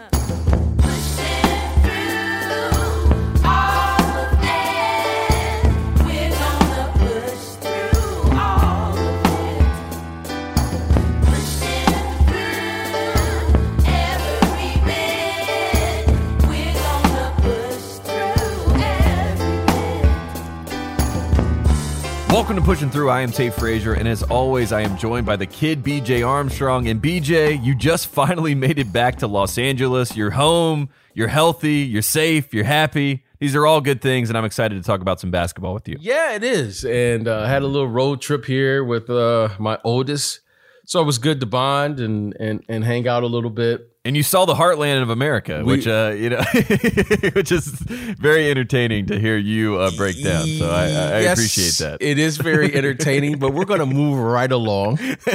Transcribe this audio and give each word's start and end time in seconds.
Welcome 0.00 0.59
to 22.60 22.66
Pushing 22.66 22.90
Through. 22.90 23.10
I 23.10 23.20
am 23.20 23.30
Tate 23.30 23.54
Frazier, 23.54 23.94
and 23.94 24.06
as 24.08 24.22
always, 24.22 24.72
I 24.72 24.82
am 24.82 24.96
joined 24.96 25.24
by 25.24 25.36
the 25.36 25.46
kid 25.46 25.82
BJ 25.82 26.26
Armstrong. 26.26 26.88
And 26.88 27.00
BJ, 27.00 27.62
you 27.62 27.74
just 27.74 28.06
finally 28.12 28.54
made 28.54 28.78
it 28.78 28.92
back 28.92 29.16
to 29.18 29.26
Los 29.26 29.56
Angeles. 29.56 30.16
You're 30.16 30.30
home, 30.30 30.88
you're 31.14 31.28
healthy, 31.28 31.76
you're 31.76 32.02
safe, 32.02 32.52
you're 32.52 32.64
happy. 32.64 33.24
These 33.38 33.54
are 33.54 33.66
all 33.66 33.80
good 33.80 34.02
things, 34.02 34.28
and 34.30 34.36
I'm 34.36 34.44
excited 34.44 34.74
to 34.76 34.82
talk 34.82 35.00
about 35.00 35.20
some 35.20 35.30
basketball 35.30 35.74
with 35.74 35.88
you. 35.88 35.96
Yeah, 36.00 36.34
it 36.34 36.42
is. 36.42 36.84
And 36.84 37.28
uh, 37.28 37.40
I 37.40 37.48
had 37.48 37.62
a 37.62 37.66
little 37.66 37.88
road 37.88 38.20
trip 38.20 38.44
here 38.44 38.84
with 38.84 39.08
uh, 39.08 39.50
my 39.58 39.78
oldest. 39.84 40.40
So 40.84 41.00
it 41.00 41.04
was 41.04 41.18
good 41.18 41.40
to 41.40 41.46
bond 41.46 42.00
and, 42.00 42.36
and, 42.38 42.64
and 42.68 42.84
hang 42.84 43.06
out 43.06 43.22
a 43.22 43.28
little 43.28 43.50
bit. 43.50 43.90
And 44.02 44.16
you 44.16 44.22
saw 44.22 44.46
the 44.46 44.54
heartland 44.54 45.02
of 45.02 45.10
America, 45.10 45.58
We- 45.58 45.76
which 45.76 45.86
uh, 45.86 46.14
you 46.16 46.30
know, 46.30 46.42
which 47.34 47.52
is 47.52 47.66
very 47.68 48.50
entertaining 48.50 49.06
to 49.06 49.18
hear 49.20 49.36
you 49.36 49.76
uh, 49.76 49.90
break 49.94 50.22
down. 50.24 50.46
So 50.46 50.70
I, 50.70 50.84
I, 50.84 51.20
Yes, 51.20 51.38
appreciate 51.38 51.86
that. 51.86 51.98
It 52.00 52.18
is 52.18 52.38
very 52.38 52.74
entertaining, 52.80 53.38
but 53.38 53.52
we're 53.52 53.66
going 53.66 53.80
to 53.80 53.86
move 53.86 54.18
right 54.18 54.50
along 54.50 54.98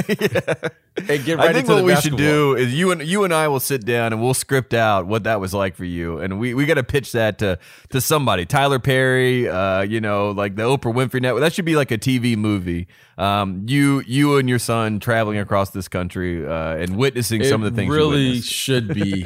and 1.08 1.24
get 1.24 1.36
right 1.38 1.50
I 1.50 1.52
think 1.52 1.68
what 1.68 1.84
we 1.84 1.94
should 1.96 2.16
do 2.16 2.56
is 2.56 2.74
you 2.74 2.90
and 2.90 3.02
you 3.02 3.22
and 3.22 3.32
I 3.32 3.46
will 3.46 3.60
sit 3.60 3.84
down 3.84 4.12
and 4.12 4.20
we'll 4.20 4.34
script 4.34 4.74
out 4.74 5.06
what 5.06 5.24
that 5.24 5.40
was 5.40 5.54
like 5.54 5.76
for 5.76 5.84
you, 5.84 6.18
and 6.18 6.40
we, 6.40 6.52
we 6.54 6.66
got 6.66 6.74
to 6.74 6.82
pitch 6.82 7.12
that 7.12 7.38
to 7.38 7.60
to 7.90 8.00
somebody, 8.00 8.46
Tyler 8.46 8.80
Perry, 8.80 9.48
uh, 9.48 9.82
you 9.82 10.00
know, 10.00 10.30
like 10.32 10.56
the 10.56 10.62
Oprah 10.62 10.92
Winfrey 10.92 11.20
Network. 11.20 11.42
That 11.42 11.52
should 11.52 11.66
be 11.66 11.76
like 11.76 11.92
a 11.92 11.98
TV 11.98 12.36
movie. 12.36 12.88
Um, 13.18 13.64
you 13.68 14.02
you 14.06 14.36
and 14.38 14.48
your 14.48 14.58
son 14.58 14.98
traveling 15.00 15.38
across 15.38 15.70
this 15.70 15.86
country 15.88 16.44
uh, 16.46 16.76
and 16.76 16.96
witnessing 16.96 17.44
some 17.44 17.62
of 17.62 17.72
the 17.72 17.76
things. 17.76 17.94
really. 17.94 18.40
Should 18.56 18.92
be. 18.94 19.24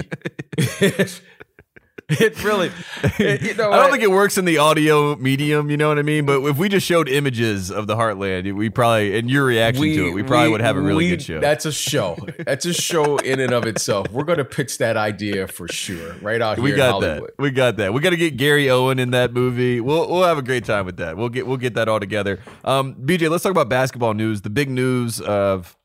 it 2.11 2.43
really, 2.43 2.73
it- 3.21 3.43
you 3.43 3.55
know, 3.55 3.71
I 3.71 3.77
don't 3.77 3.85
what? 3.85 3.91
think 3.93 4.03
it 4.03 4.11
works 4.11 4.37
in 4.37 4.45
the 4.45 4.59
audio 4.59 5.15
medium, 5.15 5.71
you 5.71 5.77
know 5.77 5.89
what 5.89 5.99
I 5.99 6.03
mean? 6.03 6.27
But 6.27 6.43
if 6.45 6.59
we 6.59 6.69
just 6.69 6.85
showed 6.85 7.09
images 7.09 7.71
of 7.71 7.87
the 7.87 7.95
Heartland, 7.95 8.53
we 8.55 8.69
probably 8.69 9.17
and 9.17 9.31
your 9.31 9.45
reaction 9.45 9.85
to 9.85 10.09
it, 10.09 10.11
we 10.13 10.25
probably 10.25 10.51
would 10.51 10.61
have 10.61 10.77
a 10.77 10.81
really 10.81 11.05
we- 11.05 11.11
good 11.11 11.23
show. 11.23 11.39
That's 11.39 11.67
a 11.67 11.73
show. 11.73 12.17
That's 12.45 12.67
a 12.67 12.73
show 12.73 13.19
in 13.19 13.39
and 13.39 13.53
of 13.53 13.65
itself. 13.65 14.11
We're 14.11 14.25
going 14.25 14.39
to 14.39 14.45
pitch 14.45 14.79
that 14.79 14.97
idea 14.97 15.47
for 15.47 15.69
sure, 15.69 16.15
right 16.21 16.43
out 16.43 16.57
here 16.57 16.65
we 16.65 16.73
in 16.73 16.77
got 16.79 16.91
Hollywood. 16.91 17.29
that. 17.29 17.39
We 17.43 17.51
got 17.53 17.77
that. 17.77 17.95
We 17.95 18.01
got 18.01 18.11
to 18.11 18.17
get 18.17 18.37
Gary 18.37 18.69
Owen 18.69 18.99
in 18.99 19.13
that 19.13 19.33
movie. 19.33 19.81
We'll 19.81 20.09
we'll 20.11 20.25
have 20.25 20.39
a 20.39 20.43
great 20.43 20.65
time 20.65 20.87
with 20.87 20.97
that. 20.97 21.17
We'll 21.17 21.29
get 21.29 21.47
we'll 21.47 21.59
get 21.59 21.75
that 21.75 21.89
all 21.89 22.01
together. 22.01 22.41
Um, 22.65 22.97
BJ, 22.97 23.31
let's 23.31 23.45
talk 23.45 23.53
about 23.53 23.69
basketball 23.69 24.15
news. 24.15 24.41
The 24.41 24.51
big 24.51 24.69
news 24.69 25.21
of. 25.21 25.77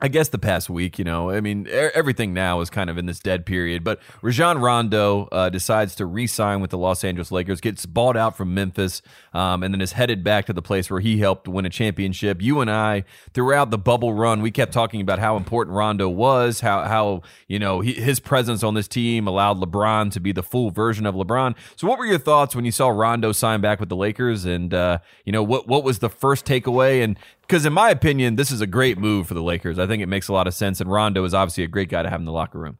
I 0.00 0.08
guess 0.08 0.28
the 0.28 0.38
past 0.38 0.68
week, 0.68 0.98
you 0.98 1.04
know, 1.04 1.30
I 1.30 1.40
mean, 1.40 1.68
everything 1.70 2.34
now 2.34 2.60
is 2.60 2.68
kind 2.68 2.90
of 2.90 2.98
in 2.98 3.06
this 3.06 3.20
dead 3.20 3.46
period. 3.46 3.84
But 3.84 4.00
Rajon 4.22 4.58
Rondo 4.58 5.28
uh, 5.30 5.50
decides 5.50 5.94
to 5.94 6.04
re-sign 6.04 6.60
with 6.60 6.72
the 6.72 6.78
Los 6.78 7.04
Angeles 7.04 7.30
Lakers, 7.30 7.60
gets 7.60 7.86
bought 7.86 8.16
out 8.16 8.36
from 8.36 8.52
Memphis, 8.54 9.02
um, 9.32 9.62
and 9.62 9.72
then 9.72 9.80
is 9.80 9.92
headed 9.92 10.24
back 10.24 10.46
to 10.46 10.52
the 10.52 10.60
place 10.60 10.90
where 10.90 10.98
he 10.98 11.18
helped 11.18 11.46
win 11.46 11.64
a 11.64 11.70
championship. 11.70 12.42
You 12.42 12.60
and 12.60 12.68
I, 12.68 13.04
throughout 13.34 13.70
the 13.70 13.78
bubble 13.78 14.12
run, 14.14 14.42
we 14.42 14.50
kept 14.50 14.72
talking 14.72 15.00
about 15.00 15.20
how 15.20 15.36
important 15.36 15.76
Rondo 15.76 16.08
was, 16.08 16.60
how 16.60 16.82
how 16.82 17.22
you 17.46 17.60
know 17.60 17.80
he, 17.80 17.92
his 17.92 18.18
presence 18.18 18.64
on 18.64 18.74
this 18.74 18.88
team 18.88 19.28
allowed 19.28 19.58
LeBron 19.58 20.10
to 20.10 20.20
be 20.20 20.32
the 20.32 20.42
full 20.42 20.72
version 20.72 21.06
of 21.06 21.14
LeBron. 21.14 21.54
So, 21.76 21.86
what 21.86 22.00
were 22.00 22.06
your 22.06 22.18
thoughts 22.18 22.56
when 22.56 22.64
you 22.64 22.72
saw 22.72 22.88
Rondo 22.88 23.30
sign 23.30 23.60
back 23.60 23.78
with 23.78 23.90
the 23.90 23.96
Lakers, 23.96 24.44
and 24.44 24.74
uh, 24.74 24.98
you 25.24 25.30
know 25.30 25.44
what 25.44 25.68
what 25.68 25.84
was 25.84 26.00
the 26.00 26.10
first 26.10 26.44
takeaway? 26.44 27.02
And 27.02 27.16
because 27.46 27.64
in 27.66 27.72
my 27.72 27.90
opinion, 27.90 28.36
this 28.36 28.50
is 28.50 28.60
a 28.60 28.66
great 28.66 28.98
move 28.98 29.26
for 29.28 29.34
the 29.34 29.42
Lakers. 29.42 29.78
I 29.78 29.86
think 29.86 30.02
it 30.02 30.06
makes 30.06 30.28
a 30.28 30.32
lot 30.32 30.46
of 30.46 30.54
sense, 30.54 30.80
and 30.80 30.90
Rondo 30.90 31.24
is 31.24 31.34
obviously 31.34 31.64
a 31.64 31.68
great 31.68 31.88
guy 31.88 32.02
to 32.02 32.10
have 32.10 32.20
in 32.20 32.24
the 32.26 32.32
locker 32.32 32.58
room. 32.58 32.78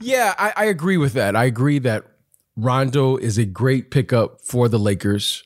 Yeah, 0.00 0.34
I, 0.38 0.52
I 0.56 0.64
agree 0.66 0.96
with 0.98 1.14
that. 1.14 1.34
I 1.36 1.44
agree 1.44 1.78
that 1.80 2.04
Rondo 2.56 3.16
is 3.16 3.38
a 3.38 3.44
great 3.46 3.90
pickup 3.90 4.42
for 4.42 4.68
the 4.68 4.78
Lakers, 4.78 5.42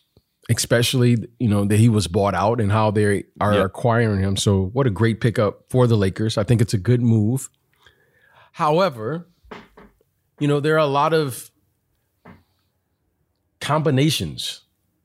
especially 0.48 1.28
you 1.38 1.48
know 1.48 1.64
that 1.64 1.78
he 1.78 1.88
was 1.88 2.08
bought 2.08 2.34
out 2.34 2.60
and 2.60 2.72
how 2.72 2.90
they 2.90 3.24
are 3.40 3.54
Yeah. 3.54 3.64
acquiring 3.64 4.20
him. 4.20 4.36
So, 4.36 4.66
what 4.72 4.86
a 4.86 4.90
great 4.90 5.20
pickup 5.20 5.64
for 5.70 5.86
the 5.86 5.96
Lakers. 5.96 6.36
I 6.36 6.42
think 6.44 6.60
it's 6.60 6.74
a 6.74 6.78
good 6.78 7.00
move. 7.02 7.48
However, 8.52 9.28
you 10.40 10.48
know 10.48 10.58
there 10.58 10.74
are 10.74 10.78
a 10.78 10.86
lot 10.86 11.12
of 11.14 11.50
combinations 13.60 14.62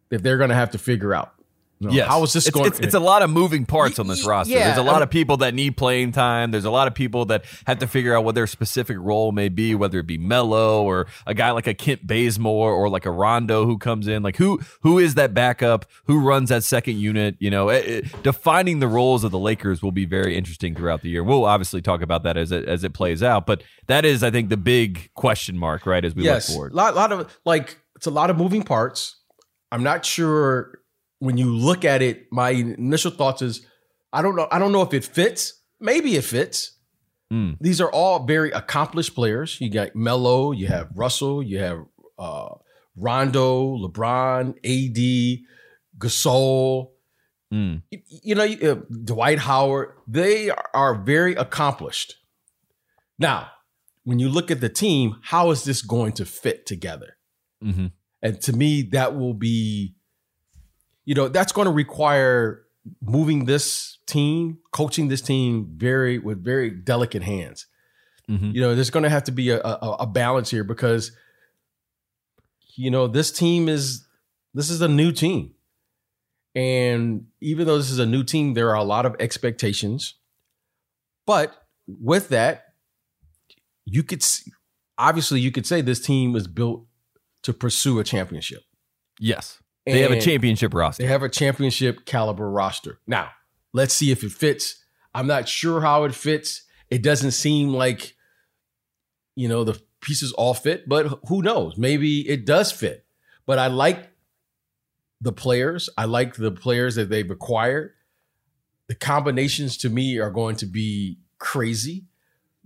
that 0.09 0.23
they're 0.23 0.37
going 0.37 0.49
to 0.49 0.55
have 0.55 0.71
to 0.71 0.77
figure 0.77 1.13
out. 1.13 1.33
You 1.79 1.87
know, 1.89 1.93
Yes. 1.93 2.07
how 2.07 2.23
is 2.23 2.31
this 2.31 2.47
it's, 2.47 2.55
going? 2.55 2.67
It's, 2.67 2.79
it's 2.79 2.93
a 2.93 2.99
lot 3.01 3.21
of 3.21 3.29
moving 3.29 3.65
parts 3.65 3.99
on 3.99 4.07
this 4.07 4.25
roster. 4.25 4.53
yeah, 4.53 4.67
There's 4.67 4.77
a 4.77 4.83
lot 4.91 5.01
of 5.01 5.09
people 5.09 5.35
that 5.37 5.53
need 5.53 5.75
playing 5.75 6.13
time. 6.13 6.51
There's 6.51 6.63
a 6.63 6.71
lot 6.71 6.87
of 6.87 6.93
people 6.95 7.25
that 7.25 7.43
have 7.67 7.79
to 7.79 7.87
figure 7.87 8.15
out 8.15 8.23
what 8.23 8.33
their 8.33 8.47
specific 8.47 8.95
role 8.97 9.33
may 9.33 9.49
be, 9.49 9.75
whether 9.75 9.99
it 9.99 10.07
be 10.07 10.17
Mello 10.17 10.83
or 10.83 11.07
a 11.27 11.33
guy 11.33 11.51
like 11.51 11.67
a 11.67 11.73
Kent 11.73 12.07
Bazemore 12.07 12.71
or 12.71 12.87
like 12.87 13.05
a 13.05 13.11
Rondo 13.11 13.65
who 13.65 13.77
comes 13.77 14.07
in. 14.07 14.23
Like 14.23 14.37
who 14.37 14.61
who 14.83 14.99
is 14.99 15.15
that 15.15 15.33
backup? 15.33 15.85
Who 16.05 16.21
runs 16.21 16.47
that 16.47 16.63
second 16.63 16.97
unit? 16.97 17.35
You 17.39 17.49
know, 17.51 17.69
it, 17.69 17.85
it- 17.85 18.23
defining 18.23 18.79
the 18.79 18.87
roles 18.87 19.25
of 19.25 19.31
the 19.31 19.39
Lakers 19.39 19.83
will 19.83 19.91
be 19.91 20.05
very 20.05 20.37
interesting 20.37 20.75
throughout 20.75 21.01
the 21.01 21.09
year. 21.09 21.23
We'll 21.25 21.43
obviously 21.43 21.81
talk 21.81 22.01
about 22.01 22.23
that 22.23 22.37
as 22.37 22.53
it 22.53 22.65
as 22.69 22.85
it 22.85 22.93
plays 22.93 23.21
out, 23.21 23.45
but 23.45 23.63
that 23.87 24.05
is, 24.05 24.23
I 24.23 24.31
think, 24.31 24.47
the 24.49 24.55
big 24.57 25.09
question 25.13 25.57
mark, 25.57 25.85
right? 25.85 26.05
As 26.05 26.15
we 26.15 26.23
yes, 26.23 26.47
look 26.49 26.55
forward. 26.55 26.73
lot 26.73 26.93
a 26.93 26.95
lot 26.95 27.11
of 27.11 27.37
like 27.45 27.77
it's 27.97 28.07
a 28.07 28.11
lot 28.11 28.29
of 28.29 28.37
moving 28.37 28.63
parts. 28.63 29.17
I'm 29.73 29.83
not 29.83 30.05
sure 30.05 30.79
when 31.19 31.37
you 31.37 31.55
look 31.55 31.85
at 31.85 32.01
it. 32.01 32.27
My 32.31 32.51
initial 32.51 33.11
thoughts 33.11 33.41
is 33.41 33.65
I 34.11 34.21
don't 34.21 34.35
know. 34.35 34.47
I 34.51 34.59
don't 34.59 34.71
know 34.71 34.81
if 34.81 34.93
it 34.93 35.03
fits. 35.03 35.61
Maybe 35.79 36.15
it 36.15 36.23
fits. 36.23 36.77
Mm. 37.31 37.57
These 37.59 37.81
are 37.81 37.91
all 37.91 38.25
very 38.25 38.51
accomplished 38.51 39.15
players. 39.15 39.59
You 39.59 39.69
got 39.69 39.95
Melo, 39.95 40.51
you 40.51 40.67
have 40.67 40.89
Russell, 40.95 41.41
you 41.41 41.59
have 41.59 41.79
uh, 42.19 42.49
Rondo, 42.95 43.77
LeBron, 43.77 44.55
AD, 44.63 45.45
Gasol. 45.97 46.91
Mm. 47.53 47.81
You, 47.89 47.99
you 48.07 48.35
know, 48.35 48.43
uh, 48.43 48.75
Dwight 49.03 49.39
Howard. 49.39 49.93
They 50.07 50.51
are 50.73 50.95
very 50.95 51.35
accomplished. 51.35 52.15
Now, 53.17 53.49
when 54.03 54.19
you 54.19 54.29
look 54.29 54.51
at 54.51 54.61
the 54.61 54.69
team, 54.69 55.17
how 55.23 55.51
is 55.51 55.63
this 55.63 55.81
going 55.81 56.13
to 56.13 56.25
fit 56.25 56.65
together? 56.65 57.17
hmm 57.61 57.87
And 58.21 58.39
to 58.41 58.53
me, 58.53 58.83
that 58.91 59.15
will 59.15 59.33
be, 59.33 59.94
you 61.05 61.15
know, 61.15 61.27
that's 61.27 61.51
going 61.51 61.65
to 61.65 61.71
require 61.71 62.63
moving 63.01 63.45
this 63.45 63.97
team, 64.05 64.59
coaching 64.71 65.07
this 65.07 65.21
team 65.21 65.67
very 65.75 66.19
with 66.19 66.43
very 66.43 66.69
delicate 66.69 67.23
hands. 67.23 67.67
hmm 68.27 68.51
You 68.51 68.61
know, 68.61 68.75
there's 68.75 68.89
going 68.89 69.03
to 69.03 69.09
have 69.09 69.23
to 69.25 69.31
be 69.31 69.49
a, 69.49 69.59
a, 69.61 69.97
a 70.01 70.07
balance 70.07 70.49
here 70.51 70.63
because, 70.63 71.11
you 72.75 72.91
know, 72.91 73.07
this 73.07 73.31
team 73.31 73.69
is 73.69 74.05
this 74.53 74.69
is 74.69 74.81
a 74.81 74.87
new 74.87 75.11
team, 75.11 75.53
and 76.53 77.27
even 77.41 77.67
though 77.67 77.77
this 77.77 77.91
is 77.91 77.99
a 77.99 78.05
new 78.05 78.23
team, 78.23 78.53
there 78.53 78.69
are 78.69 78.75
a 78.75 78.83
lot 78.83 79.05
of 79.05 79.15
expectations. 79.19 80.15
But 81.25 81.55
with 81.87 82.29
that, 82.29 82.73
you 83.85 84.03
could 84.03 84.21
s- 84.21 84.47
obviously 84.97 85.39
you 85.39 85.51
could 85.51 85.65
say 85.65 85.81
this 85.81 85.99
team 85.99 86.35
is 86.35 86.47
built 86.47 86.85
to 87.43 87.53
pursue 87.53 87.99
a 87.99 88.03
championship. 88.03 88.63
Yes, 89.19 89.61
they 89.93 90.01
have 90.01 90.11
a 90.11 90.21
championship 90.21 90.73
roster. 90.73 91.03
They 91.03 91.09
have 91.09 91.23
a 91.23 91.29
championship 91.29 92.05
caliber 92.05 92.49
roster. 92.49 92.99
Now, 93.05 93.29
let's 93.73 93.93
see 93.93 94.11
if 94.11 94.23
it 94.23 94.31
fits. 94.31 94.83
I'm 95.13 95.27
not 95.27 95.47
sure 95.47 95.81
how 95.81 96.03
it 96.05 96.15
fits. 96.15 96.63
It 96.89 97.01
doesn't 97.03 97.31
seem 97.31 97.69
like, 97.73 98.15
you 99.35 99.47
know, 99.47 99.63
the 99.63 99.79
pieces 100.01 100.31
all 100.33 100.53
fit, 100.53 100.87
but 100.87 101.19
who 101.27 101.41
knows? 101.41 101.77
Maybe 101.77 102.27
it 102.27 102.45
does 102.45 102.71
fit. 102.71 103.05
But 103.45 103.59
I 103.59 103.67
like 103.67 104.09
the 105.21 105.31
players. 105.31 105.89
I 105.97 106.05
like 106.05 106.35
the 106.35 106.51
players 106.51 106.95
that 106.95 107.09
they've 107.09 107.29
acquired. 107.29 107.91
The 108.87 108.95
combinations 108.95 109.77
to 109.77 109.89
me 109.89 110.19
are 110.19 110.29
going 110.31 110.55
to 110.57 110.65
be 110.65 111.19
crazy. 111.39 112.05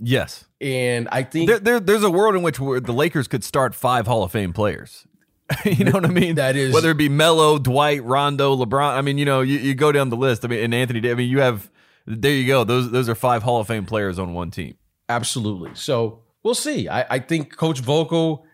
yes. 0.02 0.46
And 0.62 1.08
I 1.12 1.24
think 1.24 1.50
there, 1.50 1.60
there, 1.60 1.80
there's 1.80 2.04
a 2.04 2.12
world 2.12 2.36
in 2.36 2.42
which 2.42 2.58
the 2.58 2.94
Lakers 2.94 3.28
could 3.30 3.44
start 3.44 3.74
five 3.74 4.08
Hall 4.08 4.24
of 4.24 4.32
Fame 4.32 4.52
players. 4.52 5.06
you 5.66 5.84
know 5.86 5.92
what 5.92 6.06
I 6.06 6.10
mean? 6.10 6.36
That 6.36 6.56
is- 6.56 6.74
whether 6.74 6.92
it 6.92 6.98
be 6.98 7.10
Melo, 7.10 7.58
Dwight, 7.58 8.04
Rondo, 8.04 8.56
LeBron. 8.56 8.92
I 8.98 9.02
mean, 9.02 9.18
you 9.18 9.26
know, 9.26 9.42
you, 9.42 9.58
you 9.60 9.74
go 9.76 9.92
down 9.92 10.10
the 10.10 10.18
list. 10.18 10.46
I 10.46 10.48
mean, 10.48 10.64
and 10.64 10.74
Anthony. 10.74 11.10
I 11.10 11.14
mean, 11.16 11.30
you 11.30 11.40
have 11.40 11.70
there 12.06 12.32
you 12.32 12.48
go. 12.48 12.64
Those 12.64 12.92
those 12.92 13.10
are 13.10 13.16
five 13.16 13.44
Hall 13.44 13.60
of 13.62 13.68
Fame 13.68 13.86
players 13.86 14.18
on 14.20 14.34
one 14.34 14.52
team. 14.52 14.76
Absolutely. 15.10 15.72
So 15.74 16.22
we'll 16.44 16.56
see. 16.56 16.88
I, 16.88 17.06
I 17.16 17.20
think 17.20 17.56
Coach 17.56 17.80
Vogel. 17.80 18.46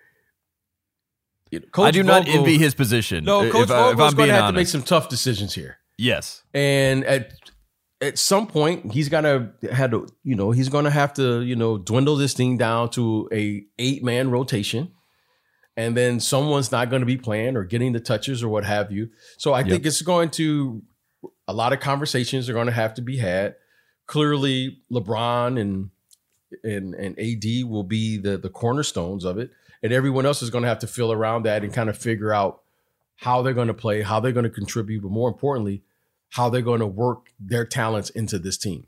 you 1.52 1.60
know, 1.60 1.66
Coach 1.72 1.88
I 1.88 1.92
do 1.92 2.04
not 2.04 2.28
envy 2.28 2.58
his 2.58 2.74
position. 2.76 3.24
No, 3.26 3.50
Coach 3.52 3.68
Vogel's 3.68 4.14
going 4.14 4.30
to 4.30 4.34
have 4.34 4.50
to 4.50 4.54
make 4.54 4.68
some 4.68 4.84
tough 4.84 5.10
decisions 5.10 5.54
here. 5.54 5.78
yes, 5.98 6.44
And 6.54 7.04
at 7.06 7.34
at 8.02 8.18
some 8.20 8.46
point 8.46 8.92
he's 8.92 9.08
gonna 9.10 9.54
had 9.72 9.92
to, 9.92 10.06
you 10.24 10.36
know, 10.36 10.52
he's 10.52 10.68
gonna 10.70 10.90
have 10.92 11.14
to, 11.14 11.42
you 11.42 11.56
know, 11.56 11.78
dwindle 11.78 12.18
this 12.18 12.34
thing 12.34 12.58
down 12.58 12.90
to 12.92 13.30
a 13.32 13.64
eight 13.80 14.04
man 14.04 14.32
rotation. 14.32 14.92
And 15.78 15.96
then 15.98 16.20
someone's 16.22 16.72
not 16.72 16.90
going 16.90 17.02
to 17.02 17.06
be 17.06 17.18
playing 17.18 17.58
or 17.58 17.66
getting 17.66 17.92
the 17.92 18.00
touches 18.00 18.42
or 18.42 18.48
what 18.48 18.64
have 18.64 18.92
you. 18.92 19.10
So 19.38 19.54
I 19.54 19.64
think 19.64 19.86
it's 19.86 20.02
going 20.02 20.30
to 20.32 20.82
a 21.48 21.54
lot 21.54 21.74
of 21.74 21.80
conversations 21.80 22.50
are 22.50 22.54
going 22.54 22.68
to 22.68 22.74
have 22.74 22.94
to 22.96 23.02
be 23.02 23.18
had. 23.18 23.56
Clearly, 24.08 24.80
LeBron 24.92 25.60
and 25.60 25.90
and 26.64 26.94
and 26.94 27.20
AD 27.20 27.70
will 27.70 27.84
be 27.84 28.18
the 28.18 28.38
the 28.38 28.50
cornerstones 28.50 29.26
of 29.26 29.38
it, 29.38 29.52
and 29.84 29.92
everyone 29.92 30.26
else 30.26 30.42
is 30.42 30.50
going 30.50 30.62
to 30.62 30.68
have 30.68 30.80
to 30.80 30.88
fill 30.88 31.12
around 31.12 31.44
that 31.44 31.64
and 31.64 31.74
kind 31.74 31.90
of 31.90 31.98
figure 31.98 32.34
out 32.34 32.62
how 33.18 33.42
they're 33.42 33.54
going 33.54 33.68
to 33.68 33.74
play, 33.74 34.02
how 34.02 34.20
they're 34.20 34.32
going 34.32 34.44
to 34.44 34.50
contribute, 34.50 35.02
but 35.02 35.12
more 35.12 35.30
importantly, 35.30 35.84
how 36.30 36.50
they're 36.50 36.62
going 36.62 36.82
to 36.82 36.88
work 36.88 37.30
their 37.40 37.66
talents 37.66 38.10
into 38.10 38.38
this 38.38 38.58
team. 38.58 38.88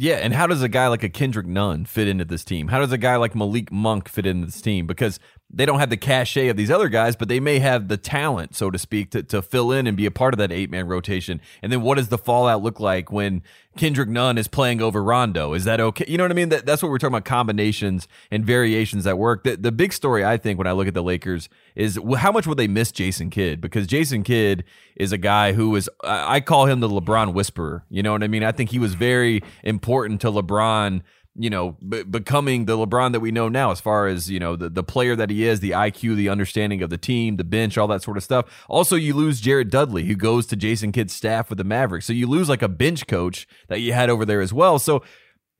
Yeah, 0.00 0.16
and 0.16 0.32
how 0.32 0.46
does 0.46 0.62
a 0.62 0.68
guy 0.68 0.86
like 0.86 1.02
a 1.02 1.08
Kendrick 1.08 1.46
Nunn 1.46 1.84
fit 1.84 2.06
into 2.06 2.24
this 2.24 2.44
team? 2.44 2.68
How 2.68 2.78
does 2.78 2.92
a 2.92 2.98
guy 2.98 3.16
like 3.16 3.34
Malik 3.34 3.72
Monk 3.72 4.08
fit 4.08 4.26
into 4.26 4.46
this 4.46 4.60
team? 4.60 4.86
Because 4.86 5.18
they 5.50 5.64
don't 5.64 5.80
have 5.80 5.88
the 5.88 5.96
cachet 5.96 6.48
of 6.48 6.56
these 6.56 6.70
other 6.70 6.88
guys, 6.90 7.16
but 7.16 7.28
they 7.28 7.40
may 7.40 7.58
have 7.58 7.88
the 7.88 7.96
talent, 7.96 8.54
so 8.54 8.70
to 8.70 8.78
speak, 8.78 9.10
to, 9.10 9.22
to 9.22 9.40
fill 9.40 9.72
in 9.72 9.86
and 9.86 9.96
be 9.96 10.04
a 10.04 10.10
part 10.10 10.34
of 10.34 10.38
that 10.38 10.52
eight 10.52 10.70
man 10.70 10.86
rotation. 10.86 11.40
And 11.62 11.72
then 11.72 11.80
what 11.80 11.96
does 11.96 12.08
the 12.08 12.18
fallout 12.18 12.62
look 12.62 12.80
like 12.80 13.10
when 13.10 13.42
Kendrick 13.76 14.10
Nunn 14.10 14.36
is 14.36 14.46
playing 14.46 14.82
over 14.82 15.02
Rondo? 15.02 15.54
Is 15.54 15.64
that 15.64 15.80
okay? 15.80 16.04
You 16.06 16.18
know 16.18 16.24
what 16.24 16.32
I 16.32 16.34
mean? 16.34 16.50
That, 16.50 16.66
that's 16.66 16.82
what 16.82 16.90
we're 16.90 16.98
talking 16.98 17.14
about 17.14 17.24
combinations 17.24 18.06
and 18.30 18.44
variations 18.44 19.04
that 19.04 19.16
work. 19.16 19.44
The, 19.44 19.56
the 19.56 19.72
big 19.72 19.94
story, 19.94 20.22
I 20.22 20.36
think, 20.36 20.58
when 20.58 20.66
I 20.66 20.72
look 20.72 20.86
at 20.86 20.94
the 20.94 21.02
Lakers 21.02 21.48
is 21.74 21.98
how 22.18 22.30
much 22.30 22.46
would 22.46 22.58
they 22.58 22.68
miss 22.68 22.92
Jason 22.92 23.30
Kidd? 23.30 23.62
Because 23.62 23.86
Jason 23.86 24.24
Kidd 24.24 24.64
is 24.96 25.12
a 25.12 25.18
guy 25.18 25.54
who 25.54 25.74
is, 25.76 25.88
I 26.04 26.40
call 26.40 26.66
him 26.66 26.80
the 26.80 26.88
LeBron 26.88 27.32
whisperer. 27.32 27.84
You 27.88 28.02
know 28.02 28.12
what 28.12 28.22
I 28.22 28.28
mean? 28.28 28.44
I 28.44 28.52
think 28.52 28.70
he 28.70 28.78
was 28.78 28.94
very 28.94 29.42
important 29.62 30.20
to 30.22 30.30
LeBron 30.30 31.02
you 31.38 31.48
know, 31.48 31.76
b- 31.88 32.02
becoming 32.02 32.64
the 32.64 32.76
LeBron 32.76 33.12
that 33.12 33.20
we 33.20 33.30
know 33.30 33.48
now, 33.48 33.70
as 33.70 33.80
far 33.80 34.08
as 34.08 34.28
you 34.28 34.40
know, 34.40 34.56
the, 34.56 34.68
the 34.68 34.82
player 34.82 35.14
that 35.14 35.30
he 35.30 35.46
is, 35.46 35.60
the 35.60 35.70
IQ, 35.70 36.16
the 36.16 36.28
understanding 36.28 36.82
of 36.82 36.90
the 36.90 36.98
team, 36.98 37.36
the 37.36 37.44
bench, 37.44 37.78
all 37.78 37.86
that 37.86 38.02
sort 38.02 38.16
of 38.16 38.24
stuff. 38.24 38.64
Also, 38.68 38.96
you 38.96 39.14
lose 39.14 39.40
Jared 39.40 39.70
Dudley, 39.70 40.04
who 40.04 40.16
goes 40.16 40.46
to 40.46 40.56
Jason 40.56 40.90
Kidd's 40.90 41.12
staff 41.12 41.48
with 41.48 41.58
the 41.58 41.64
Mavericks, 41.64 42.06
so 42.06 42.12
you 42.12 42.26
lose 42.26 42.48
like 42.48 42.62
a 42.62 42.68
bench 42.68 43.06
coach 43.06 43.46
that 43.68 43.80
you 43.80 43.92
had 43.92 44.10
over 44.10 44.24
there 44.24 44.40
as 44.40 44.52
well. 44.52 44.78
So. 44.78 45.02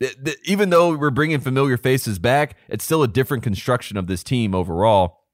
Th- 0.01 0.15
th- 0.25 0.39
even 0.45 0.71
though 0.71 0.97
we're 0.97 1.11
bringing 1.11 1.41
familiar 1.41 1.77
faces 1.77 2.21
back, 2.21 2.57
it's 2.69 2.85
still 2.85 3.03
a 3.03 3.09
different 3.09 3.43
construction 3.43 3.97
of 3.97 4.07
this 4.07 4.23
team 4.23 4.55
overall, 4.55 5.25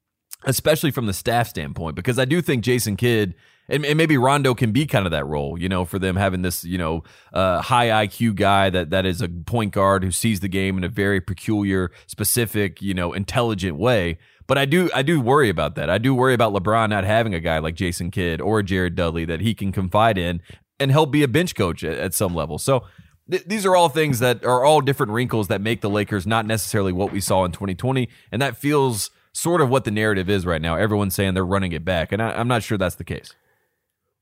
especially 0.45 0.91
from 0.91 1.05
the 1.05 1.13
staff 1.13 1.49
standpoint. 1.49 1.97
Because 1.97 2.19
I 2.19 2.25
do 2.25 2.41
think 2.41 2.65
Jason 2.65 2.97
Kidd 2.97 3.35
and, 3.69 3.85
and, 3.85 3.97
maybe 3.97 4.17
Rondo 4.17 4.55
can 4.55 4.73
be 4.73 4.87
kind 4.87 5.07
of 5.07 5.13
that 5.13 5.27
role, 5.27 5.59
you 5.59 5.69
know, 5.69 5.85
for 5.85 5.99
them 5.99 6.17
having 6.17 6.43
this, 6.43 6.65
you 6.65 6.77
know, 6.77 7.03
uh, 7.33 7.63
high 7.63 8.07
IQ 8.07 8.37
guy 8.37 8.71
that 8.71 8.91
that 8.91 9.07
is 9.07 9.23
a 9.23 9.29
point 9.29 9.73
guard 9.73 10.05
who 10.05 10.11
sees 10.11 10.41
the 10.41 10.49
game 10.49 10.77
in 10.77 10.85
a 10.85 10.89
very 10.89 11.21
peculiar, 11.21 11.91
specific, 12.07 12.83
you 12.83 12.95
know, 12.95 13.13
intelligent 13.13 13.79
way. 13.79 14.19
But 14.47 14.59
I 14.59 14.67
do 14.67 14.91
I 14.95 15.03
do 15.03 15.21
worry 15.21 15.49
about 15.49 15.75
that. 15.77 15.89
I 15.89 15.99
do 15.99 16.15
worry 16.15 16.35
about 16.35 16.53
LeBron 16.53 16.91
not 16.91 17.05
having 17.05 17.33
a 17.33 17.41
guy 17.41 17.59
like 17.59 17.75
Jason 17.75 18.11
Kidd 18.11 18.41
or 18.41 18.63
Jared 18.63 18.95
Dudley 18.95 19.25
that 19.25 19.41
he 19.41 19.55
can 19.55 19.73
confide 19.73 20.19
in 20.19 20.43
and 20.79 20.91
help 20.91 21.11
be 21.11 21.23
a 21.23 21.29
bench 21.29 21.55
coach 21.55 21.83
at, 21.83 21.99
at 21.99 22.15
some 22.15 22.35
level. 22.35 22.59
So 22.59 22.85
th- 23.31 23.45
these 23.47 23.65
are 23.65 23.75
all 23.75 23.89
things 23.89 24.19
that 24.19 24.45
are 24.45 24.65
all 24.65 24.81
different 24.81 25.13
wrinkles 25.13 25.49
that 25.49 25.61
make 25.61 25.81
the 25.81 25.91
Lakers 25.91 26.27
not 26.27 26.47
necessarily 26.47 26.93
what 26.93 27.13
we 27.13 27.21
saw 27.21 27.45
in 27.45 27.53
2020, 27.53 28.09
and 28.31 28.43
that 28.43 28.57
feels 28.57 29.11
sort 29.33 29.61
of 29.61 29.71
what 29.71 29.85
the 29.85 29.91
narrative 29.91 30.29
is 30.29 30.45
right 30.45 30.63
now. 30.63 30.77
Everyone's 30.77 31.15
saying 31.15 31.35
they're 31.35 31.45
running 31.45 31.73
it 31.73 31.85
back, 31.85 32.13
and 32.13 32.23
I, 32.23 32.33
I'm 32.33 32.49
not 32.49 32.63
sure 32.63 32.77
that's 32.77 32.97
the 32.97 33.05
case. 33.05 33.35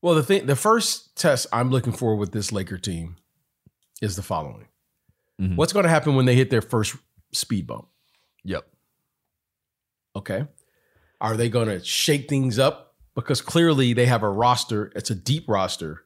Well, 0.03 0.15
the 0.15 0.23
thing, 0.23 0.47
the 0.47 0.57
first 0.57 1.15
test 1.15 1.47
I'm 1.53 1.71
looking 1.71 1.93
for 1.93 2.17
with 2.17 2.33
this 2.33 2.51
Laker 2.51 2.77
team 2.77 3.15
is 4.01 4.17
the 4.17 4.21
following: 4.21 4.67
mm-hmm. 5.41 5.55
What's 5.55 5.71
going 5.71 5.83
to 5.83 5.89
happen 5.89 6.15
when 6.15 6.25
they 6.25 6.35
hit 6.35 6.49
their 6.49 6.61
first 6.61 6.97
speed 7.33 7.67
bump? 7.67 7.87
Yep. 8.43 8.67
Okay. 10.17 10.45
Are 11.21 11.37
they 11.37 11.47
going 11.47 11.69
to 11.69 11.81
shake 11.81 12.27
things 12.27 12.59
up? 12.59 12.95
Because 13.15 13.39
clearly 13.39 13.93
they 13.93 14.05
have 14.05 14.23
a 14.23 14.29
roster. 14.29 14.91
It's 14.93 15.09
a 15.09 15.15
deep 15.15 15.45
roster, 15.47 16.03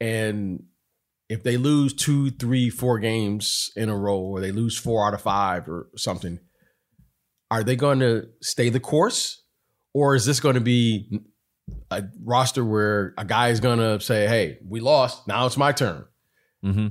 and 0.00 0.62
if 1.28 1.42
they 1.42 1.56
lose 1.56 1.92
two, 1.92 2.30
three, 2.30 2.70
four 2.70 3.00
games 3.00 3.72
in 3.74 3.88
a 3.88 3.96
row, 3.96 4.20
or 4.20 4.40
they 4.40 4.52
lose 4.52 4.78
four 4.78 5.04
out 5.04 5.12
of 5.12 5.22
five, 5.22 5.68
or 5.68 5.88
something, 5.96 6.38
are 7.50 7.64
they 7.64 7.74
going 7.74 7.98
to 7.98 8.28
stay 8.42 8.68
the 8.68 8.78
course, 8.78 9.42
or 9.92 10.14
is 10.14 10.24
this 10.24 10.38
going 10.38 10.54
to 10.54 10.60
be 10.60 11.20
a 11.90 12.04
roster 12.22 12.64
where 12.64 13.14
a 13.18 13.24
guy 13.24 13.48
is 13.48 13.60
going 13.60 13.78
to 13.78 14.00
say, 14.00 14.26
"Hey, 14.26 14.58
we 14.66 14.80
lost. 14.80 15.26
Now 15.26 15.46
it's 15.46 15.56
my 15.56 15.72
turn." 15.72 16.04
Mm-hmm. 16.64 16.88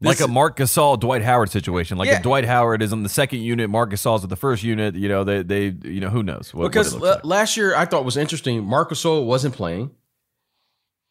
Like 0.00 0.20
a 0.20 0.26
Marc 0.26 0.56
Gasol, 0.56 0.98
Dwight 0.98 1.22
Howard 1.22 1.50
situation. 1.50 1.96
Like 1.96 2.08
yeah. 2.08 2.16
if 2.16 2.22
Dwight 2.22 2.44
Howard 2.44 2.82
is 2.82 2.92
on 2.92 3.04
the 3.04 3.08
second 3.08 3.40
unit, 3.40 3.70
Marc 3.70 3.90
Gasol's 3.90 4.24
at 4.24 4.30
the 4.30 4.36
first 4.36 4.64
unit. 4.64 4.96
You 4.96 5.08
know, 5.08 5.22
they 5.22 5.42
they 5.42 5.66
you 5.88 6.00
know 6.00 6.08
who 6.08 6.22
knows 6.22 6.52
what, 6.52 6.70
because 6.70 6.94
what 6.94 7.02
like. 7.02 7.24
last 7.24 7.56
year 7.56 7.74
I 7.76 7.84
thought 7.84 8.04
was 8.04 8.16
interesting. 8.16 8.64
Marc 8.64 8.90
Gasol 8.90 9.24
wasn't 9.26 9.54
playing, 9.54 9.92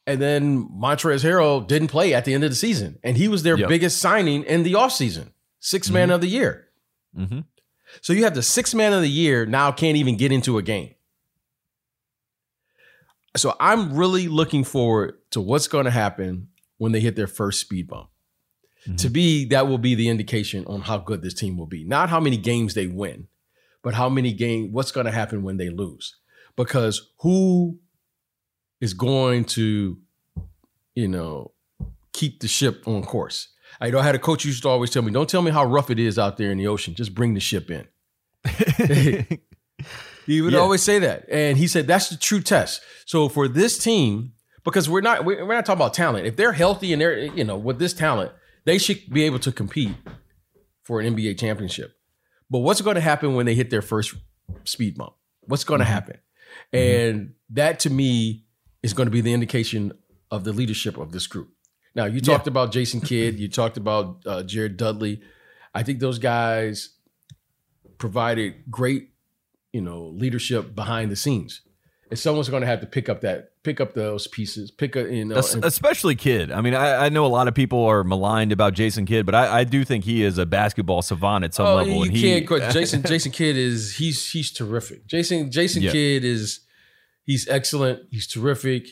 and 0.06 0.22
then 0.22 0.68
Montrezl 0.68 1.24
Harrell 1.24 1.66
didn't 1.66 1.88
play 1.88 2.14
at 2.14 2.26
the 2.26 2.34
end 2.34 2.44
of 2.44 2.50
the 2.50 2.56
season, 2.56 3.00
and 3.04 3.16
he 3.16 3.28
was 3.28 3.44
their 3.44 3.58
yep. 3.58 3.70
biggest 3.70 4.00
signing 4.00 4.44
in 4.44 4.64
the 4.64 4.74
offseason. 4.74 5.32
6 5.64 5.88
mm-hmm. 5.88 5.94
man 5.94 6.10
of 6.10 6.22
the 6.22 6.28
year. 6.28 6.68
Mm-hmm. 7.16 7.42
So 8.02 8.14
you 8.14 8.24
have 8.24 8.34
the 8.34 8.44
six 8.44 8.74
man 8.74 8.94
of 8.94 9.02
the 9.02 9.10
year 9.10 9.46
now 9.46 9.72
can't 9.72 9.98
even 9.98 10.18
get 10.18 10.32
into 10.32 10.58
a 10.58 10.62
game 10.62 10.96
so 13.36 13.56
I'm 13.60 13.94
really 13.94 14.28
looking 14.28 14.64
forward 14.64 15.18
to 15.32 15.42
what's 15.42 15.68
going 15.68 15.86
to 15.86 15.92
happen 15.92 16.50
when 16.78 16.92
they 16.92 17.00
hit 17.00 17.16
their 17.16 17.28
first 17.28 17.62
speed 17.62 17.88
bump. 17.88 18.10
Mm-hmm. 18.84 18.96
To 18.96 19.10
be 19.10 19.46
that 19.46 19.68
will 19.68 19.78
be 19.78 19.94
the 19.94 20.10
indication 20.10 20.66
on 20.66 20.82
how 20.82 20.98
good 20.98 21.22
this 21.22 21.36
team 21.36 21.58
will 21.58 21.68
be. 21.68 21.84
Not 21.84 22.10
how 22.10 22.20
many 22.20 22.38
games 22.38 22.74
they 22.74 22.88
win, 22.88 23.28
but 23.84 23.94
how 23.94 24.10
many 24.10 24.34
game 24.34 24.72
what's 24.72 24.92
going 24.92 25.06
to 25.06 25.12
happen 25.12 25.44
when 25.44 25.58
they 25.58 25.70
lose. 25.70 26.16
Because 26.56 27.12
who 27.20 27.80
is 28.80 28.94
going 28.94 29.46
to 29.46 30.00
you 30.96 31.08
know 31.08 31.52
keep 32.12 32.40
the 32.40 32.48
ship 32.48 32.88
on 32.88 33.04
course? 33.04 33.50
I 33.80 33.92
know 33.92 34.00
I 34.00 34.04
had 34.04 34.16
a 34.16 34.20
coach 34.20 34.44
used 34.44 34.64
to 34.64 34.70
always 34.70 34.90
tell 34.90 35.04
me, 35.04 35.12
"Don't 35.12 35.30
tell 35.30 35.44
me 35.44 35.52
how 35.52 35.64
rough 35.64 35.92
it 35.92 36.00
is 36.00 36.18
out 36.18 36.38
there 36.38 36.52
in 36.52 36.58
the 36.58 36.68
ocean. 36.68 36.96
Just 36.96 37.14
bring 37.14 37.36
the 37.36 37.40
ship 37.40 37.70
in." 37.70 37.88
He 40.26 40.42
would 40.42 40.54
yeah. 40.54 40.60
always 40.60 40.84
say 40.84 41.00
that, 41.00 41.26
and 41.30 41.58
he 41.58 41.68
said 41.68 41.88
that's 41.88 42.10
the 42.10 42.18
true 42.18 42.42
test. 42.42 42.82
So 43.06 43.28
for 43.30 43.48
this 43.48 43.78
team, 43.78 44.34
because 44.64 44.90
we're 44.90 45.02
not 45.02 45.26
we're 45.26 45.46
not 45.46 45.66
talking 45.66 45.80
about 45.80 45.94
talent. 45.94 46.28
If 46.28 46.36
they're 46.36 46.54
healthy 46.54 46.94
and 46.94 47.02
they're 47.02 47.18
you 47.18 47.44
know 47.44 47.58
with 47.58 47.80
this 47.80 47.94
talent, 47.94 48.32
they 48.66 48.78
should 48.78 49.10
be 49.10 49.24
able 49.24 49.40
to 49.40 49.52
compete 49.52 49.96
for 50.84 51.02
an 51.02 51.16
NBA 51.16 51.40
championship. 51.40 51.96
But 52.50 52.60
what's 52.60 52.82
going 52.82 52.96
to 52.96 53.02
happen 53.02 53.36
when 53.36 53.46
they 53.46 53.56
hit 53.56 53.70
their 53.70 53.82
first 53.82 54.14
speed 54.66 54.98
bump? 54.98 55.14
What's 55.42 55.64
going 55.64 55.80
to 55.80 55.86
mm-hmm. 55.86 55.94
happen? 55.94 56.18
Mm-hmm. 56.74 57.10
And 57.10 57.34
that 57.52 57.80
to 57.82 57.90
me 57.90 58.46
is 58.84 58.94
going 58.94 59.08
to 59.08 59.12
be 59.12 59.22
the 59.22 59.34
indication 59.34 59.94
of 60.30 60.44
the 60.44 60.54
leadership 60.54 60.98
of 60.98 61.12
this 61.12 61.28
group. 61.28 61.50
Now, 61.96 62.06
you 62.06 62.22
talked 62.22 62.48
yeah. 62.48 62.52
about 62.52 62.72
Jason 62.72 63.02
Kidd, 63.02 63.40
you 63.40 63.50
talked 63.50 63.78
about 63.78 64.22
uh, 64.26 64.44
Jared 64.44 64.78
Dudley. 64.78 65.22
I 65.74 65.84
think 65.84 66.00
those 66.00 66.20
guys 66.20 66.90
provided 67.98 68.70
great 68.70 69.11
you 69.74 69.82
know 69.82 70.06
leadership 70.16 70.76
behind 70.76 71.12
the 71.12 71.16
scenes 71.16 71.62
and 72.10 72.20
someone's 72.20 72.50
going 72.50 72.62
to 72.62 72.68
have 72.68 72.82
to 72.82 72.88
pick 72.88 73.10
up 73.10 73.22
that 73.22 73.52
pick 73.64 73.80
up 73.80 73.94
those 73.94 74.28
pieces 74.28 74.72
pick 74.72 74.96
up 74.96 75.08
you 75.08 75.26
know 75.26 75.38
especially 75.64 76.16
kid 76.16 76.52
i 76.52 76.62
mean 76.62 76.74
I, 76.74 77.06
I, 77.06 77.10
know 77.10 77.26
a 77.26 77.28
lot 77.28 77.48
of 77.48 77.56
people 77.56 77.86
are 77.86 78.04
maligned 78.04 78.52
about 78.52 78.74
jason 78.74 79.06
kidd 79.06 79.26
but 79.26 79.36
i, 79.36 79.60
I 79.60 79.64
do 79.64 79.86
think 79.86 80.04
he 80.04 80.24
is 80.24 80.38
a 80.38 80.46
basketball 80.46 81.02
savant 81.02 81.46
at 81.46 81.54
some 81.54 81.68
oh, 81.68 81.76
level 81.76 81.94
you 81.94 82.04
and 82.04 82.14
can't 82.14 82.48
quit. 82.48 82.72
jason 82.72 83.04
jason 83.04 83.32
kidd 83.32 83.56
is 83.56 83.96
he's 83.96 84.32
he's 84.32 84.52
terrific 84.52 85.06
jason 85.06 85.52
jason 85.52 85.84
yeah. 85.84 85.92
kidd 85.92 86.24
is 86.24 86.62
he's 87.24 87.48
excellent 87.48 88.02
he's 88.10 88.28
terrific 88.28 88.88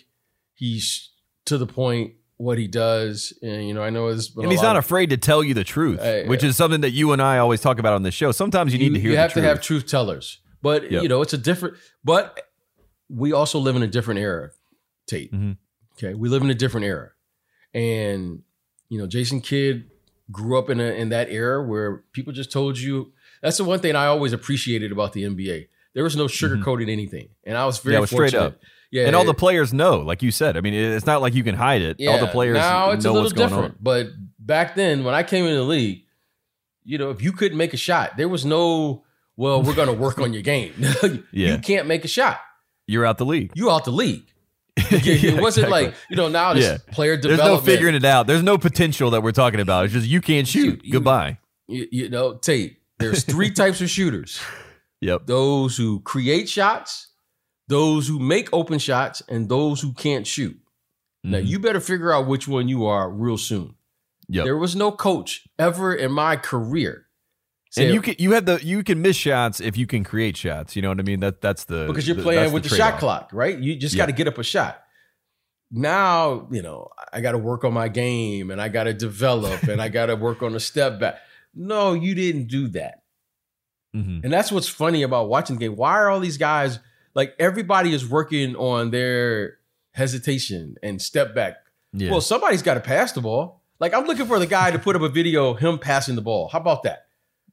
he's 0.56 1.12
to 1.46 1.58
the 1.58 1.68
point 1.68 2.14
what 2.40 2.58
he 2.58 2.68
does. 2.68 3.38
And 3.44 3.68
you 3.68 3.74
know, 3.74 3.84
I 3.84 3.92
know 3.92 4.08
it's 4.08 4.36
and 4.36 4.50
he's 4.52 4.62
not 4.62 4.76
of, 4.76 4.86
afraid 4.86 5.12
to 5.12 5.18
tell 5.18 5.44
you 5.44 5.54
the 5.54 5.64
truth, 5.64 6.00
uh, 6.00 6.24
which 6.24 6.44
is 6.44 6.56
something 6.56 6.82
that 6.82 6.92
you 6.92 7.12
and 7.12 7.22
I 7.22 7.38
always 7.38 7.62
talk 7.62 7.78
about 7.78 7.94
on 7.94 8.04
this 8.04 8.16
show. 8.16 8.32
Sometimes 8.32 8.74
you, 8.74 8.80
you 8.80 8.90
need 8.90 8.96
to 8.96 9.02
hear. 9.02 9.12
You 9.12 9.18
have 9.18 9.34
to 9.34 9.42
have 9.42 9.62
truth 9.62 9.86
tellers. 9.86 10.40
But 10.62 10.92
yep. 10.92 11.04
you 11.04 11.10
know, 11.10 11.22
it's 11.22 11.34
a 11.34 11.38
different. 11.38 11.78
But 12.04 12.42
we 13.10 13.34
also 13.34 13.60
live 13.60 13.76
in 13.76 13.84
a 13.84 13.88
different 13.88 14.20
era, 14.20 14.52
Tate. 15.08 15.32
Mm-hmm. 15.32 15.54
Okay, 15.94 16.14
we 16.14 16.30
live 16.30 16.42
in 16.42 16.50
a 16.50 16.56
different 16.56 16.86
era, 16.86 17.12
and 17.74 18.42
you 18.90 18.98
know, 18.98 19.08
Jason 19.08 19.42
Kidd 19.42 19.90
grew 20.32 20.58
up 20.58 20.70
in 20.70 20.80
a, 20.80 20.84
in 20.84 21.10
that 21.10 21.30
era 21.30 21.64
where 21.64 22.04
people 22.14 22.34
just 22.34 22.52
told 22.52 22.78
you. 22.78 23.14
That's 23.42 23.58
the 23.58 23.64
one 23.64 23.80
thing 23.80 23.96
I 23.96 24.08
always 24.08 24.34
appreciated 24.34 24.92
about 24.92 25.14
the 25.14 25.24
NBA. 25.24 25.70
There 25.94 26.04
was 26.04 26.16
no 26.16 26.26
mm-hmm. 26.26 26.46
sugarcoating 26.46 26.82
mm-hmm. 26.82 26.90
anything, 26.90 27.30
and 27.44 27.58
I 27.58 27.66
was 27.66 27.80
very 27.80 27.96
yeah, 27.96 28.00
was 28.02 28.10
straight 28.10 28.34
up. 28.34 28.60
Yeah, 28.92 29.06
and 29.06 29.16
all 29.16 29.26
the 29.26 29.34
players 29.34 29.72
know, 29.72 30.00
like 30.00 30.24
you 30.24 30.32
said. 30.32 30.58
I 30.58 30.62
mean, 30.62 30.74
it's 30.74 31.06
not 31.06 31.22
like 31.22 31.36
you 31.36 31.44
can 31.44 31.56
hide 31.56 31.82
it. 31.82 31.98
Yeah, 32.00 32.12
all 32.12 32.20
the 32.20 32.28
players 32.28 32.56
now 32.56 32.92
it's 32.92 33.06
a 33.06 33.12
little 33.12 33.30
different. 33.30 33.82
But 33.84 34.08
back 34.40 34.76
then, 34.76 35.04
when 35.04 35.14
I 35.14 35.24
came 35.24 35.46
in 35.46 35.54
the 35.54 35.64
league, 35.64 36.06
you 36.84 36.98
know, 36.98 37.12
if 37.12 37.22
you 37.22 37.32
couldn't 37.32 37.58
make 37.58 37.74
a 37.74 37.78
shot, 37.78 38.18
there 38.18 38.28
was 38.28 38.46
no 38.46 39.04
well, 39.40 39.64
we're 39.64 39.74
going 39.76 39.88
to 39.88 39.94
work 39.94 40.20
on 40.20 40.34
your 40.34 40.42
game. 40.44 40.74
yeah. 41.32 41.54
You 41.54 41.58
can't 41.60 41.88
make 41.88 42.04
a 42.06 42.08
shot. 42.10 42.40
You're 42.88 43.06
out 43.06 43.18
the 43.18 43.26
league. 43.26 43.52
You 43.56 43.72
out 43.72 43.86
the 43.86 43.92
league. 43.92 44.26
it 44.78 45.42
wasn't 45.42 45.68
exactly. 45.68 45.70
like 45.88 45.96
you 46.10 46.16
know 46.16 46.30
now 46.30 46.54
this 46.54 46.66
Yeah. 46.66 46.78
player 46.94 47.18
There's 47.18 47.38
no 47.40 47.58
figuring 47.58 47.96
it 47.96 48.06
out. 48.06 48.28
There's 48.28 48.44
no 48.44 48.58
potential 48.58 49.12
that 49.12 49.22
we're 49.22 49.32
talking 49.32 49.60
about. 49.60 49.86
It's 49.86 49.94
just 49.94 50.08
you 50.08 50.22
can't 50.22 50.48
shoot. 50.48 50.84
You- 50.84 50.94
Goodbye. 50.94 51.38
you, 51.68 51.88
you 51.92 52.10
know, 52.10 52.36
Tate. 52.36 52.78
There's 52.98 53.24
three 53.24 53.52
types 53.62 53.82
of 53.82 53.90
shooters: 53.90 54.40
Yep. 55.02 55.26
those 55.28 55.76
who 55.78 56.00
create 56.02 56.48
shots, 56.50 57.08
those 57.68 58.08
who 58.08 58.20
make 58.20 58.50
open 58.54 58.80
shots, 58.80 59.22
and 59.30 59.50
those 59.50 59.82
who 59.82 59.94
can't 59.94 60.26
shoot. 60.26 60.58
Now 61.24 61.40
Mhm. 61.40 61.48
you 61.48 61.60
better 61.60 61.82
figure 61.82 62.14
out 62.14 62.28
which 62.28 62.48
one 62.48 62.68
you 62.70 62.86
are 62.86 63.10
real 63.10 63.38
soon. 63.38 63.76
Yep. 64.30 64.46
There 64.46 64.58
was 64.58 64.76
no 64.76 64.92
coach 64.92 65.48
ever 65.58 65.94
in 65.94 66.12
my 66.14 66.36
career. 66.38 67.06
And 67.78 67.94
you 67.94 68.02
can 68.02 68.16
you 68.20 68.32
have 68.32 68.46
the 68.46 68.60
you 68.64 68.84
can 68.84 69.02
miss 69.02 69.16
shots 69.16 69.60
if 69.60 69.78
you 69.78 69.86
can 69.88 70.04
create 70.04 70.36
shots. 70.38 70.76
You 70.76 70.82
know 70.82 70.90
what 70.90 71.00
I 71.00 71.04
mean? 71.04 71.20
That 71.20 71.42
that's 71.42 71.66
the 71.66 71.86
because 71.88 72.08
you're 72.08 72.18
the- 72.18 72.24
playing 72.24 72.52
with 72.52 72.64
the, 72.64 72.70
shot 72.76 73.00
clock, 73.00 73.30
right? 73.34 73.58
You 73.58 73.76
just 73.76 73.96
Yeah. 73.96 74.04
got 74.04 74.06
to 74.08 74.12
get 74.14 74.28
up 74.28 74.38
a 74.38 74.44
shot. 74.44 74.82
Now, 75.72 76.48
you 76.52 76.62
know, 76.64 76.90
I 77.14 77.22
got 77.22 77.34
to 77.34 77.38
work 77.38 77.64
on 77.64 77.74
my 77.74 77.90
game 77.90 78.50
and 78.50 78.60
I 78.60 78.70
got 78.70 78.86
to 78.86 78.94
develop 78.94 79.64
and 79.64 79.82
I 79.82 79.90
got 80.00 80.08
to 80.08 80.16
work 80.16 80.42
on 80.42 80.56
a 80.56 80.60
step 80.60 81.00
back. 81.00 81.18
No, 81.54 81.94
you 81.94 82.16
didn't 82.16 82.48
do 82.48 82.68
that. 82.70 83.04
Mhm. 83.96 84.24
And 84.24 84.34
that's 84.34 84.52
what's 84.52 84.68
funny 84.68 85.04
about 85.04 85.30
watching 85.30 85.58
the 85.58 85.60
game. 85.60 85.76
Why 85.76 85.92
are 85.94 86.10
all 86.10 86.20
these 86.20 86.38
guys 86.38 86.80
like 87.14 87.36
everybody 87.40 87.94
is 87.94 88.08
working 88.08 88.56
on 88.56 88.90
their 88.92 89.58
hesitation 89.94 90.76
and 90.82 91.00
step 91.02 91.36
back? 91.36 91.58
Yeah. 91.94 92.12
Well, 92.12 92.22
somebody's 92.22 92.62
got 92.64 92.76
to 92.76 92.80
pass 92.82 93.12
the 93.12 93.22
ball. 93.22 93.62
Like 93.80 93.94
I'm 93.94 94.06
looking 94.06 94.26
for 94.26 94.40
the 94.40 94.48
guy 94.48 94.72
to 94.72 94.80
put 94.80 94.96
up 94.96 95.02
a 95.04 95.10
video 95.10 95.54
him 95.54 95.78
passing 95.78 96.16
the 96.16 96.22
ball. 96.22 96.48
How 96.50 96.60
about 96.60 96.84
that? 96.84 97.06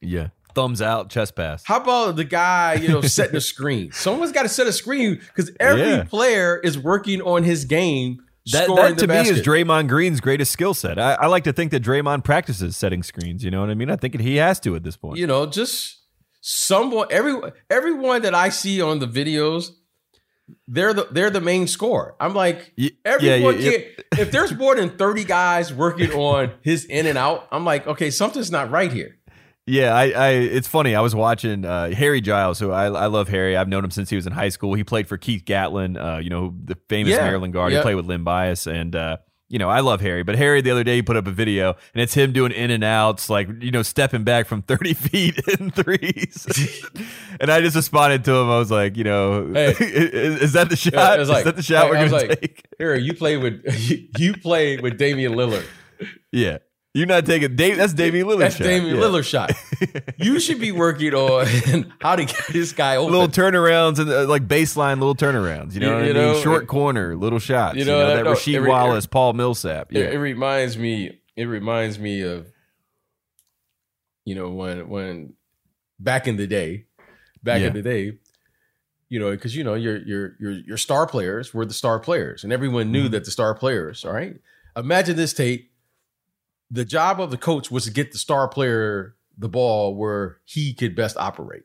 Yeah. 0.06 0.28
Thumbs 0.54 0.80
out, 0.80 1.10
chest 1.10 1.36
pass. 1.36 1.62
How 1.66 1.76
about 1.80 2.16
the 2.16 2.24
guy, 2.24 2.74
you 2.74 2.88
know, 2.88 3.00
setting 3.02 3.36
a 3.36 3.40
screen? 3.42 3.92
Someone's 3.92 4.32
got 4.32 4.44
to 4.44 4.48
set 4.48 4.66
a 4.66 4.72
screen 4.72 5.16
because 5.16 5.50
every 5.60 5.82
Yeah. 5.82 6.04
player 6.04 6.58
is 6.58 6.78
working 6.78 7.20
on 7.20 7.42
his 7.42 7.66
game. 7.66 8.20
That, 8.52 8.64
scoring 8.64 8.94
that 8.94 8.98
to 9.00 9.06
the 9.06 9.12
me 9.12 9.18
basket. 9.18 9.36
is 9.38 9.42
Draymond 9.46 9.88
Green's 9.88 10.20
greatest 10.20 10.52
skill 10.52 10.72
set. 10.72 10.98
I, 11.00 11.14
I 11.14 11.26
like 11.26 11.44
to 11.44 11.52
think 11.52 11.72
that 11.72 11.82
Draymond 11.82 12.24
practices 12.24 12.76
setting 12.76 13.02
screens. 13.02 13.42
You 13.44 13.50
know 13.50 13.60
what 13.60 13.70
I 13.70 13.74
mean? 13.74 13.90
I 13.90 13.96
think 13.96 14.18
he 14.20 14.36
has 14.36 14.58
to 14.60 14.76
at 14.76 14.82
this 14.84 14.96
point. 14.96 15.18
You 15.18 15.26
know, 15.26 15.46
just 15.46 15.98
someone, 16.40 17.08
every 17.10 17.34
everyone 17.68 18.22
that 18.22 18.34
I 18.34 18.48
see 18.50 18.80
on 18.80 19.00
the 19.00 19.06
videos, 19.08 19.70
they're 20.68 20.94
the 20.94 21.08
they're 21.10 21.28
the 21.30 21.40
main 21.40 21.66
scorer. 21.66 22.14
I'm 22.20 22.34
like, 22.34 22.72
Y- 22.78 22.90
everyone 23.04 23.60
yeah, 23.60 23.70
yeah. 23.70 23.78
can't. 23.78 23.84
If 24.20 24.30
there's 24.30 24.54
more 24.54 24.76
than 24.76 24.96
30 24.96 25.24
guys 25.24 25.74
working 25.74 26.12
on 26.12 26.52
his 26.62 26.84
in 26.84 27.06
and 27.06 27.18
out, 27.18 27.48
I'm 27.50 27.64
like, 27.64 27.86
okay, 27.88 28.10
something's 28.10 28.50
not 28.52 28.70
right 28.70 28.92
here. 28.92 29.16
Yeah, 29.68 29.92
I, 29.94 30.10
I 30.10 30.28
it's 30.30 30.68
funny. 30.68 30.94
I 30.94 31.00
was 31.00 31.14
watching 31.14 31.64
uh, 31.64 31.90
Harry 31.90 32.20
Giles, 32.20 32.60
who 32.60 32.70
I, 32.70 32.84
I 32.86 33.06
love 33.06 33.28
Harry. 33.28 33.56
I've 33.56 33.68
known 33.68 33.84
him 33.84 33.90
since 33.90 34.08
he 34.10 34.14
was 34.16 34.24
in 34.26 34.32
high 34.32 34.48
school. 34.50 34.74
He 34.74 34.84
played 34.84 35.08
for 35.08 35.16
Keith 35.18 35.44
Gatlin, 35.44 35.96
uh, 35.96 36.18
you 36.18 36.30
know, 36.30 36.54
the 36.64 36.76
famous 36.88 37.10
Yeah, 37.12 37.24
Maryland 37.24 37.52
guard. 37.52 37.72
yeah. 37.72 37.78
He 37.78 37.82
played 37.82 37.96
with 37.96 38.06
Len 38.06 38.22
Bias, 38.22 38.68
and 38.68 38.94
uh, 38.94 39.16
you 39.48 39.58
know, 39.58 39.68
I 39.68 39.80
love 39.80 40.00
Harry. 40.00 40.22
But 40.22 40.36
Harry 40.36 40.60
the 40.60 40.70
other 40.70 40.84
day 40.84 40.94
he 40.96 41.02
put 41.02 41.16
up 41.16 41.26
a 41.26 41.32
video, 41.32 41.70
and 41.94 42.00
it's 42.00 42.14
him 42.14 42.32
doing 42.32 42.52
in 42.52 42.70
and 42.70 42.84
outs, 42.84 43.28
like 43.28 43.48
you 43.60 43.72
know, 43.72 43.82
stepping 43.82 44.22
back 44.22 44.46
from 44.46 44.62
thirty 44.68 44.94
feet 44.94 45.36
in 45.58 45.72
threes. 45.72 46.46
and 47.40 47.50
I 47.50 47.60
just 47.60 47.74
responded 47.74 48.24
to 48.26 48.34
him. 48.36 48.48
I 48.48 48.58
was 48.58 48.70
like, 48.70 48.96
you 48.96 49.02
know, 49.02 49.52
Hey. 49.52 49.70
is, 49.80 50.42
is 50.42 50.52
that 50.52 50.68
the 50.70 50.76
shot? 50.76 50.94
Yeah, 50.94 51.20
is 51.20 51.28
like- 51.28 51.44
that 51.44 51.56
the 51.56 51.62
shot 51.62 51.86
I- 51.86 51.90
we're 51.90 51.94
gonna 52.08 52.12
like- 52.12 52.40
take? 52.40 52.66
Here, 52.78 52.94
you 52.94 53.14
play 53.14 53.36
with 53.36 53.64
you 54.16 54.34
play 54.34 54.76
with 54.76 54.96
Damian 54.96 55.32
Lillard. 55.32 55.66
Yeah, 56.30 56.58
you're 56.96 57.06
not 57.06 57.26
taking 57.26 57.54
Dave. 57.56 57.76
That's 57.76 57.92
Damian 57.92 58.26
Lillard. 58.26 58.38
That's 58.40 58.56
shot. 58.56 58.64
Damian 58.64 58.96
Yeah. 58.96 59.02
Lillard 59.02 59.24
shot. 59.24 59.52
You 60.18 60.40
should 60.40 60.58
be 60.60 60.72
working 60.72 61.14
on 61.14 61.92
how 62.00 62.16
to 62.16 62.24
get 62.24 62.46
this 62.52 62.72
guy 62.72 62.96
open. 62.96 63.12
little 63.12 63.28
turnarounds 63.28 63.98
and 63.98 64.08
uh, 64.10 64.26
like 64.26 64.48
baseline 64.48 64.98
little 64.98 65.14
turnarounds. 65.14 65.74
You 65.74 65.80
know 65.80 65.88
You- 65.88 65.94
what 65.94 66.02
I 66.04 66.06
you 66.08 66.14
mean? 66.14 66.22
know, 66.22 66.40
Short 66.42 66.62
it- 66.64 66.66
corner, 66.66 67.16
little 67.16 67.38
shots. 67.38 67.74
you 67.76 67.80
You 67.84 67.86
know, 67.90 67.98
know, 68.00 68.06
that- 68.08 68.16
that 68.16 68.24
no, 68.24 68.32
Rasheed 68.32 68.54
it 68.54 68.68
Wallace, 68.68 69.06
Paul 69.06 69.32
Millsap. 69.34 69.92
It, 69.92 69.98
Yeah, 69.98 70.04
it 70.06 70.16
reminds 70.16 70.76
me. 70.78 71.20
It 71.36 71.44
reminds 71.44 71.98
me 71.98 72.22
of, 72.22 72.46
you 74.24 74.34
know, 74.34 74.48
when 74.48 74.88
when 74.88 75.34
back 76.00 76.26
in 76.26 76.36
the 76.36 76.46
day, 76.46 76.86
back 77.42 77.60
Yeah. 77.60 77.68
in 77.68 77.72
the 77.74 77.82
day, 77.82 78.18
you 79.08 79.20
know, 79.20 79.30
because 79.30 79.54
you 79.54 79.62
know 79.64 79.74
your 79.74 79.98
your 79.98 80.32
your 80.40 80.52
your 80.52 80.76
star 80.76 81.06
players 81.06 81.54
were 81.54 81.64
the 81.66 81.74
star 81.74 81.98
players, 82.00 82.42
and 82.42 82.52
everyone 82.52 82.90
knew 82.90 83.08
Mhm. 83.08 83.12
that 83.12 83.24
the 83.24 83.30
star 83.30 83.54
players. 83.54 84.04
All 84.04 84.12
right, 84.12 84.36
imagine 84.76 85.16
this 85.16 85.32
Tate. 85.32 85.70
The 86.70 86.84
job 86.84 87.20
of 87.20 87.30
the 87.30 87.36
coach 87.36 87.70
was 87.70 87.84
to 87.84 87.90
get 87.90 88.12
the 88.12 88.18
star 88.18 88.48
player 88.48 89.14
the 89.38 89.48
ball 89.48 89.94
where 89.94 90.38
he 90.44 90.72
could 90.74 90.94
best 90.96 91.16
operate. 91.16 91.62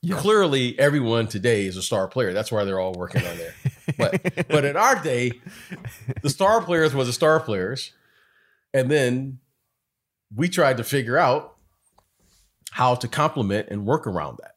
Yeah. 0.00 0.16
Clearly, 0.16 0.78
everyone 0.78 1.26
today 1.26 1.66
is 1.66 1.76
a 1.76 1.82
star 1.82 2.06
player. 2.06 2.32
That's 2.32 2.52
why 2.52 2.64
they're 2.64 2.78
all 2.78 2.92
working 2.92 3.26
on 3.26 3.36
there. 3.36 3.54
but 3.98 4.48
but 4.48 4.64
in 4.64 4.76
our 4.76 5.02
day, 5.02 5.32
the 6.22 6.30
star 6.30 6.62
players 6.62 6.94
were 6.94 7.04
the 7.04 7.12
star 7.12 7.40
players, 7.40 7.92
and 8.72 8.88
then 8.90 9.40
we 10.34 10.48
tried 10.48 10.76
to 10.76 10.84
figure 10.84 11.18
out 11.18 11.56
how 12.70 12.94
to 12.94 13.08
complement 13.08 13.68
and 13.70 13.84
work 13.86 14.06
around 14.06 14.38
that. 14.40 14.54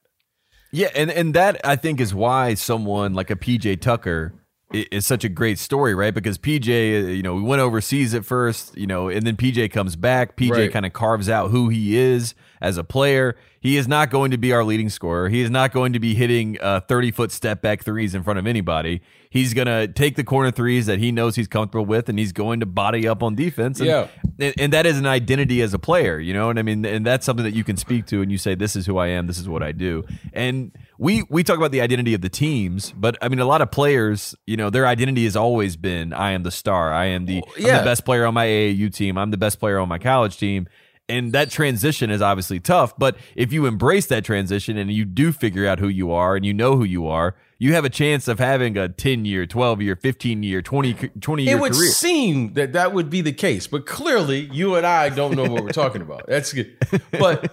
yeah, 0.72 0.90
and 0.96 1.10
and 1.10 1.34
that 1.34 1.60
I 1.66 1.76
think 1.76 2.00
is 2.00 2.14
why 2.14 2.54
someone 2.54 3.14
like 3.16 3.32
a 3.32 3.36
PJ 3.36 3.82
Tucker 3.82 4.34
i- 4.36 4.41
is 4.74 5.06
such 5.06 5.24
a 5.24 5.30
great 5.30 5.60
story, 5.60 5.94
right? 5.94 6.14
Because 6.14 6.38
PJ, 6.38 6.70
uh, 6.70 7.08
you 7.08 7.24
know, 7.24 7.36
we 7.36 7.42
went 7.42 7.62
overseas 7.62 8.14
at 8.14 8.26
first, 8.26 8.76
you 8.78 8.88
know, 8.88 9.10
and 9.10 9.26
then 9.26 9.36
PJ 9.36 9.72
comes 9.72 9.96
back. 9.96 10.36
PJ 10.36 10.52
Right. 10.52 10.72
kind 10.72 10.86
of 10.86 10.94
carves 10.94 11.30
out 11.30 11.52
who 11.52 11.70
he 11.70 11.98
is 11.98 12.34
as 12.62 12.78
a 12.78 12.84
player. 12.84 13.36
He 13.60 13.78
is 13.78 13.88
not 13.88 14.10
going 14.10 14.32
to 14.32 14.38
be 14.38 14.54
our 14.54 14.64
leading 14.64 14.90
scorer. 14.90 15.30
He 15.30 15.42
is 15.42 15.50
not 15.50 15.72
going 15.72 15.94
to 15.94 16.00
be 16.00 16.16
hitting 16.16 16.58
uh, 16.62 16.80
30 16.82 17.12
foot 17.12 17.32
step 17.32 17.62
back 17.62 17.84
threes 17.84 18.16
in 18.16 18.24
front 18.24 18.40
of 18.40 18.48
anybody. 18.48 19.02
He's 19.30 19.54
going 19.54 19.68
to 19.68 19.88
take 19.88 20.16
the 20.16 20.24
corner 20.24 20.50
threes 20.52 20.88
that 20.88 21.00
he 21.00 21.12
knows 21.12 21.36
he's 21.36 21.48
comfortable 21.48 21.86
with, 21.86 22.10
and 22.10 22.18
he's 22.18 22.32
going 22.34 22.60
to 22.62 22.66
body 22.66 23.08
up 23.08 23.22
on 23.24 23.36
defense. 23.36 23.80
And, 23.80 23.88
Yeah. 23.88 24.08
and, 24.40 24.54
and 24.60 24.74
that 24.74 24.86
is 24.86 24.98
an 24.98 25.06
identity 25.06 25.62
as 25.62 25.74
a 25.74 25.80
player, 25.80 26.20
you 26.20 26.34
know 26.34 26.48
what 26.48 26.58
I 26.58 26.64
mean? 26.64 26.86
And 26.86 27.06
that's 27.06 27.26
something 27.26 27.44
that 27.46 27.54
you 27.54 27.64
can 27.64 27.78
speak 27.78 28.08
to, 28.08 28.22
and 28.22 28.32
you 28.32 28.38
say, 28.40 28.56
"This 28.56 28.76
is 28.76 28.86
who 28.88 28.98
I 28.98 29.08
am. 29.08 29.28
This 29.28 29.38
is 29.38 29.48
what 29.48 29.62
I 29.62 29.72
do." 29.72 30.06
And 30.34 30.72
we 30.98 31.24
we 31.30 31.44
talk 31.44 31.58
about 31.58 31.72
the 31.72 31.82
identity 31.82 32.14
of 32.16 32.22
the 32.22 32.30
teams, 32.30 32.92
but 32.98 33.16
I 33.22 33.30
mean, 33.30 33.40
a 33.40 33.46
lot 33.46 33.62
of 33.62 33.70
players, 33.72 34.36
you 34.48 34.58
know, 34.58 34.70
their 34.72 34.88
identity 34.88 35.24
has 35.26 35.36
always 35.36 35.76
been, 35.78 36.14
"I 36.14 36.32
am 36.32 36.42
the 36.44 36.52
star. 36.52 36.92
I 36.92 37.06
am 37.06 37.26
the, 37.26 37.44
yeah. 37.58 37.78
the 37.80 37.86
best 37.86 38.06
player 38.06 38.26
on 38.26 38.34
my 38.34 38.46
AAU 38.48 38.90
team. 38.94 39.18
I'm 39.20 39.30
the 39.32 39.38
best 39.38 39.60
player 39.60 39.78
on 39.78 39.88
my 39.88 40.00
college 40.00 40.38
team." 40.38 40.68
And 41.12 41.34
that 41.34 41.50
transition 41.52 42.10
is 42.10 42.22
obviously 42.22 42.60
tough, 42.60 42.98
but 42.98 43.18
if 43.36 43.52
you 43.52 43.66
embrace 43.66 44.06
that 44.08 44.24
transition 44.24 44.78
and 44.78 44.90
you 44.92 45.04
do 45.04 45.32
figure 45.32 45.68
out 45.68 45.80
who 45.80 45.90
you 45.90 46.12
are 46.12 46.36
and 46.38 46.46
you 46.46 46.54
know 46.54 46.78
who 46.78 46.86
you 46.86 47.08
are, 47.08 47.36
you 47.60 47.74
have 47.74 47.84
a 47.86 47.90
chance 47.90 48.28
of 48.28 48.40
having 48.40 48.78
a 48.78 48.88
10 48.90 49.26
year, 49.26 49.46
12 49.46 49.82
year, 49.82 49.96
15 49.96 50.42
year, 50.42 50.62
20, 50.62 50.94
20 50.94 51.44
year 51.44 51.52
career. 51.52 51.58
It 51.58 51.62
would 51.62 51.74
career. 51.74 51.92
seem 51.92 52.54
that 52.54 52.74
that 52.74 52.94
would 52.94 53.10
be 53.10 53.22
the 53.22 53.34
case, 53.34 53.68
but 53.68 53.86
clearly 53.86 54.50
you 54.54 54.76
and 54.76 54.86
I 54.88 55.10
don't 55.10 55.36
know 55.36 55.44
what 55.44 55.64
we're 55.64 55.70
talking 55.72 56.02
about. 56.02 56.26
That's 56.28 56.54
good. 56.54 56.76
But 57.12 57.44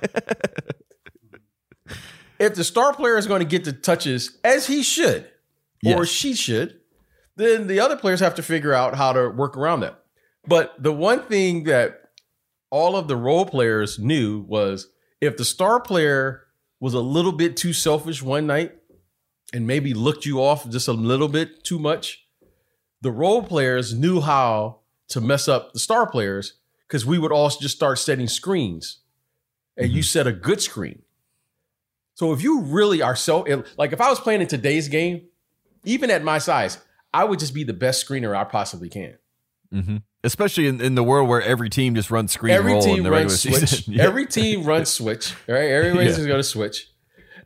if 2.39 2.55
the 2.55 2.65
star 2.65 2.95
player 2.95 3.17
is 3.19 3.27
going 3.27 3.41
to 3.41 3.47
get 3.47 3.65
the 3.65 3.73
touches 3.73 4.39
as 4.45 4.67
he 4.67 4.83
should 4.83 5.25
or 5.85 6.05
Yes. 6.05 6.09
she 6.09 6.35
should, 6.35 6.79
then 7.37 7.67
the 7.67 7.81
other 7.81 7.97
players 7.97 8.21
have 8.21 8.35
to 8.37 8.43
figure 8.43 8.73
out 8.73 8.95
how 8.95 9.13
to 9.13 9.29
work 9.29 9.57
around 9.57 9.81
that. 9.81 10.03
But 10.47 10.81
the 10.83 10.93
one 10.93 11.23
thing 11.23 11.65
that 11.65 12.08
all 12.71 12.97
of 12.97 13.09
the 13.09 13.17
role 13.17 13.47
players 13.47 13.99
knew 13.99 14.41
was 14.41 14.89
if 15.21 15.37
the 15.37 15.45
star 15.45 15.81
player 15.81 16.45
was 16.81 16.95
a 16.95 17.01
little 17.01 17.33
bit 17.33 17.57
too 17.57 17.73
selfish 17.73 18.23
one 18.23 18.47
night 18.47 18.73
and 19.53 19.67
maybe 19.67 19.95
looked 19.95 20.27
you 20.27 20.43
off 20.43 20.69
just 20.69 20.89
a 20.89 20.93
little 20.93 21.29
bit 21.29 21.65
too 21.65 21.79
much, 21.79 22.27
the 23.01 23.11
role 23.11 23.43
players 23.43 23.95
knew 23.95 24.21
how 24.21 24.81
to 25.09 25.21
mess 25.21 25.49
up 25.49 25.73
the 25.73 25.79
star 25.79 26.09
players 26.09 26.55
because 26.87 27.05
we 27.05 27.19
would 27.19 27.33
all 27.33 27.49
just 27.49 27.77
start 27.77 27.99
setting 27.99 28.29
screens 28.29 29.01
and 29.77 29.91
you 29.91 30.01
mm-hmm. 30.01 30.05
set 30.05 30.27
a 30.27 30.33
good 30.33 30.61
screen. 30.61 31.03
So 32.15 32.33
if 32.33 32.43
you 32.43 32.63
really 32.63 33.01
are 33.01 33.17
so 33.17 33.47
like 33.77 33.93
if 33.93 34.01
I 34.01 34.11
was 34.11 34.21
playing 34.21 34.41
in 34.41 34.49
today's 34.49 34.89
game, 34.89 35.27
even 35.85 36.11
at 36.11 36.25
my 36.25 36.39
size, 36.39 36.79
I 37.15 37.25
would 37.25 37.39
just 37.39 37.55
be 37.55 37.65
the 37.65 37.73
best 37.73 38.07
screener 38.07 38.37
I 38.37 38.45
possibly 38.45 38.89
can. 38.89 39.17
Hmm 39.73 39.97
Especially 40.25 40.67
in, 40.67 40.81
in 40.81 40.97
the 40.97 41.05
world 41.05 41.29
where 41.29 41.41
every 41.41 41.71
team 41.71 41.95
just 41.95 42.11
runs 42.11 42.33
screen 42.33 42.53
Every 42.53 42.73
roll 42.73 42.83
in 42.83 42.95
team 42.97 43.03
the 43.05 43.11
regular 43.11 43.29
runs 43.29 43.41
switch. 43.41 43.71
season. 43.71 43.95
Yeah. 43.97 44.03
Every 44.03 44.27
team 44.27 44.65
runs 44.65 44.89
switch. 44.91 45.33
Right? 45.47 45.71
Everybody's 45.71 46.19
Yeah. 46.19 46.27
going 46.27 46.41
to 46.41 46.43
switch, 46.45 46.89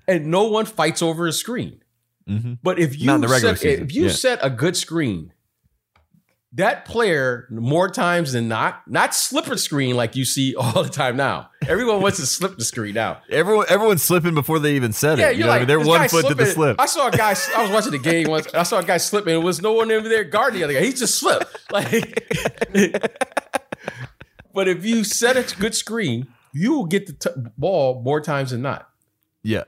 and 0.08 0.26
no 0.30 0.44
one 0.44 0.64
fights 0.64 1.02
over 1.02 1.26
a 1.26 1.32
screen. 1.32 1.82
Mhm. 2.28 2.58
But 2.62 2.78
if 2.78 2.98
you 2.98 3.06
Not 3.06 3.16
in 3.16 3.20
the 3.22 3.28
regular 3.28 3.56
set, 3.56 3.80
if 3.80 3.94
you 3.94 4.04
yeah. 4.06 4.12
set 4.12 4.38
a 4.42 4.48
good 4.48 4.76
screen, 4.76 5.32
that 6.54 6.84
player 6.84 7.46
more 7.50 7.88
times 7.88 8.32
than 8.32 8.46
not, 8.46 8.82
not 8.86 9.14
slipper 9.14 9.56
screen 9.56 9.96
like 9.96 10.16
you 10.16 10.24
see 10.26 10.54
all 10.54 10.82
the 10.82 10.90
time 10.90 11.16
now. 11.16 11.48
Everyone 11.66 12.02
wants 12.02 12.18
to 12.18 12.26
slip 12.26 12.58
the 12.58 12.64
screen 12.64 12.94
now. 12.94 13.22
Everyone, 13.30 13.64
everyone's 13.70 14.02
slipping 14.02 14.34
before 14.34 14.58
they 14.58 14.74
even 14.74 14.92
said 14.92 15.18
Yeah, 15.18 15.28
it. 15.30 15.32
You 15.32 15.38
you're 15.38 15.46
know, 15.46 15.52
what 15.52 15.54
I 15.54 15.58
like 15.60 15.68
mean? 15.68 15.78
they're 15.78 15.86
one 15.86 16.08
foot 16.10 16.26
to 16.28 16.34
the 16.34 16.44
slip. 16.46 16.78
I 16.78 16.86
saw 16.86 17.08
a 17.08 17.10
guy. 17.10 17.34
I 17.56 17.62
was 17.62 17.70
watching 17.70 17.92
the 17.92 17.98
game 17.98 18.28
once. 18.28 18.52
I 18.52 18.64
saw 18.64 18.80
a 18.80 18.84
guy 18.84 18.98
slipping. 18.98 19.32
There 19.32 19.40
was 19.40 19.62
no 19.62 19.72
one 19.72 19.90
over 19.90 20.08
there 20.08 20.24
guarding 20.24 20.58
the 20.60 20.64
other 20.64 20.74
guy. 20.74 20.80
He 20.84 20.92
just 20.92 21.14
slipped. 21.18 21.46
Like, 21.72 22.28
but 24.52 24.68
if 24.68 24.84
you 24.84 25.04
set 25.04 25.36
a 25.36 25.56
good 25.58 25.74
screen, 25.74 26.26
you 26.52 26.74
will 26.74 26.84
get 26.86 27.06
the 27.06 27.12
t- 27.14 27.30
ball 27.56 28.02
more 28.02 28.20
times 28.20 28.50
than 28.50 28.60
not. 28.62 28.88
yeah, 29.42 29.64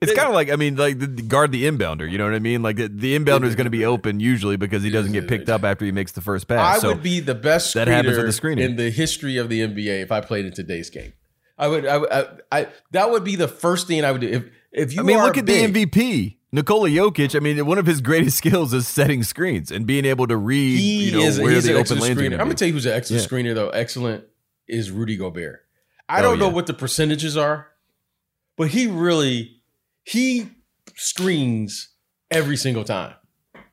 It's 0.00 0.14
kind 0.14 0.28
of 0.28 0.34
like 0.34 0.48
I 0.50 0.56
mean, 0.56 0.76
like 0.76 0.98
the, 1.00 1.06
guard 1.08 1.50
the 1.50 1.64
inbounder. 1.64 2.08
You 2.08 2.18
know 2.18 2.24
what 2.24 2.34
I 2.34 2.38
mean? 2.38 2.62
Like 2.62 2.76
the, 2.76 2.86
the 2.88 3.18
inbounder 3.18 3.44
is 3.46 3.56
going 3.56 3.64
to 3.64 3.70
be 3.70 3.84
open 3.84 4.20
usually 4.20 4.56
because 4.56 4.82
he 4.84 4.90
doesn't 4.90 5.12
get 5.12 5.26
picked 5.26 5.48
up 5.48 5.64
after 5.64 5.84
he 5.84 5.90
makes 5.92 6.12
the 6.12 6.20
first 6.20 6.46
pass. 6.46 6.76
I 6.76 6.78
so 6.80 6.88
would 6.88 7.02
be 7.02 7.18
the 7.20 7.34
best 7.34 7.74
that 7.74 7.88
happens 7.88 8.16
with 8.16 8.26
the 8.26 8.32
screening. 8.32 8.64
in 8.64 8.76
the 8.76 8.90
history 8.90 9.38
of 9.38 9.48
the 9.48 9.60
NBA 9.60 10.02
if 10.02 10.12
I 10.12 10.20
played 10.20 10.44
in 10.46 10.52
today's 10.52 10.88
game. 10.90 11.12
I 11.58 11.66
would, 11.66 11.84
I, 11.86 11.98
would- 11.98 12.12
I, 12.12 12.26
I 12.52 12.68
that 12.92 13.10
would 13.10 13.24
be 13.24 13.34
the 13.34 13.48
first 13.48 13.88
thing 13.88 14.04
I 14.04 14.12
would 14.12 14.20
do. 14.20 14.28
If 14.28 14.44
if 14.70 14.92
you, 14.94 15.00
I 15.00 15.02
mean, 15.02 15.18
look 15.18 15.36
at 15.36 15.44
big, 15.46 15.72
the 15.74 15.86
MVP, 15.86 16.36
Nikola 16.52 16.88
Jokic. 16.88 17.34
I 17.34 17.40
mean, 17.40 17.66
one 17.66 17.78
of 17.78 17.86
his 17.86 18.00
greatest 18.00 18.36
skills 18.38 18.72
is 18.72 18.86
setting 18.86 19.24
screens 19.24 19.72
and 19.72 19.84
being 19.84 20.04
able 20.04 20.28
to 20.28 20.36
read. 20.36 20.78
He 20.78 21.06
you 21.06 21.12
know 21.12 21.18
is 21.24 21.40
where 21.40 21.60
the 21.60 21.70
an 21.72 21.76
open 21.78 21.98
lanes 21.98 22.20
I'm 22.20 22.38
gonna 22.38 22.54
tell 22.54 22.68
you 22.68 22.74
who's 22.74 22.86
an 22.86 22.92
excellent 22.92 23.22
Yeah. 23.22 23.28
screener 23.28 23.54
though. 23.56 23.70
Excellent 23.70 24.24
is 24.68 24.92
Rudy 24.92 25.16
Gobert. 25.16 25.64
I 26.08 26.20
Oh, 26.20 26.22
don't 26.22 26.38
know 26.38 26.46
yeah. 26.46 26.52
what 26.52 26.66
the 26.68 26.74
percentages 26.74 27.36
are, 27.36 27.66
but 28.56 28.68
he 28.68 28.86
really 28.86 29.57
he 30.08 30.48
screens 30.94 31.88
every 32.30 32.56
single 32.56 32.84
time. 32.84 33.14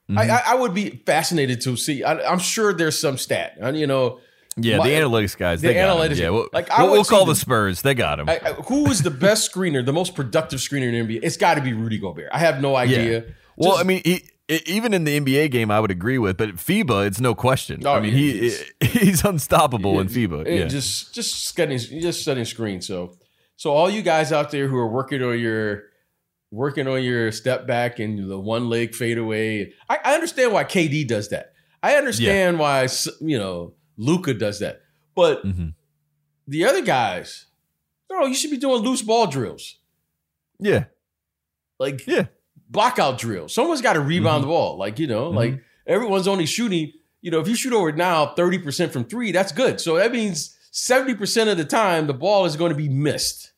Mm-hmm. 0.10 0.18
I, 0.20 0.30
I, 0.30 0.42
I 0.48 0.56
would 0.56 0.74
be 0.74 1.02
fascinated 1.06 1.62
to 1.62 1.76
see. 1.76 2.04
I, 2.04 2.20
I'm 2.32 2.40
sure 2.40 2.74
there's 2.74 3.00
some 3.00 3.18
stat. 3.18 3.58
You 3.76 3.88
know, 3.88 4.20
Yeah, 4.56 4.78
My- 4.78 4.88
the 4.88 4.94
analytics 4.96 5.36
guys. 5.38 5.62
the 5.62 5.70
they 5.70 5.74
analytics- 5.76 6.18
Yeah, 6.18 6.30
we'll, 6.30 6.48
like, 6.54 6.70
we'll, 6.78 6.92
we'll 6.92 7.04
call 7.04 7.26
the 7.26 7.34
the- 7.34 7.40
Spurs. 7.40 7.82
They 7.82 7.94
got 7.96 8.20
him. 8.20 8.30
I, 8.30 8.40
I, 8.44 8.54
who 8.54 8.86
is 8.92 9.02
the 9.02 9.10
best 9.12 9.52
screener, 9.52 9.84
the 9.86 9.94
most 9.94 10.14
productive 10.16 10.60
screener 10.60 10.94
in 10.94 11.08
the 11.08 11.18
NBA? 11.18 11.22
It's 11.24 11.38
got 11.38 11.56
to 11.56 11.62
be 11.62 11.74
Rudy 11.74 11.98
Gobert. 11.98 12.30
I 12.32 12.40
have 12.40 12.62
no 12.62 12.76
idea. 12.76 13.20
Yeah. 13.20 13.34
Well, 13.58 13.72
Just- 13.72 13.84
I 13.84 13.88
mean, 13.88 14.02
he, 14.06 14.30
even 14.68 14.94
in 14.94 15.06
the 15.06 15.20
NBA 15.20 15.50
game, 15.50 15.72
I 15.72 15.80
would 15.80 15.90
agree 15.92 16.20
with, 16.20 16.38
but 16.38 16.50
FIBA, 16.58 17.08
it's 17.08 17.20
no 17.20 17.34
question. 17.34 17.82
Oh, 17.84 17.94
I 17.96 18.00
mean, 18.00 18.14
he 18.14 18.52
he's- 18.80 19.24
unstoppable 19.26 20.00
in 20.00 20.08
FIBA. 20.08 20.46
Yeah. 20.48 20.66
just 20.68 21.16
just 21.16 21.48
setting 21.56 21.80
just 21.80 22.24
setting 22.24 22.46
screens. 22.46 22.86
So 22.86 23.16
so 23.56 23.72
all 23.72 23.90
you 23.90 24.04
guys 24.04 24.32
out 24.32 24.52
there 24.52 24.68
who 24.68 24.78
are 24.78 24.88
working 24.88 25.24
on 25.24 25.40
your 25.40 25.86
working 26.52 26.88
on 26.88 27.04
your 27.04 27.32
step 27.32 27.68
back 27.68 28.00
and 28.00 28.30
the 28.30 28.40
one 28.40 28.70
leg 28.70 28.96
fade 28.96 29.18
away, 29.18 29.74
I, 29.90 29.98
I 30.04 30.14
understand 30.16 30.54
why 30.54 30.64
KD 30.64 31.08
does 31.08 31.30
that. 31.30 31.54
I 31.84 31.96
understand 31.96 32.58
why 32.60 32.88
you 33.22 33.38
know 33.38 33.74
Luka 33.98 34.34
does 34.34 34.60
that, 34.60 34.82
but 35.16 35.46
Mhm. 35.46 35.74
the 36.48 36.66
other 36.66 36.82
guys, 36.82 37.46
no, 38.10 38.26
you 38.26 38.34
should 38.34 38.52
be 38.52 38.58
doing 38.58 38.82
loose 38.82 39.02
ball 39.02 39.28
drills, 39.28 39.78
yeah, 40.60 40.86
like 41.80 42.06
yeah. 42.08 42.26
blockout 42.72 43.18
drills. 43.18 43.54
Someone's 43.54 43.82
got 43.82 43.94
to 43.94 44.00
rebound 44.02 44.44
the 44.44 44.48
ball, 44.48 44.78
like 44.78 44.98
you 45.00 45.08
know, 45.08 45.30
like 45.30 45.62
everyone's 45.86 46.28
only 46.28 46.46
shooting. 46.46 46.92
You 47.22 47.32
know, 47.32 47.40
if 47.40 47.48
you 47.48 47.56
shoot 47.56 47.74
over 47.74 47.92
now 47.92 48.34
thirty 48.36 48.58
percent 48.60 48.92
from 48.94 49.04
three, 49.06 49.32
that's 49.32 49.52
good. 49.52 49.80
So 49.82 49.96
that 49.98 50.12
means 50.12 50.58
seventy 50.72 51.14
percent 51.16 51.50
of 51.50 51.58
the 51.58 51.66
time 51.66 52.08
the 52.08 52.14
ball 52.14 52.46
is 52.46 52.56
going 52.56 52.70
to 52.72 52.76
be 52.78 52.90
missed. 52.90 53.52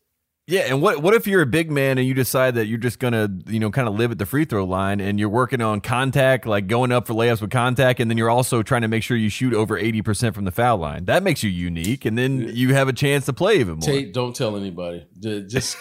Yeah, 0.50 0.62
and 0.62 0.82
what 0.82 1.02
what 1.02 1.14
if 1.14 1.28
you're 1.28 1.42
a 1.42 1.46
big 1.46 1.70
man 1.70 1.98
and 1.98 2.08
you 2.08 2.14
decide 2.14 2.56
that 2.56 2.68
you're 2.68 2.78
just 2.78 3.00
gonna 3.00 3.30
you 3.48 3.60
know 3.60 3.70
kind 3.70 3.86
of 3.86 3.96
live 3.96 4.12
at 4.12 4.18
the 4.18 4.26
free 4.26 4.46
throw 4.46 4.64
line 4.64 5.02
and 5.02 5.20
you're 5.20 5.28
working 5.28 5.60
on 5.60 5.82
contact, 5.82 6.46
like 6.46 6.68
going 6.68 6.94
up 6.94 7.06
for 7.06 7.14
layups 7.14 7.42
with 7.42 7.52
contact, 7.52 8.00
and 8.00 8.10
then 8.10 8.18
you're 8.18 8.30
also 8.30 8.64
trying 8.64 8.84
to 8.84 8.88
make 8.88 9.04
sure 9.04 9.18
you 9.18 9.28
shoot 9.28 9.54
over 9.54 9.78
eighty 9.78 10.02
percent 10.02 10.34
from 10.34 10.46
the 10.46 10.52
foul 10.52 10.78
line. 10.78 11.04
That 11.04 11.22
makes 11.22 11.44
you 11.44 11.50
unique, 11.50 12.06
and 12.06 12.18
then 12.18 12.40
you 12.56 12.74
have 12.74 12.88
a 12.88 12.94
chance 12.94 13.26
to 13.26 13.34
play 13.34 13.60
even 13.60 13.80
more. 13.80 13.82
Tate, 13.82 14.14
don't 14.14 14.34
tell 14.34 14.56
anybody. 14.56 15.06
Just 15.20 15.76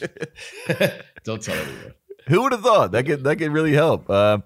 don't 1.24 1.42
tell 1.42 1.56
anyone. 1.56 1.94
Who 2.28 2.42
would 2.42 2.52
have 2.52 2.62
thought 2.62 2.92
that 2.92 3.04
could 3.04 3.24
that 3.24 3.36
could 3.36 3.50
really 3.50 3.72
help? 3.72 4.08
Uh, 4.08 4.38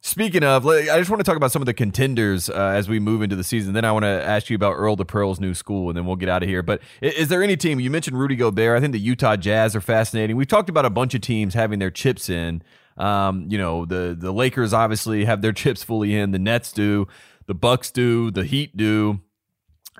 speaking 0.00 0.42
of, 0.42 0.66
I 0.66 0.98
just 0.98 1.10
want 1.10 1.20
to 1.20 1.24
talk 1.24 1.36
about 1.36 1.52
some 1.52 1.62
of 1.62 1.66
the 1.66 1.74
contenders 1.74 2.48
uh, 2.48 2.54
as 2.54 2.88
we 2.88 2.98
move 2.98 3.22
into 3.22 3.36
the 3.36 3.44
season. 3.44 3.74
Then 3.74 3.84
I 3.84 3.92
want 3.92 4.04
to 4.04 4.08
ask 4.08 4.50
you 4.50 4.56
about 4.56 4.72
Earl 4.72 4.96
the 4.96 5.04
Pearl's 5.04 5.40
new 5.40 5.54
school, 5.54 5.88
and 5.88 5.96
then 5.96 6.06
we'll 6.06 6.16
get 6.16 6.28
out 6.28 6.42
of 6.42 6.48
here. 6.48 6.62
But 6.62 6.80
is, 7.00 7.28
there 7.28 7.42
any 7.42 7.56
team 7.56 7.80
you 7.80 7.90
mentioned 7.90 8.18
Rudy 8.18 8.36
Gobert? 8.36 8.76
I 8.76 8.80
think 8.80 8.92
the 8.92 9.00
Utah 9.00 9.36
Jazz 9.36 9.76
are 9.76 9.80
fascinating. 9.80 10.36
We've 10.36 10.48
talked 10.48 10.68
about 10.68 10.84
a 10.84 10.90
bunch 10.90 11.14
of 11.14 11.20
teams 11.20 11.54
having 11.54 11.78
their 11.78 11.90
chips 11.90 12.28
in. 12.28 12.62
Um, 12.96 13.46
you 13.48 13.56
know, 13.56 13.86
the 13.86 14.16
the 14.18 14.32
Lakers 14.32 14.72
obviously 14.72 15.24
have 15.24 15.42
their 15.42 15.52
chips 15.54 15.82
fully 15.82 16.16
in. 16.16 16.32
The 16.32 16.38
Nets 16.38 16.72
do. 16.72 17.06
The 17.46 17.54
Bucks 17.54 17.90
do. 17.90 18.30
The 18.30 18.44
Heat 18.44 18.76
do. 18.76 19.20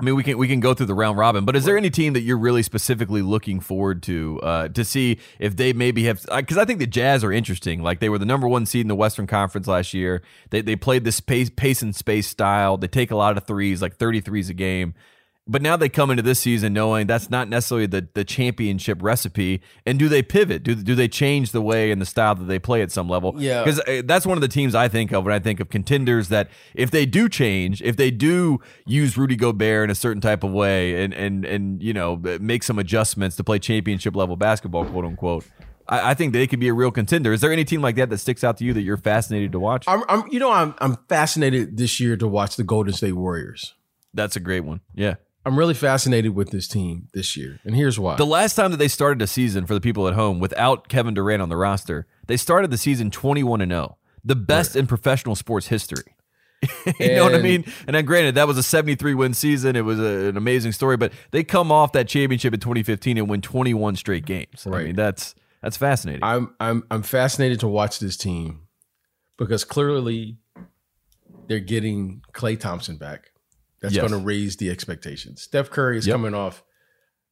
I 0.01 0.03
mean, 0.03 0.15
we 0.15 0.23
can 0.23 0.39
we 0.39 0.49
can 0.49 0.61
go 0.61 0.73
through 0.73 0.87
the 0.87 0.95
round 0.95 1.19
robin, 1.19 1.45
but 1.45 1.55
is 1.57 1.67
there 1.67 1.77
any 1.77 1.91
team 1.91 2.15
that 2.15 2.23
you're 2.23 2.39
really 2.39 2.63
specifically 2.63 3.21
looking 3.21 3.61
forward 3.61 4.03
to 4.05 4.41
uh, 4.43 4.69
to 4.69 4.83
see 4.83 5.19
if 5.39 5.57
they 5.57 5.75
maybe 5.75 6.05
have? 6.05 6.25
Because 6.35 6.57
I 6.57 6.65
think 6.65 6.79
the 6.79 6.87
Jazz 6.87 7.23
are 7.23 7.31
interesting. 7.31 7.83
Like 7.83 8.01
they 8.01 8.09
were 8.09 8.19
the 8.19 8.25
number 8.25 8.49
one 8.49 8.65
seed 8.65 8.83
in 8.83 8.89
the 8.89 8.95
Western 8.95 9.27
Conference 9.27 9.67
last 9.67 9.93
year. 9.93 10.23
They 10.49 10.63
they 10.63 10.75
played 10.75 11.05
this 11.05 11.21
pace 11.21 11.51
pace 11.51 11.83
and 11.83 11.95
space 11.95 12.27
style. 12.27 12.79
They 12.79 12.89
take 12.89 13.11
a 13.11 13.17
lot 13.17 13.37
of 13.37 13.47
threes, 13.47 13.83
like 13.83 13.97
30 13.97 14.23
threes 14.23 14.49
a 14.49 14.55
game. 14.55 14.95
But 15.51 15.63
now 15.63 15.77
they 15.77 15.89
come 15.89 16.13
into 16.13 16.23
this 16.23 16.39
season 16.39 16.73
knowing 16.73 17.09
that's 17.09 17.29
not 17.29 17.49
necessarily 17.49 17.87
the, 17.87 18.07
the 18.15 18.23
championship 18.23 19.03
recipe. 19.03 19.61
And 19.85 19.99
do 19.99 20.09
they 20.09 20.23
pivot? 20.23 20.63
Do, 20.63 20.77
do 20.77 20.95
they 20.95 21.09
change 21.09 21.51
the 21.51 21.61
way 21.61 21.91
and 21.91 22.01
the 22.01 22.07
style 22.07 22.37
that 22.37 22.45
they 22.45 22.61
play 22.61 22.83
at 22.83 22.93
some 22.93 23.09
level? 23.09 23.35
Yeah. 23.37 23.65
Because 23.65 23.81
uh, 23.81 24.03
that's 24.05 24.25
one 24.25 24.39
of 24.39 24.43
the 24.43 24.49
teams 24.49 24.77
I 24.77 24.87
think 24.87 25.11
of 25.11 25.25
when 25.25 25.35
I 25.35 25.41
think 25.41 25.59
of 25.59 25.69
contenders 25.69 26.29
that 26.29 26.51
if 26.73 26.93
they 26.93 27.05
do 27.05 27.29
change, 27.29 27.83
if 27.83 27.97
they 27.97 28.13
do 28.13 28.61
use 28.87 29.19
Rudy 29.19 29.35
Gobert 29.35 29.85
in 29.85 29.91
a 29.91 29.95
certain 29.97 30.21
type 30.21 30.45
of 30.45 30.53
way 30.53 31.03
and 31.03 31.13
and 31.13 31.45
and 31.45 31.83
you 31.83 31.93
know 31.93 32.17
make 32.41 32.63
some 32.63 32.79
adjustments 32.79 33.35
to 33.35 33.43
play 33.43 33.59
championship 33.59 34.15
level 34.15 34.37
basketball, 34.37 34.85
quote 34.85 35.05
unquote. 35.05 35.45
I, 35.89 36.11
I 36.11 36.15
think 36.15 36.33
they 36.33 36.47
could 36.47 36.61
be 36.61 36.69
a 36.69 36.75
real 36.75 36.93
contender. 36.93 37.33
Is 37.33 37.41
there 37.41 37.51
any 37.51 37.65
team 37.65 37.83
like 37.83 37.97
that 37.97 38.09
that 38.11 38.19
sticks 38.19 38.45
out 38.45 38.57
to 38.59 38.65
you 38.65 38.73
that 38.75 38.83
you're 38.83 38.97
fascinated 38.97 39.51
to 39.51 39.59
watch? 39.59 39.85
I'm, 39.89 40.05
I'm, 40.09 40.29
you 40.31 40.39
know, 40.39 40.53
I'm, 40.53 40.77
I'm 40.79 40.97
fascinated 41.09 41.77
this 41.77 41.99
year 41.99 42.17
to 42.19 42.29
watch 42.29 42.55
the 42.55 42.63
Golden 42.63 42.93
State 42.93 43.15
Warriors. 43.15 43.75
That's 44.15 44.37
a 44.37 44.41
great 44.41 44.61
one. 44.61 44.81
Yeah. 44.95 45.17
I'm 45.45 45.59
really 45.59 45.75
fascinated 45.75 46.35
with 46.35 46.51
this 46.51 46.69
team 46.69 47.09
this 47.15 47.37
year, 47.37 47.61
and 47.65 47.75
here's 47.75 47.99
why. 47.99 48.17
The 48.17 48.27
last 48.27 48.55
time 48.55 48.71
that 48.73 48.77
they 48.77 48.89
started 48.89 49.23
a 49.23 49.27
season 49.27 49.67
for 49.67 49.75
the 49.75 49.81
people 49.81 50.07
at 50.07 50.15
home 50.15 50.39
without 50.39 50.89
Kevin 50.89 51.15
Durant 51.15 51.41
on 51.41 51.49
the 51.49 51.57
roster, 51.57 52.07
they 52.27 52.37
started 52.37 52.71
the 52.71 52.77
season 52.77 53.11
21 53.11 53.63
and 53.63 53.73
0, 53.73 53.97
the 54.23 54.37
best 54.37 54.77
in 54.77 54.87
professional 54.87 55.35
sports 55.35 55.69
history. 55.69 56.15
you 57.01 57.15
know 57.15 57.25
what 57.25 57.35
I 57.35 57.39
mean? 57.39 57.65
And 57.87 57.97
then, 57.97 58.05
granted, 58.05 58.35
that 58.35 58.47
was 58.47 58.59
a 58.59 58.63
73 58.63 59.15
win 59.15 59.33
season. 59.33 59.77
It 59.77 59.85
was 59.85 59.99
a, 59.99 60.29
an 60.29 60.37
amazing 60.37 60.73
story, 60.73 60.99
but 60.99 61.13
they 61.31 61.43
come 61.43 61.73
off 61.73 61.93
that 61.93 62.07
championship 62.07 62.53
in 62.53 62.61
2015 62.61 63.17
and 63.17 63.31
win 63.31 63.41
21 63.41 63.97
straight 63.97 64.27
games. 64.27 64.67
I 64.67 64.85
mean, 64.85 64.97
that's 64.97 65.35
that's 65.63 65.77
fascinating. 65.79 66.23
I'm 66.23 66.55
I'm 66.61 66.85
I'm 66.91 67.03
fascinated 67.03 67.61
to 67.61 67.69
watch 67.69 67.99
this 67.99 68.17
team 68.17 68.67
because 69.39 69.65
clearly 69.65 70.37
they're 71.47 71.61
getting 71.61 72.23
Klay 72.33 72.61
Thompson 72.61 72.97
back. 72.97 73.31
That's 73.81 73.95
Yes. 73.95 74.01
going 74.09 74.21
to 74.21 74.25
raise 74.27 74.57
the 74.57 74.69
expectations. 74.71 75.43
Steph 75.43 75.71
Curry 75.71 75.99
is 75.99 76.07
Yep. 76.07 76.15
coming 76.15 76.35
off 76.35 76.63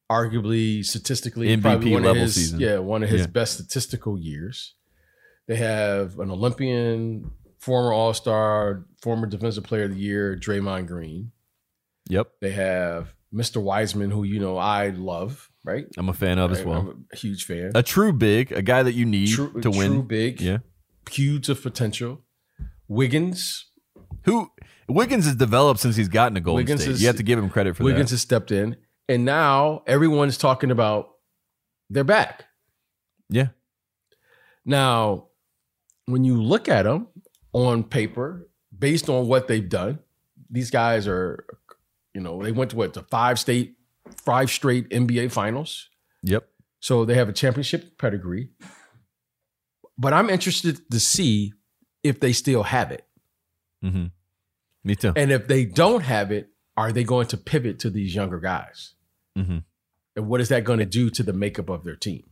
arguably 0.09 0.83
statistically 0.83 1.49
MVP 1.49 1.61
probably 1.61 1.91
one 1.91 2.01
of 2.01 2.07
level 2.07 2.21
his, 2.23 2.35
season. 2.35 2.59
Yeah, 2.59 2.79
one 2.79 3.03
of 3.03 3.09
his 3.09 3.21
Yeah. 3.21 3.27
best 3.27 3.53
statistical 3.55 4.17
years. 4.19 4.73
They 5.47 5.55
have 5.57 6.17
an 6.19 6.31
Olympian, 6.31 7.31
former 7.59 7.93
All 7.93 8.13
Star, 8.13 8.85
former 9.01 9.27
Defensive 9.27 9.63
Player 9.63 9.83
of 9.83 9.91
the 9.91 9.99
Year, 9.99 10.35
Draymond 10.35 10.87
Green. 10.87 11.31
yep, 12.07 12.31
They 12.41 12.51
have 12.51 13.13
Mr. 13.31 13.61
Wiseman, 13.61 14.09
who 14.09 14.23
you 14.23 14.39
know 14.39 14.57
I 14.57 14.89
love, 14.89 15.51
right? 15.63 15.85
I'm 15.97 16.09
a 16.09 16.13
fan 16.13 16.39
of 16.39 16.51
as 16.51 16.63
well. 16.63 16.79
I'm 16.89 17.05
a 17.13 17.15
huge 17.15 17.43
fan. 17.45 17.71
A 17.75 17.83
true 17.83 18.11
big, 18.11 18.51
a 18.51 18.63
guy 18.63 18.81
that 18.81 18.93
you 18.93 19.05
need 19.05 19.29
True, 19.29 19.61
to 19.61 19.69
win. 19.69 19.91
true 19.91 20.03
big, 20.03 20.41
Yeah. 20.41 20.57
huge 21.11 21.49
of 21.49 21.61
potential. 21.61 22.23
Wiggins, 22.87 23.65
Who 24.23 24.51
Wiggins 24.89 25.25
has 25.25 25.35
developed 25.35 25.79
since 25.79 25.95
he's 25.95 26.09
gotten 26.09 26.35
to 26.35 26.41
Golden 26.41 26.63
Wiggins 26.65 26.81
State. 26.81 26.91
is- 26.93 27.01
you 27.01 27.07
have 27.07 27.17
to 27.17 27.23
give 27.23 27.39
him 27.39 27.49
credit 27.49 27.75
for 27.77 27.83
Wiggins 27.83 27.95
that. 27.95 27.99
Wiggins 27.99 28.11
has 28.11 28.21
stepped 28.21 28.51
in, 28.51 28.75
and 29.07 29.23
now 29.25 29.83
everyone's 29.87 30.37
talking 30.37 30.71
about 30.71 31.09
they're 31.89 32.03
back. 32.03 32.45
Yeah. 33.29 33.49
Now, 34.65 35.27
when 36.05 36.23
you 36.23 36.41
look 36.41 36.67
at 36.67 36.83
them 36.83 37.07
on 37.53 37.83
paper, 37.83 38.49
based 38.77 39.09
on 39.09 39.27
what 39.27 39.47
they've 39.47 39.67
done, 39.67 39.99
these 40.49 40.69
guys 40.71 41.07
are, 41.07 41.45
you 42.13 42.21
know, 42.21 42.41
they 42.43 42.51
went 42.51 42.71
to 42.71 42.77
what 42.77 42.93
the 42.93 43.03
five 43.03 43.39
state, 43.39 43.75
five 44.17 44.49
straight 44.49 44.89
NBA 44.89 45.31
finals. 45.31 45.89
Yep. 46.23 46.47
So 46.79 47.05
they 47.05 47.15
have 47.15 47.29
a 47.29 47.33
championship 47.33 47.97
pedigree. 47.97 48.49
But 49.97 50.13
I'm 50.13 50.29
interested 50.29 50.89
to 50.91 50.99
see 50.99 51.53
if 52.03 52.19
they 52.19 52.33
still 52.33 52.63
have 52.63 52.91
it. 52.91 53.05
hmm 53.81 54.07
Me 54.83 54.95
too. 54.95 55.13
And 55.15 55.31
if 55.31 55.47
they 55.47 55.65
don't 55.65 56.01
have 56.03 56.31
it, 56.31 56.49
are 56.77 56.91
they 56.91 57.03
going 57.03 57.27
to 57.27 57.37
pivot 57.37 57.79
to 57.79 57.89
these 57.89 58.15
younger 58.15 58.39
guys? 58.39 58.93
hmm 59.35 59.57
And 60.15 60.27
what 60.27 60.41
is 60.41 60.49
that 60.49 60.63
going 60.63 60.79
to 60.79 60.85
do 60.85 61.09
to 61.09 61.23
the 61.23 61.33
makeup 61.33 61.69
of 61.69 61.83
their 61.83 61.95
team? 61.95 62.23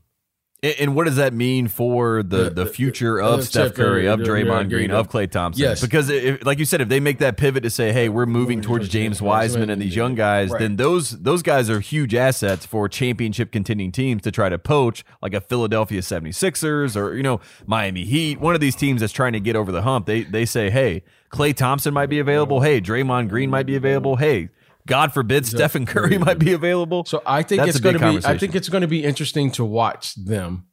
And, 0.64 0.76
and 0.80 0.96
what 0.96 1.06
does 1.06 1.18
that 1.18 1.34
mean 1.34 1.68
for 1.68 2.24
the, 2.24 2.46
The- 2.46 2.50
the, 2.50 2.66
future 2.66 3.22
of 3.22 3.44
Steph 3.44 3.76
Curry, 3.76 4.04
Curry, 4.04 4.08
of 4.08 4.22
Draymond 4.22 4.70
Green, 4.70 4.90
of 4.90 5.08
Klay 5.08 5.30
Thompson? 5.30 5.62
Yes. 5.62 5.82
Because, 5.82 6.10
if, 6.10 6.44
like 6.44 6.58
you 6.58 6.66
said, 6.66 6.82
if 6.82 6.90
they 6.90 7.00
make 7.00 7.20
that 7.20 7.38
pivot 7.38 7.62
to 7.62 7.70
say, 7.70 7.92
"Hey, 7.94 8.10
we're 8.10 8.26
moving 8.26 8.62
towards 8.62 8.90
James 8.90 9.22
Wiseman 9.22 9.70
and 9.70 9.80
these 9.80 9.96
young 9.96 10.16
guys," 10.16 10.50
Right. 10.50 10.60
then 10.62 10.78
those 10.78 11.12
those 11.12 11.44
guys 11.44 11.70
are 11.70 11.80
huge 11.80 12.16
assets 12.16 12.66
for 12.66 12.90
championship 12.90 13.52
contending 13.52 13.92
teams 13.92 14.24
to 14.24 14.32
try 14.32 14.50
to 14.50 14.58
poach, 14.58 15.06
like 15.22 15.36
a 15.36 15.42
Philadelphia 15.42 16.02
76ers 16.02 16.96
or 16.96 17.16
you 17.16 17.22
know 17.24 17.40
Miami 17.68 18.04
Heat, 18.06 18.40
one 18.40 18.56
of 18.56 18.62
these 18.62 18.76
teams 18.76 19.02
that's 19.02 19.14
trying 19.14 19.34
to 19.34 19.40
get 19.40 19.56
over 19.56 19.72
the 19.72 19.84
hump. 19.84 20.08
They 20.08 20.24
they 20.24 20.46
say, 20.46 20.72
"Hey, 20.72 21.04
Klay 21.32 21.56
Thompson 21.56 21.94
might 21.94 22.08
be 22.08 22.20
available. 22.20 22.62
Hey, 22.62 22.82
Draymond 22.82 23.30
Green 23.30 23.50
might 23.50 23.66
be 23.66 23.76
available. 23.76 24.16
Hey." 24.16 24.50
God 24.88 25.14
forbid 25.14 25.46
Stephen 25.46 25.86
Curry 25.86 26.18
might 26.18 26.40
be 26.40 26.54
available. 26.54 27.04
So 27.04 27.22
I 27.26 27.44
think 27.44 27.60
That's 27.60 27.72
it's 27.76 27.80
going 27.82 28.00
to 28.00 28.20
be. 28.20 28.26
I 28.26 28.38
think 28.38 28.56
it's 28.56 28.70
going 28.70 28.82
to 28.82 28.88
be 28.88 29.04
interesting 29.04 29.52
to 29.52 29.66
watch 29.66 30.16
them 30.16 30.68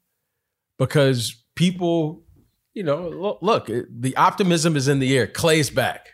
because 0.79 1.45
people, 1.57 2.23
you 2.73 2.85
know, 2.85 3.37
look, 3.43 3.67
the 3.67 4.17
optimism 4.17 4.77
is 4.77 4.87
in 4.87 5.01
the 5.01 5.19
air. 5.19 5.27
Klay's 5.27 5.69
back. 5.69 6.11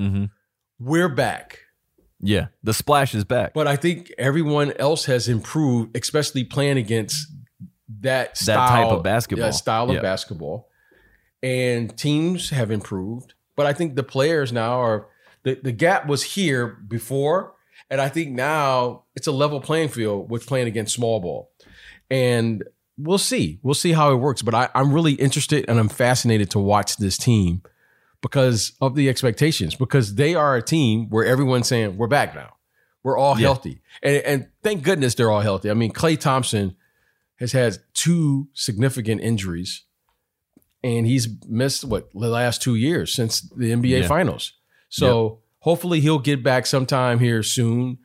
Mm-hmm. 0.00 0.24
We're 0.78 1.10
back. 1.10 1.60
Yeah, 2.20 2.46
the 2.62 2.72
splash 2.72 3.14
is 3.14 3.24
back. 3.24 3.52
But 3.52 3.68
I 3.68 3.76
think 3.76 4.10
everyone 4.16 4.72
else 4.78 5.04
has 5.04 5.28
improved, 5.28 5.94
especially 5.96 6.44
playing 6.44 6.78
against 6.78 7.26
that 8.00 8.38
style, 8.38 8.56
that 8.56 8.68
type 8.68 8.92
of 8.92 9.02
basketball, 9.02 9.46
that 9.46 9.54
style 9.54 9.90
of 9.90 10.00
basketball. 10.00 10.70
And 11.42 11.96
teams 11.98 12.48
have 12.50 12.70
improved, 12.70 13.33
but 13.56 13.66
I 13.66 13.72
think 13.72 13.96
the 13.96 14.02
players 14.02 14.52
now 14.52 14.80
are 14.80 15.08
the, 15.42 15.54
the 15.62 15.72
gap 15.72 16.06
was 16.06 16.22
here 16.22 16.66
before, 16.66 17.54
and 17.90 18.00
I 18.00 18.08
think 18.08 18.32
now 18.32 19.04
it's 19.14 19.26
a 19.26 19.32
level 19.32 19.60
playing 19.60 19.90
field 19.90 20.30
with 20.30 20.46
playing 20.46 20.66
against 20.66 20.94
small 20.94 21.20
ball. 21.20 21.50
And 22.10 22.64
we'll 22.96 23.18
see. 23.18 23.58
We'll 23.62 23.74
see 23.74 23.92
how 23.92 24.12
it 24.12 24.16
works. 24.16 24.42
But 24.42 24.54
I, 24.54 24.68
I'm 24.74 24.92
really 24.92 25.12
interested 25.14 25.64
and 25.68 25.78
I'm 25.78 25.88
fascinated 25.88 26.50
to 26.50 26.58
watch 26.58 26.96
this 26.96 27.16
team 27.16 27.62
because 28.20 28.72
of 28.80 28.94
the 28.94 29.08
expectations, 29.08 29.74
because 29.74 30.14
they 30.14 30.34
are 30.34 30.56
a 30.56 30.62
team 30.62 31.08
where 31.10 31.24
everyone's 31.24 31.68
saying, 31.68 31.96
we're 31.96 32.06
back 32.06 32.34
now. 32.34 32.54
We're 33.02 33.18
all 33.18 33.38
yeah. 33.38 33.48
healthy. 33.48 33.82
And, 34.02 34.16
and 34.22 34.48
thank 34.62 34.82
goodness 34.82 35.14
they're 35.14 35.30
all 35.30 35.40
healthy. 35.40 35.70
I 35.70 35.74
mean, 35.74 35.92
Klay 35.92 36.18
Thompson 36.18 36.74
has 37.36 37.52
had 37.52 37.78
two 37.92 38.48
significant 38.54 39.20
injuries 39.20 39.82
and 40.84 41.06
he's 41.06 41.28
missed 41.48 41.82
what 41.84 42.10
the 42.12 42.28
last 42.28 42.62
two 42.62 42.74
years 42.74 43.14
since 43.14 43.40
the 43.40 43.72
NBA 43.72 44.02
yeah. 44.02 44.06
finals. 44.06 44.52
So 44.90 45.24
yep. 45.24 45.38
hopefully 45.60 46.00
he'll 46.00 46.18
get 46.18 46.44
back 46.44 46.66
sometime 46.66 47.18
here 47.18 47.42
soon. 47.42 47.98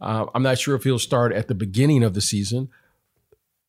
Uh, 0.00 0.26
I'm 0.34 0.42
not 0.42 0.58
sure 0.58 0.74
if 0.74 0.82
he'll 0.82 0.98
start 0.98 1.32
at 1.32 1.46
the 1.46 1.54
beginning 1.54 2.02
of 2.02 2.12
the 2.12 2.20
season, 2.20 2.70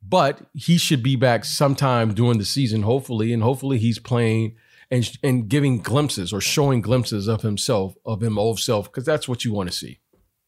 but 0.02 0.48
he 0.54 0.78
should 0.78 1.04
be 1.04 1.16
back 1.16 1.46
sometime 1.46 2.16
during 2.16 2.40
the 2.40 2.46
season, 2.46 2.82
hopefully, 2.82 3.32
and 3.32 3.44
hopefully 3.44 3.78
he's 3.78 4.00
playing 4.00 4.56
and 4.90 5.16
and 5.24 5.48
giving 5.48 5.80
glimpses 5.80 6.34
or 6.34 6.42
showing 6.42 6.82
glimpses 6.82 7.28
of 7.28 7.44
himself, 7.44 7.96
of 8.04 8.24
him 8.24 8.40
old 8.40 8.60
self, 8.60 8.92
because 8.92 9.06
that's 9.06 9.28
what 9.28 9.46
you 9.46 9.54
want 9.54 9.70
to 9.70 9.76
see. 9.76 10.00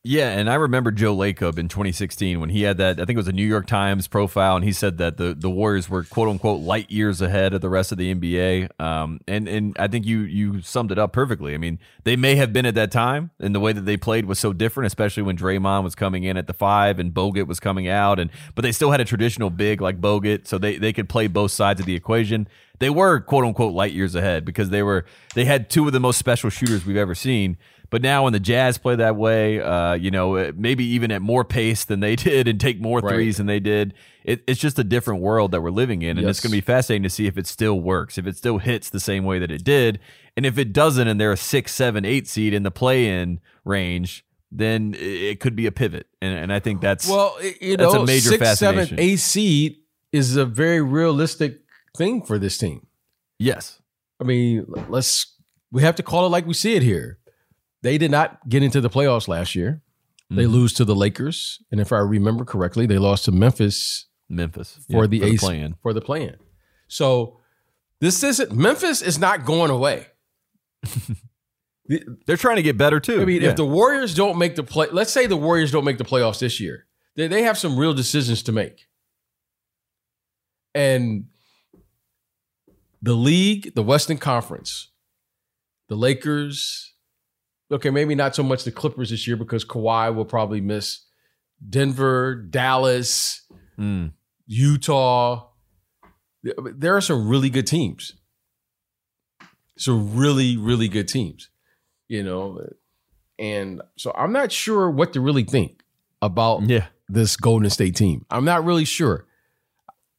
Yeah, 0.07 0.29
and 0.29 0.49
I 0.49 0.55
remember 0.55 0.91
Joe 0.91 1.13
Lacob 1.13 1.59
in 1.59 1.67
2016 1.67 2.39
when 2.39 2.49
he 2.49 2.61
had 2.61 2.77
that. 2.77 2.97
I 2.97 3.03
think 3.03 3.17
it 3.17 3.17
was 3.17 3.27
a 3.27 3.33
New 3.33 3.45
York 3.45 3.67
Times 3.67 4.07
profile, 4.07 4.55
and 4.55 4.63
he 4.63 4.71
said 4.71 4.99
that 4.99 5.17
the, 5.17 5.33
the 5.33 5.49
Warriors 5.49 5.89
were 5.89 6.05
quote 6.05 6.29
unquote 6.29 6.61
light 6.61 6.89
years 6.89 7.21
ahead 7.21 7.53
of 7.53 7.59
the 7.59 7.67
rest 7.67 7.91
of 7.91 7.97
the 7.97 8.15
NBA. 8.15 8.69
Um, 8.79 9.19
and 9.27 9.49
and 9.49 9.75
I 9.77 9.89
think 9.89 10.05
you 10.05 10.19
you 10.19 10.61
summed 10.61 10.93
it 10.93 10.97
up 10.97 11.11
perfectly. 11.11 11.53
I 11.53 11.57
mean, 11.57 11.77
they 12.05 12.15
may 12.15 12.37
have 12.37 12.53
been 12.53 12.65
at 12.65 12.75
that 12.75 12.89
time, 12.89 13.31
and 13.41 13.53
the 13.53 13.59
way 13.59 13.73
that 13.73 13.81
they 13.81 13.97
played 13.97 14.23
was 14.27 14.39
so 14.39 14.53
different, 14.53 14.87
especially 14.87 15.23
when 15.23 15.35
Draymond 15.35 15.83
was 15.83 15.93
coming 15.93 16.23
in 16.23 16.37
at 16.37 16.47
the 16.47 16.53
five 16.53 16.99
and 16.99 17.13
Bogut 17.13 17.45
was 17.45 17.59
coming 17.59 17.89
out, 17.89 18.17
and 18.17 18.31
but 18.55 18.61
they 18.61 18.71
still 18.71 18.91
had 18.91 19.01
a 19.01 19.05
traditional 19.05 19.49
big 19.49 19.81
like 19.81 19.99
Bogut, 19.99 20.47
so 20.47 20.57
they 20.57 20.77
they 20.77 20.93
could 20.93 21.09
play 21.09 21.27
both 21.27 21.51
sides 21.51 21.81
of 21.81 21.85
the 21.85 21.95
equation. 21.95 22.47
They 22.79 22.89
were 22.89 23.19
quote 23.19 23.43
unquote 23.43 23.73
light 23.73 23.91
years 23.91 24.15
ahead 24.15 24.45
because 24.45 24.69
they 24.69 24.83
were 24.83 25.03
they 25.35 25.43
had 25.43 25.69
two 25.69 25.85
of 25.87 25.91
the 25.93 25.99
most 25.99 26.17
special 26.17 26.49
shooters 26.49 26.85
we've 26.85 26.95
ever 26.95 27.15
seen. 27.15 27.57
But 27.89 28.01
now 28.01 28.25
when 28.25 28.33
the 28.33 28.39
Jazz 28.39 28.77
play 28.77 28.95
that 28.97 29.15
way, 29.15 29.61
uh, 29.61 29.93
you 29.93 30.11
know, 30.11 30.51
maybe 30.55 30.83
even 30.85 31.11
at 31.11 31.21
more 31.21 31.45
pace 31.45 31.85
than 31.85 32.01
they 32.01 32.15
did 32.17 32.47
and 32.47 32.59
take 32.59 32.81
more 32.81 33.01
threes 33.01 33.35
right. 33.35 33.37
than 33.37 33.45
they 33.45 33.59
did, 33.59 33.93
it, 34.23 34.43
it's 34.47 34.59
just 34.59 34.77
a 34.77 34.83
different 34.83 35.21
world 35.21 35.51
that 35.51 35.61
we're 35.61 35.69
living 35.69 36.01
in. 36.01 36.17
And 36.17 36.27
yes. 36.27 36.31
it's 36.31 36.39
going 36.41 36.51
to 36.51 36.57
be 36.57 36.61
fascinating 36.61 37.03
to 37.03 37.09
see 37.09 37.27
if 37.27 37.37
it 37.37 37.47
still 37.47 37.79
works, 37.79 38.17
if 38.17 38.27
it 38.27 38.35
still 38.35 38.57
hits 38.57 38.89
the 38.89 38.99
same 38.99 39.23
way 39.23 39.39
that 39.39 39.51
it 39.51 39.63
did. 39.63 39.99
And 40.35 40.45
if 40.45 40.57
it 40.57 40.73
doesn't 40.73 41.07
and 41.07 41.19
they're 41.19 41.31
a 41.31 41.37
six, 41.37 41.73
seven, 41.73 42.03
eight 42.03 42.27
seed 42.27 42.53
in 42.53 42.63
the 42.63 42.71
play 42.71 43.07
in 43.07 43.39
range, 43.63 44.25
then 44.51 44.95
it 44.97 45.39
could 45.39 45.55
be 45.55 45.65
a 45.65 45.71
pivot. 45.71 46.07
And, 46.21 46.37
and 46.37 46.53
I 46.53 46.59
think 46.59 46.81
that's, 46.81 47.07
well, 47.07 47.37
you 47.61 47.77
know, 47.77 47.91
a 47.91 48.05
major 48.05 48.29
six, 48.29 48.43
fascination. 48.43 48.97
seven, 48.97 48.99
eight 48.99 49.19
seed 49.19 49.77
is 50.11 50.35
a 50.35 50.45
very 50.45 50.81
realistic 50.81 51.61
thing 51.95 52.21
for 52.21 52.37
this 52.37 52.57
team. 52.57 52.85
Yes. 53.39 53.81
I 54.19 54.23
mean, 54.23 54.65
let's, 54.89 55.35
we 55.71 55.83
have 55.83 55.95
to 55.95 56.03
call 56.03 56.25
it 56.25 56.29
like 56.29 56.45
we 56.45 56.53
see 56.53 56.75
it 56.75 56.83
here 56.83 57.19
they 57.81 57.97
did 57.97 58.11
not 58.11 58.47
get 58.49 58.63
into 58.63 58.81
the 58.81 58.89
playoffs 58.89 59.27
last 59.27 59.55
year. 59.55 59.81
They 60.29 60.43
mm-hmm. 60.43 60.51
lose 60.51 60.73
to 60.73 60.85
the 60.85 60.95
Lakers, 60.95 61.63
and 61.71 61.79
if 61.79 61.93
I 61.93 61.99
remember 61.99 62.43
correctly, 62.43 62.85
they 62.85 62.97
lost 62.97 63.25
to 63.25 63.31
Memphis. 63.31 64.07
Memphis 64.29 64.79
for 64.91 65.03
yeah, 65.03 65.07
the, 65.07 65.19
for 65.19 65.25
the 65.29 65.37
play-in. 65.37 65.75
For 65.81 65.93
the 65.93 66.01
play-in. 66.01 66.35
So 66.89 67.39
this 68.01 68.23
isn't 68.23 68.51
Memphis 68.51 69.01
is 69.01 69.19
not 69.19 69.45
going 69.45 69.71
away. 69.71 70.07
They're 72.25 72.35
trying 72.35 72.57
to 72.57 72.61
get 72.61 72.77
better 72.77 72.99
too. 72.99 73.21
I 73.21 73.25
mean, 73.25 73.41
yeah. 73.41 73.49
if 73.49 73.55
the 73.55 73.65
Warriors 73.65 74.13
don't 74.13 74.37
make 74.37 74.57
the 74.57 74.63
play, 74.63 74.87
let's 74.91 75.11
say 75.11 75.25
the 75.25 75.37
Warriors 75.37 75.71
don't 75.71 75.85
make 75.85 75.97
the 75.97 76.03
playoffs 76.03 76.39
this 76.39 76.59
year, 76.59 76.85
they, 77.15 77.27
they 77.27 77.43
have 77.43 77.57
some 77.57 77.77
real 77.77 77.93
decisions 77.93 78.43
to 78.43 78.51
make. 78.51 78.87
And 80.75 81.27
the 83.01 83.13
league, 83.13 83.73
the 83.73 83.83
Western 83.83 84.17
Conference, 84.17 84.89
the 85.87 85.95
Lakers, 85.95 86.86
okay, 87.71 87.89
maybe 87.89 88.15
not 88.15 88.35
so 88.35 88.43
much 88.43 88.63
the 88.63 88.71
Clippers 88.71 89.09
this 89.09 89.27
year 89.27 89.37
because 89.37 89.65
Kawhi 89.65 90.13
will 90.13 90.25
probably 90.25 90.61
miss 90.61 91.05
Denver, 91.67 92.35
Dallas, 92.35 93.45
mm. 93.77 94.11
Utah. 94.45 95.49
There 96.43 96.95
are 96.95 97.01
some 97.01 97.27
really 97.27 97.49
good 97.49 97.67
teams. 97.67 98.13
Some 99.77 100.15
really, 100.15 100.57
really 100.57 100.87
good 100.87 101.07
teams, 101.07 101.49
you 102.07 102.23
know. 102.23 102.67
And 103.37 103.81
so 103.95 104.11
I'm 104.15 104.31
not 104.31 104.51
sure 104.51 104.89
what 104.89 105.13
to 105.13 105.21
really 105.21 105.43
think 105.43 105.83
about 106.21 106.63
yeah. 106.63 106.87
this 107.07 107.35
Golden 107.37 107.69
State 107.69 107.95
team. 107.95 108.25
I'm 108.31 108.45
not 108.45 108.65
really 108.65 108.85
sure. 108.85 109.27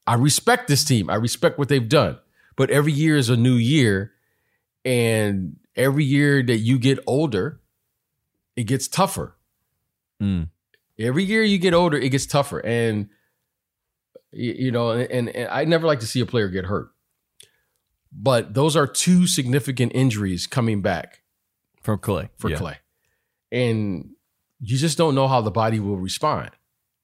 I 0.06 0.14
respect 0.14 0.68
this 0.68 0.84
team. 0.84 1.10
I 1.10 1.16
respect 1.16 1.58
what 1.58 1.68
they've 1.68 1.88
done. 1.88 2.18
But 2.56 2.70
every 2.70 2.92
year 2.92 3.16
is 3.16 3.28
a 3.28 3.36
new 3.36 3.54
year. 3.54 4.12
And 4.84 5.56
every 5.78 6.04
year 6.04 6.42
that 6.42 6.58
you 6.58 6.78
get 6.78 6.98
older, 7.06 7.60
it 8.56 8.64
gets 8.64 8.88
tougher. 8.88 9.36
Mm. 10.22 10.48
Every 10.98 11.24
year 11.24 11.42
you 11.44 11.58
get 11.58 11.72
older, 11.72 11.96
it 11.96 12.10
gets 12.10 12.26
tougher. 12.26 12.58
And 12.58 13.08
you 14.30 14.70
know, 14.70 14.90
and, 14.90 15.28
and 15.30 15.48
I 15.48 15.64
never 15.64 15.86
like 15.86 16.00
to 16.00 16.06
see 16.06 16.20
a 16.20 16.26
player 16.26 16.48
get 16.48 16.66
hurt. 16.66 16.90
But 18.12 18.52
those 18.52 18.76
are 18.76 18.86
two 18.86 19.26
significant 19.26 19.92
injuries 19.94 20.46
coming 20.46 20.82
back 20.82 21.22
from 21.82 21.98
Klay. 21.98 22.28
For 22.36 22.50
yeah. 22.50 22.58
Klay. 22.58 22.76
And 23.52 24.10
you 24.60 24.76
just 24.76 24.98
don't 24.98 25.14
know 25.14 25.28
how 25.28 25.40
the 25.40 25.50
body 25.50 25.80
will 25.80 25.98
respond 25.98 26.50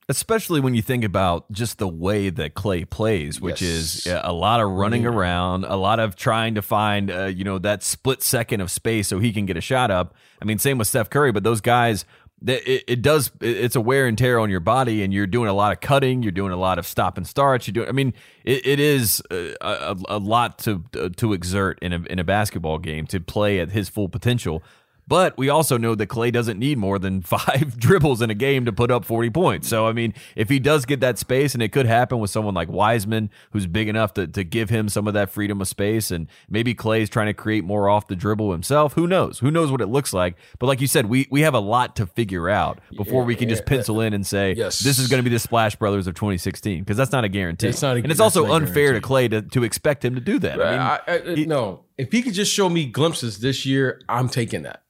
especially 0.08 0.60
when 0.60 0.74
you 0.74 0.82
think 0.82 1.04
about 1.04 1.50
just 1.50 1.78
the 1.78 1.88
way 1.88 2.30
that 2.30 2.54
Klay 2.54 2.88
plays, 2.88 3.40
which 3.40 3.62
yes. 3.62 4.06
is 4.06 4.06
a 4.06 4.32
lot 4.32 4.60
of 4.60 4.70
running 4.70 5.02
mm-hmm. 5.02 5.16
around, 5.16 5.64
a 5.64 5.76
lot 5.76 6.00
of 6.00 6.16
trying 6.16 6.54
to 6.56 6.62
find, 6.62 7.10
uh, 7.10 7.24
you 7.24 7.44
know, 7.44 7.58
that 7.58 7.82
split 7.82 8.22
second 8.22 8.60
of 8.60 8.70
space 8.70 9.08
so 9.08 9.18
he 9.18 9.32
can 9.32 9.46
get 9.46 9.56
a 9.56 9.60
shot 9.60 9.90
up. 9.90 10.14
I 10.42 10.44
mean, 10.44 10.58
same 10.58 10.78
with 10.78 10.88
Steph 10.88 11.08
Curry, 11.08 11.32
but 11.32 11.42
those 11.42 11.60
guys, 11.60 12.04
it, 12.46 12.84
it 12.86 13.02
does, 13.02 13.30
it's 13.40 13.76
a 13.76 13.80
wear 13.80 14.06
and 14.06 14.18
tear 14.18 14.38
on 14.38 14.50
your 14.50 14.60
body, 14.60 15.02
and 15.02 15.14
you're 15.14 15.26
doing 15.26 15.48
a 15.48 15.54
lot 15.54 15.72
of 15.72 15.80
cutting, 15.80 16.22
you're 16.22 16.32
doing 16.32 16.52
a 16.52 16.56
lot 16.56 16.78
of 16.78 16.86
stop 16.86 17.16
and 17.16 17.26
starts. 17.26 17.66
You're 17.66 17.72
doing, 17.72 17.88
I 17.88 17.92
mean, 17.92 18.12
it, 18.44 18.66
it 18.66 18.80
is 18.80 19.22
uh, 19.30 19.54
a, 19.62 19.70
a, 19.92 19.96
a 20.08 20.18
lot 20.18 20.58
to 20.60 20.84
uh, 20.98 21.08
to 21.16 21.32
exert 21.32 21.78
in 21.80 21.94
a 21.94 22.02
in 22.02 22.18
a 22.18 22.24
basketball 22.24 22.78
game 22.78 23.06
to 23.06 23.20
play 23.20 23.60
at 23.60 23.70
his 23.70 23.88
full 23.88 24.10
potential. 24.10 24.62
But 25.06 25.36
we 25.36 25.48
also 25.48 25.76
know 25.76 25.94
that 25.94 26.08
Klay 26.08 26.32
doesn't 26.32 26.58
need 26.58 26.78
more 26.78 26.98
than 26.98 27.22
five 27.22 27.76
dribbles 27.78 28.22
in 28.22 28.30
a 28.30 28.34
game 28.34 28.64
to 28.64 28.72
put 28.72 28.90
up 28.90 29.04
40 29.04 29.30
points. 29.30 29.68
So, 29.68 29.86
I 29.86 29.92
mean, 29.92 30.14
if 30.36 30.48
he 30.48 30.58
does 30.58 30.84
get 30.84 31.00
that 31.00 31.18
space, 31.18 31.54
and 31.54 31.62
it 31.62 31.72
could 31.72 31.86
happen 31.86 32.18
with 32.18 32.30
someone 32.30 32.54
like 32.54 32.68
Wiseman, 32.68 33.30
who's 33.52 33.66
big 33.66 33.88
enough 33.88 34.14
to, 34.14 34.26
to 34.26 34.44
give 34.44 34.70
him 34.70 34.88
some 34.88 35.06
of 35.06 35.14
that 35.14 35.30
freedom 35.30 35.60
of 35.60 35.68
space, 35.68 36.10
and 36.10 36.28
maybe 36.48 36.74
Klay's 36.74 37.08
trying 37.08 37.26
to 37.26 37.34
create 37.34 37.64
more 37.64 37.88
off 37.88 38.06
the 38.06 38.16
dribble 38.16 38.52
himself. 38.52 38.94
Who 38.94 39.06
knows? 39.06 39.38
Who 39.40 39.50
knows 39.50 39.70
what 39.70 39.80
it 39.80 39.86
looks 39.86 40.12
like? 40.12 40.36
But 40.58 40.66
like 40.66 40.80
you 40.80 40.86
said, 40.86 41.06
we, 41.06 41.26
we 41.30 41.42
have 41.42 41.54
a 41.54 41.60
lot 41.60 41.96
to 41.96 42.06
figure 42.06 42.48
out 42.48 42.80
before 42.96 43.22
yeah, 43.22 43.26
we 43.26 43.36
can 43.36 43.48
just 43.48 43.66
pencil 43.66 44.00
in 44.00 44.14
and 44.14 44.26
say, 44.26 44.54
yes. 44.54 44.80
this 44.80 44.98
is 44.98 45.08
going 45.08 45.18
to 45.18 45.28
be 45.28 45.34
the 45.34 45.38
Splash 45.38 45.76
Brothers 45.76 46.06
of 46.06 46.14
2016, 46.14 46.80
because 46.80 46.96
that's 46.96 47.12
not 47.12 47.24
a 47.24 47.28
guarantee. 47.28 47.68
It's 47.68 47.82
not 47.82 47.96
a, 47.96 48.00
and 48.00 48.10
it's 48.10 48.20
also 48.20 48.52
unfair 48.52 48.92
to 48.92 49.00
Klay 49.00 49.30
to, 49.30 49.42
to 49.42 49.64
expect 49.64 50.04
him 50.04 50.14
to 50.14 50.20
do 50.20 50.38
that. 50.40 50.58
Right. 50.58 50.68
I 50.68 50.70
mean, 50.70 50.80
I, 51.26 51.32
I, 51.32 51.34
he, 51.36 51.46
no, 51.46 51.84
if 51.98 52.12
he 52.12 52.22
could 52.22 52.34
just 52.34 52.52
show 52.52 52.68
me 52.68 52.86
glimpses 52.86 53.38
this 53.38 53.64
year, 53.64 54.00
I'm 54.08 54.28
taking 54.28 54.62
that. 54.62 54.82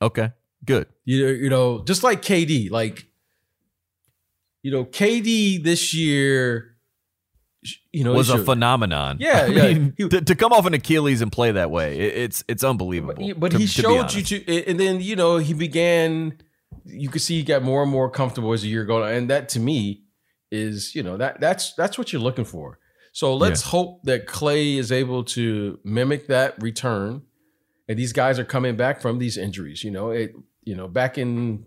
Okay, 0.00 0.32
good. 0.64 0.86
You 1.04 1.28
you 1.28 1.50
know, 1.50 1.84
just 1.84 2.02
like 2.02 2.22
KD, 2.22 2.70
like 2.70 3.06
you 4.62 4.70
know, 4.70 4.84
KD 4.84 5.62
this 5.62 5.94
year, 5.94 6.76
you 7.92 8.04
know, 8.04 8.12
was 8.12 8.30
a 8.30 8.44
phenomenon. 8.44 9.16
Yeah, 9.20 9.42
I 9.44 9.46
yeah. 9.46 9.62
Mean, 9.62 9.94
he, 9.96 10.08
to, 10.08 10.20
to, 10.20 10.34
come 10.34 10.52
off 10.52 10.66
an 10.66 10.74
Achilles 10.74 11.20
and 11.20 11.32
play 11.32 11.52
that 11.52 11.70
way, 11.70 11.98
it, 11.98 12.16
it's 12.16 12.44
it's 12.48 12.64
unbelievable. 12.64 13.14
But 13.14 13.24
he, 13.24 13.32
but 13.32 13.50
to, 13.52 13.58
he 13.58 13.66
showed 13.66 14.12
you 14.12 14.22
to, 14.22 14.66
and 14.68 14.78
then 14.78 15.00
you 15.00 15.16
know 15.16 15.38
he 15.38 15.54
began. 15.54 16.38
You 16.84 17.08
could 17.08 17.22
see 17.22 17.38
he 17.38 17.42
got 17.42 17.62
more 17.62 17.82
and 17.82 17.90
more 17.90 18.10
comfortable 18.10 18.52
as 18.52 18.62
the 18.62 18.68
year 18.68 18.84
going 18.84 19.14
and 19.14 19.30
that 19.30 19.50
to 19.50 19.60
me 19.60 20.04
is 20.50 20.94
you 20.94 21.02
know 21.02 21.16
that 21.16 21.40
that's 21.40 21.74
that's 21.74 21.98
what 21.98 22.12
you're 22.12 22.22
looking 22.22 22.44
for. 22.44 22.78
So 23.12 23.34
let's 23.34 23.64
yeah. 23.64 23.70
hope 23.70 24.02
that 24.04 24.26
Klay 24.26 24.76
is 24.76 24.92
able 24.92 25.24
to 25.24 25.78
mimic 25.84 26.28
that 26.28 26.54
return 26.62 27.22
and 27.88 27.98
these 27.98 28.12
guys 28.12 28.38
are 28.38 28.44
coming 28.44 28.76
back 28.76 29.00
from 29.00 29.18
these 29.18 29.36
injuries. 29.36 29.82
You 29.84 29.90
know, 29.90 30.10
it 30.10 30.34
you 30.64 30.76
know 30.76 30.88
back 30.88 31.18
in 31.18 31.66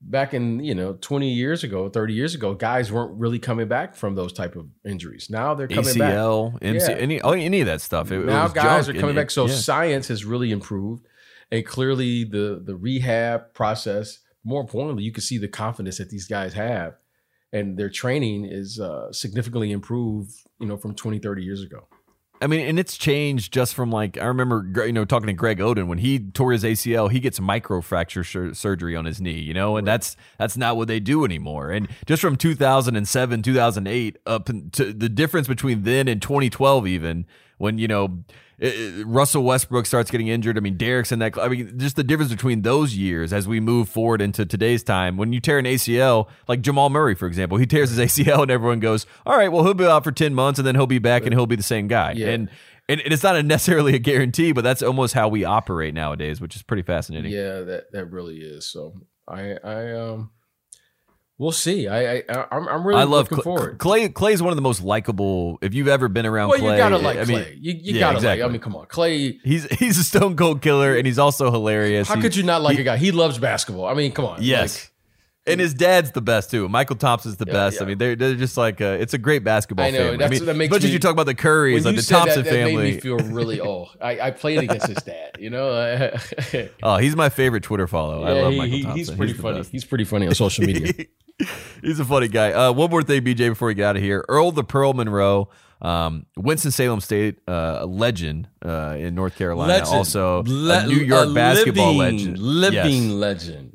back 0.00 0.34
in 0.34 0.60
you 0.60 0.74
know 0.74 0.94
20 1.00 1.32
years 1.32 1.64
ago 1.64 1.88
30 1.88 2.12
years 2.12 2.34
ago 2.34 2.52
guys 2.52 2.92
weren't 2.92 3.18
really 3.18 3.38
coming 3.38 3.66
back 3.68 3.94
from 3.94 4.14
those 4.14 4.34
type 4.34 4.54
of 4.54 4.66
injuries 4.84 5.30
now 5.30 5.54
they're 5.54 5.66
coming 5.66 5.96
back 5.96 6.12
ACL, 6.12 6.58
MC, 6.60 6.90
Yeah. 6.90 6.98
any 6.98 7.22
oh, 7.22 7.30
any 7.30 7.60
of 7.62 7.66
that 7.68 7.80
stuff. 7.80 8.12
It, 8.12 8.20
it 8.20 8.26
now 8.26 8.42
was 8.42 8.52
guys 8.52 8.84
junk, 8.84 8.98
are 8.98 9.00
coming 9.00 9.16
and- 9.16 9.24
back 9.24 9.30
so 9.30 9.46
yeah. 9.46 9.54
science 9.54 10.08
has 10.08 10.24
really 10.26 10.50
improved 10.50 11.06
and 11.50 11.64
clearly 11.64 12.24
the 12.24 12.60
the 12.62 12.76
rehab 12.76 13.54
process 13.54 14.18
more 14.44 14.60
importantly 14.60 15.04
you 15.04 15.12
can 15.12 15.22
see 15.22 15.38
the 15.38 15.48
confidence 15.48 15.96
that 15.96 16.10
these 16.10 16.26
guys 16.26 16.52
have 16.52 16.96
and 17.54 17.78
their 17.78 17.88
training 17.88 18.44
is 18.44 18.78
uh, 18.78 19.10
significantly 19.10 19.72
improved 19.72 20.32
you 20.60 20.66
know 20.66 20.76
from 20.76 20.94
20 20.94 21.18
30 21.18 21.42
years 21.42 21.62
ago 21.62 21.88
I 22.44 22.46
mean, 22.46 22.60
and 22.60 22.78
it's 22.78 22.98
changed 22.98 23.54
just 23.54 23.72
from 23.74 23.90
like 23.90 24.18
I 24.18 24.26
remember, 24.26 24.84
you 24.84 24.92
know, 24.92 25.06
talking 25.06 25.28
to 25.28 25.32
Greg 25.32 25.60
Oden 25.60 25.86
when 25.86 25.96
he 25.96 26.18
tore 26.18 26.52
his 26.52 26.62
ACL, 26.62 27.10
he 27.10 27.18
gets 27.18 27.40
microfracture 27.40 28.24
sur- 28.24 28.52
surgery 28.52 28.94
on 28.94 29.06
his 29.06 29.18
knee, 29.18 29.40
you 29.40 29.54
know, 29.54 29.78
and 29.78 29.86
that's 29.86 30.14
that's 30.36 30.54
not 30.54 30.76
what 30.76 30.86
they 30.86 31.00
do 31.00 31.24
anymore. 31.24 31.70
And 31.70 31.88
just 32.04 32.20
from 32.20 32.36
2007, 32.36 33.42
2008 33.42 34.18
up 34.26 34.50
to 34.72 34.92
the 34.92 35.08
difference 35.08 35.48
between 35.48 35.84
then 35.84 36.06
and 36.06 36.20
2012, 36.20 36.86
even 36.86 37.24
when 37.56 37.78
you 37.78 37.88
know 37.88 38.24
it- 38.58 38.74
it- 39.00 39.06
Russell 39.06 39.42
Westbrook 39.42 39.86
starts 39.86 40.10
getting 40.10 40.28
injured. 40.28 40.56
I 40.56 40.60
mean, 40.60 40.76
Derek's 40.76 41.12
in 41.12 41.18
that. 41.20 41.36
I 41.38 41.48
mean, 41.48 41.78
just 41.78 41.96
the 41.96 42.04
difference 42.04 42.30
between 42.32 42.62
those 42.62 42.94
years 42.96 43.32
as 43.32 43.46
we 43.48 43.60
move 43.60 43.88
forward 43.88 44.20
into 44.22 44.46
today's 44.46 44.82
time. 44.82 45.16
When 45.16 45.32
you 45.32 45.40
tear 45.40 45.58
an 45.58 45.66
ACL, 45.66 46.28
like 46.48 46.60
Jamal 46.62 46.90
Murray, 46.90 47.14
for 47.14 47.26
example, 47.26 47.58
he 47.58 47.66
tears 47.66 47.90
his 47.90 47.98
ACL, 47.98 48.42
and 48.42 48.50
everyone 48.50 48.80
goes, 48.80 49.06
"All 49.26 49.36
right, 49.36 49.50
well, 49.50 49.64
he'll 49.64 49.74
be 49.74 49.84
out 49.86 50.04
for 50.04 50.12
ten 50.12 50.34
months, 50.34 50.58
and 50.58 50.66
then 50.66 50.74
he'll 50.74 50.86
be 50.86 50.98
back, 50.98 51.24
and 51.24 51.32
he'll 51.34 51.46
be 51.46 51.56
the 51.56 51.62
same 51.62 51.88
guy." 51.88 52.12
Yeah. 52.16 52.28
And 52.28 52.48
and 52.88 53.00
and 53.00 53.12
it's 53.12 53.22
not 53.22 53.34
a 53.36 53.42
necessarily 53.42 53.94
a 53.94 53.98
guarantee, 53.98 54.52
but 54.52 54.62
that's 54.62 54.82
almost 54.82 55.14
how 55.14 55.28
we 55.28 55.44
operate 55.44 55.94
nowadays, 55.94 56.40
which 56.40 56.54
is 56.54 56.62
pretty 56.62 56.82
fascinating. 56.82 57.32
yeah 57.32 57.60
that 57.60 57.90
that 57.92 58.06
really 58.10 58.36
is 58.38 58.66
so 58.66 58.92
i 59.26 59.56
i 59.64 59.92
um 59.92 60.30
we'll 61.38 61.50
see 61.52 61.88
i 61.88 62.16
i 62.18 62.22
i'm, 62.52 62.68
I'm 62.68 62.86
really 62.86 63.00
I 63.00 63.04
love 63.04 63.30
looking 63.30 63.38
Klay. 63.38 63.42
forward 63.44 63.78
Klay. 63.78 64.08
Klay's 64.12 64.40
one 64.42 64.50
of 64.52 64.56
the 64.56 64.62
most 64.62 64.82
likable. 64.82 65.58
If 65.62 65.74
you've 65.74 65.88
ever 65.88 66.08
been 66.08 66.26
around 66.26 66.50
well 66.50 66.60
Klay, 66.60 66.72
you 66.72 66.76
gotta 66.76 66.98
like 66.98 67.18
I 67.18 67.24
mean, 67.24 67.38
klay 67.38 67.56
you, 67.60 67.72
you 67.72 67.94
yeah, 67.94 68.00
gotta 68.00 68.16
exactly. 68.18 68.42
like 68.42 68.48
i 68.48 68.52
mean 68.52 68.60
come 68.60 68.76
on 68.76 68.86
klay 68.86 69.38
he's 69.42 69.64
he's 69.78 69.98
a 69.98 70.04
stone 70.04 70.36
cold 70.36 70.62
killer, 70.62 70.96
and 70.96 71.06
he's 71.06 71.18
also 71.18 71.50
hilarious. 71.50 72.08
how 72.08 72.20
could 72.20 72.36
you 72.36 72.42
not 72.44 72.62
like 72.62 72.76
he- 72.76 72.82
a 72.82 72.84
guy 72.84 72.96
he 72.96 73.10
loves 73.10 73.38
basketball 73.38 73.86
i 73.86 73.94
mean 73.94 74.12
come 74.12 74.24
on 74.26 74.38
Yes. 74.40 74.76
Like, 74.84 74.90
and 75.46 75.60
his 75.60 75.74
dad's 75.74 76.12
the 76.12 76.20
best 76.22 76.50
too. 76.50 76.68
Mychal 76.68 76.98
Thompson's 76.98 77.36
the 77.36 77.44
Yeah, 77.46 77.52
best. 77.52 77.82
I 77.82 77.84
mean, 77.84 77.98
they're, 77.98 78.16
they're 78.16 78.34
just 78.34 78.56
like 78.56 78.80
uh 78.80 78.96
it's 79.00 79.14
a 79.14 79.18
great 79.18 79.44
basketball 79.44 79.84
I 79.86 79.90
know, 79.90 79.98
family. 79.98 80.16
that's- 80.16 80.30
I 80.30 80.40
mean, 80.40 80.46
that 80.46 80.56
makes 80.56 80.70
much 80.72 80.84
as 80.84 80.92
you 80.92 80.98
talk 80.98 81.12
about 81.12 81.26
the 81.26 81.34
Currys, 81.34 81.84
like 81.84 81.96
the 81.96 82.02
Thompson 82.02 82.42
that, 82.44 82.50
that 82.50 82.54
family. 82.54 82.76
made 82.76 82.94
me 82.94 83.00
feel 83.00 83.18
really 83.18 83.60
old. 83.70 83.90
I, 84.00 84.20
I 84.20 84.30
played 84.30 84.58
against 84.60 84.86
his 84.88 84.98
dad 85.02 85.36
you 85.38 85.50
know 85.50 85.68
oh, 86.82 86.96
he's 86.96 87.16
my 87.16 87.28
favorite 87.28 87.62
Twitter 87.62 87.86
follow. 87.86 88.22
I 88.24 88.32
love 88.40 88.52
he- 88.52 88.58
Mychal 88.60 88.82
Thompson. 88.82 88.96
he's 88.96 89.10
pretty 89.10 89.32
the 89.34 89.42
funny 89.42 89.62
he's 89.70 89.84
pretty 89.84 90.04
funny 90.04 90.26
on 90.26 90.34
social 90.34 90.64
media 90.64 90.92
he's 91.82 91.98
a 92.00 92.04
funny 92.04 92.28
guy. 92.28 92.52
Uh, 92.52 92.72
one 92.72 92.90
more 92.90 93.02
thing, 93.02 93.22
BJ, 93.22 93.48
before 93.50 93.68
we 93.68 93.74
get 93.74 93.84
out 93.90 93.96
of 93.96 94.02
here. 94.02 94.24
Earl 94.28 94.52
the 94.52 94.62
Pearl 94.62 94.92
Monroe, 94.94 95.48
um, 95.82 96.26
Winston 96.36 96.70
Salem 96.70 97.00
State, 97.00 97.38
uh, 97.48 97.78
a 97.80 97.86
legend 97.86 98.48
uh, 98.64 98.94
in 98.98 99.16
North 99.16 99.36
Carolina, 99.36 99.72
Legend. 99.72 99.88
also 99.96 100.44
Le- 100.46 100.84
a 100.84 100.86
New 100.86 100.94
York 100.96 101.28
a 101.30 101.34
basketball 101.34 101.94
living, 101.96 102.18
legend. 102.18 102.38
living 102.38 103.02
Yes. 103.02 103.12
legend 103.12 103.73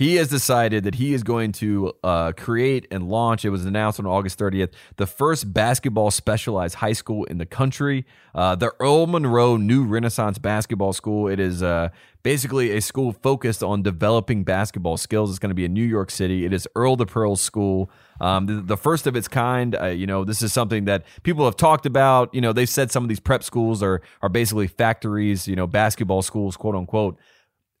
He 0.00 0.14
has 0.14 0.28
decided 0.28 0.84
that 0.84 0.94
he 0.94 1.12
is 1.12 1.22
going 1.22 1.52
to 1.52 1.92
uh, 2.02 2.32
create 2.32 2.86
and 2.90 3.10
launch. 3.10 3.44
It 3.44 3.50
was 3.50 3.66
announced 3.66 4.00
on 4.00 4.06
August 4.06 4.38
30th, 4.38 4.72
the 4.96 5.06
first 5.06 5.52
basketball 5.52 6.10
specialized 6.10 6.76
high 6.76 6.94
school 6.94 7.24
in 7.24 7.36
the 7.36 7.44
country, 7.44 8.06
uh, 8.34 8.54
the 8.54 8.72
Earl 8.80 9.06
Monroe 9.08 9.58
New 9.58 9.84
Renaissance 9.84 10.38
Basketball 10.38 10.94
School. 10.94 11.28
It 11.28 11.38
is 11.38 11.62
uh, 11.62 11.90
basically 12.22 12.74
a 12.74 12.80
school 12.80 13.12
focused 13.12 13.62
on 13.62 13.82
developing 13.82 14.42
basketball 14.42 14.96
skills. 14.96 15.28
It's 15.28 15.38
going 15.38 15.50
to 15.50 15.54
be 15.54 15.66
in 15.66 15.74
New 15.74 15.84
York 15.84 16.10
City. 16.10 16.46
It 16.46 16.54
is 16.54 16.66
Earl 16.74 16.96
the 16.96 17.04
Pearl 17.04 17.36
School, 17.36 17.90
um, 18.22 18.46
the, 18.46 18.54
the 18.54 18.78
first 18.78 19.06
of 19.06 19.16
its 19.16 19.28
kind. 19.28 19.76
Uh, 19.78 19.88
you 19.88 20.06
know, 20.06 20.24
this 20.24 20.40
is 20.40 20.50
something 20.50 20.86
that 20.86 21.04
people 21.24 21.44
have 21.44 21.56
talked 21.56 21.84
about. 21.84 22.34
You 22.34 22.40
know, 22.40 22.54
they've 22.54 22.66
said 22.66 22.90
some 22.90 23.04
of 23.04 23.10
these 23.10 23.20
prep 23.20 23.42
schools 23.42 23.82
are 23.82 24.00
are 24.22 24.30
basically 24.30 24.66
factories. 24.66 25.46
You 25.46 25.56
know, 25.56 25.66
basketball 25.66 26.22
schools, 26.22 26.56
quote 26.56 26.74
unquote. 26.74 27.18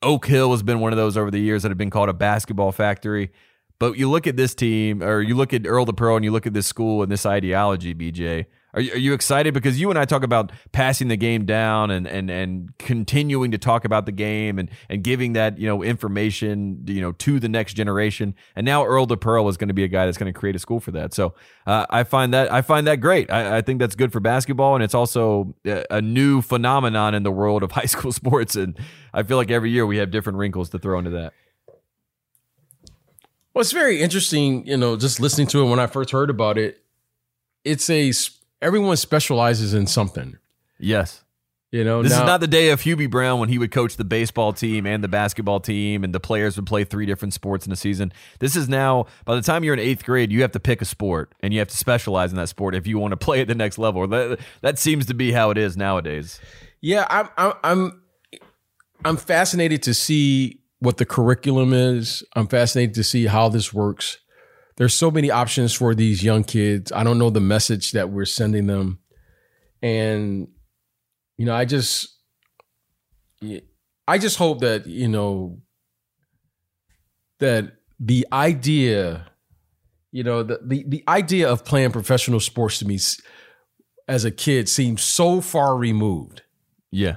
Oak 0.02 0.26
Hill 0.26 0.50
has 0.52 0.62
been 0.62 0.80
one 0.80 0.92
of 0.92 0.96
those 0.96 1.16
over 1.16 1.30
the 1.30 1.40
years 1.40 1.62
that 1.62 1.70
have 1.70 1.78
been 1.78 1.90
called 1.90 2.08
a 2.08 2.14
basketball 2.14 2.72
factory. 2.72 3.30
But 3.78 3.96
you 3.96 4.10
look 4.10 4.26
at 4.26 4.36
this 4.36 4.54
team, 4.54 5.02
or 5.02 5.22
you 5.22 5.34
look 5.34 5.54
at 5.54 5.66
Earl 5.66 5.86
the 5.86 5.94
Pearl, 5.94 6.16
and 6.16 6.24
you 6.24 6.30
look 6.30 6.46
at 6.46 6.52
this 6.52 6.66
school 6.66 7.02
and 7.02 7.10
this 7.10 7.24
ideology, 7.24 7.94
BJ. 7.94 8.46
Are 8.72 8.80
you, 8.80 8.92
are 8.92 8.98
you 8.98 9.14
excited? 9.14 9.52
Because 9.52 9.80
you 9.80 9.90
and 9.90 9.98
I 9.98 10.04
talk 10.04 10.22
about 10.22 10.52
passing 10.70 11.08
the 11.08 11.16
game 11.16 11.44
down 11.44 11.90
and 11.90 12.06
and 12.06 12.30
and 12.30 12.78
continuing 12.78 13.50
to 13.50 13.58
talk 13.58 13.84
about 13.84 14.06
the 14.06 14.12
game 14.12 14.58
and 14.58 14.70
and 14.88 15.02
giving 15.02 15.32
that 15.32 15.58
you 15.58 15.66
know 15.66 15.82
information 15.82 16.84
you 16.86 17.00
know 17.00 17.12
to 17.12 17.40
the 17.40 17.48
next 17.48 17.74
generation. 17.74 18.34
And 18.54 18.64
now 18.64 18.84
Earl 18.84 19.06
the 19.06 19.16
Pearl 19.16 19.48
is 19.48 19.56
going 19.56 19.68
to 19.68 19.74
be 19.74 19.82
a 19.82 19.88
guy 19.88 20.06
that's 20.06 20.18
going 20.18 20.32
to 20.32 20.38
create 20.38 20.54
a 20.54 20.60
school 20.60 20.78
for 20.78 20.92
that. 20.92 21.12
So 21.14 21.34
uh, 21.66 21.86
I 21.90 22.04
find 22.04 22.32
that 22.32 22.52
I 22.52 22.62
find 22.62 22.86
that 22.86 22.96
great. 22.96 23.30
I, 23.30 23.58
I 23.58 23.60
think 23.60 23.80
that's 23.80 23.96
good 23.96 24.12
for 24.12 24.20
basketball, 24.20 24.76
and 24.76 24.84
it's 24.84 24.94
also 24.94 25.54
a 25.64 26.00
new 26.00 26.42
phenomenon 26.42 27.14
in 27.14 27.24
the 27.24 27.32
world 27.32 27.64
of 27.64 27.72
high 27.72 27.86
school 27.86 28.12
sports. 28.12 28.54
And 28.54 28.78
I 29.12 29.22
feel 29.22 29.36
like 29.36 29.50
every 29.50 29.70
year 29.70 29.84
we 29.86 29.96
have 29.98 30.10
different 30.10 30.38
wrinkles 30.38 30.70
to 30.70 30.78
throw 30.78 30.98
into 30.98 31.10
that. 31.10 31.32
Well, 33.54 33.62
it's 33.62 33.72
very 33.72 34.00
interesting, 34.00 34.66
you 34.66 34.76
know, 34.76 34.96
just 34.96 35.18
listening 35.20 35.48
to 35.48 35.62
it 35.62 35.68
when 35.68 35.80
I 35.80 35.86
first 35.86 36.10
heard 36.10 36.30
about 36.30 36.56
it. 36.56 36.80
It's 37.64 37.90
a 37.90 38.12
everyone 38.62 38.96
specializes 38.96 39.74
in 39.74 39.86
something, 39.86 40.38
Yes. 40.78 41.24
you 41.72 41.82
know. 41.84 42.02
This 42.02 42.12
now, 42.12 42.22
is 42.22 42.26
not 42.26 42.40
the 42.40 42.46
day 42.46 42.70
of 42.70 42.80
Hubie 42.82 43.10
Brown 43.10 43.40
when 43.40 43.48
he 43.48 43.58
would 43.58 43.72
coach 43.72 43.96
the 43.96 44.04
baseball 44.04 44.52
team 44.52 44.86
and 44.86 45.02
the 45.02 45.08
basketball 45.08 45.58
team, 45.60 46.04
and 46.04 46.14
the 46.14 46.20
players 46.20 46.56
would 46.56 46.66
play 46.66 46.84
three 46.84 47.06
different 47.06 47.34
sports 47.34 47.66
in 47.66 47.72
a 47.72 47.76
season. 47.76 48.12
This 48.38 48.54
is 48.56 48.68
now, 48.68 49.06
by 49.24 49.34
the 49.34 49.42
time 49.42 49.64
you're 49.64 49.74
in 49.74 49.80
eighth 49.80 50.04
grade, 50.04 50.30
you 50.30 50.42
have 50.42 50.52
to 50.52 50.60
pick 50.60 50.80
a 50.80 50.84
sport 50.86 51.32
and 51.40 51.52
you 51.52 51.58
have 51.58 51.68
to 51.68 51.76
specialize 51.76 52.30
in 52.30 52.36
that 52.36 52.48
sport 52.48 52.74
if 52.76 52.86
you 52.86 52.98
want 52.98 53.12
to 53.12 53.16
play 53.16 53.40
at 53.40 53.48
the 53.48 53.54
next 53.54 53.78
level. 53.78 54.06
That, 54.06 54.38
that 54.62 54.78
seems 54.78 55.06
to 55.06 55.14
be 55.14 55.32
how 55.32 55.50
it 55.50 55.58
is 55.58 55.76
nowadays. 55.76 56.40
yeah, 56.80 57.06
I'm, 57.10 57.28
I'm, 57.36 57.52
I'm, 57.64 58.02
I'm 59.04 59.16
fascinated 59.16 59.82
to 59.84 59.94
see 59.94 60.60
what 60.80 60.98
the 60.98 61.06
curriculum 61.06 61.72
is. 61.72 62.22
I'm 62.34 62.46
fascinated 62.46 62.94
to 62.94 63.04
see 63.04 63.26
how 63.26 63.48
this 63.48 63.72
works. 63.72 64.18
There's 64.76 64.94
so 64.94 65.10
many 65.10 65.30
options 65.30 65.72
for 65.72 65.94
these 65.94 66.22
young 66.22 66.44
kids. 66.44 66.92
I 66.92 67.04
don't 67.04 67.18
know 67.18 67.30
the 67.30 67.40
message 67.40 67.92
that 67.92 68.10
we're 68.10 68.24
sending 68.24 68.66
them, 68.66 68.98
and 69.82 70.48
you 71.36 71.46
know, 71.46 71.54
I 71.54 71.64
just, 71.64 72.16
I 74.08 74.18
just 74.18 74.38
hope 74.38 74.60
that 74.60 74.86
you 74.86 75.08
know 75.08 75.60
that 77.40 77.72
the 77.98 78.26
idea, 78.32 79.26
you 80.12 80.24
know, 80.24 80.42
the 80.42 80.60
the, 80.64 80.84
the 80.86 81.04
idea 81.08 81.50
of 81.50 81.64
playing 81.64 81.92
professional 81.92 82.40
sports 82.40 82.78
to 82.78 82.86
me 82.86 82.98
as 84.08 84.24
a 84.24 84.30
kid 84.30 84.68
seems 84.68 85.02
so 85.02 85.40
far 85.40 85.76
removed 85.76 86.42
Yeah. 86.90 87.16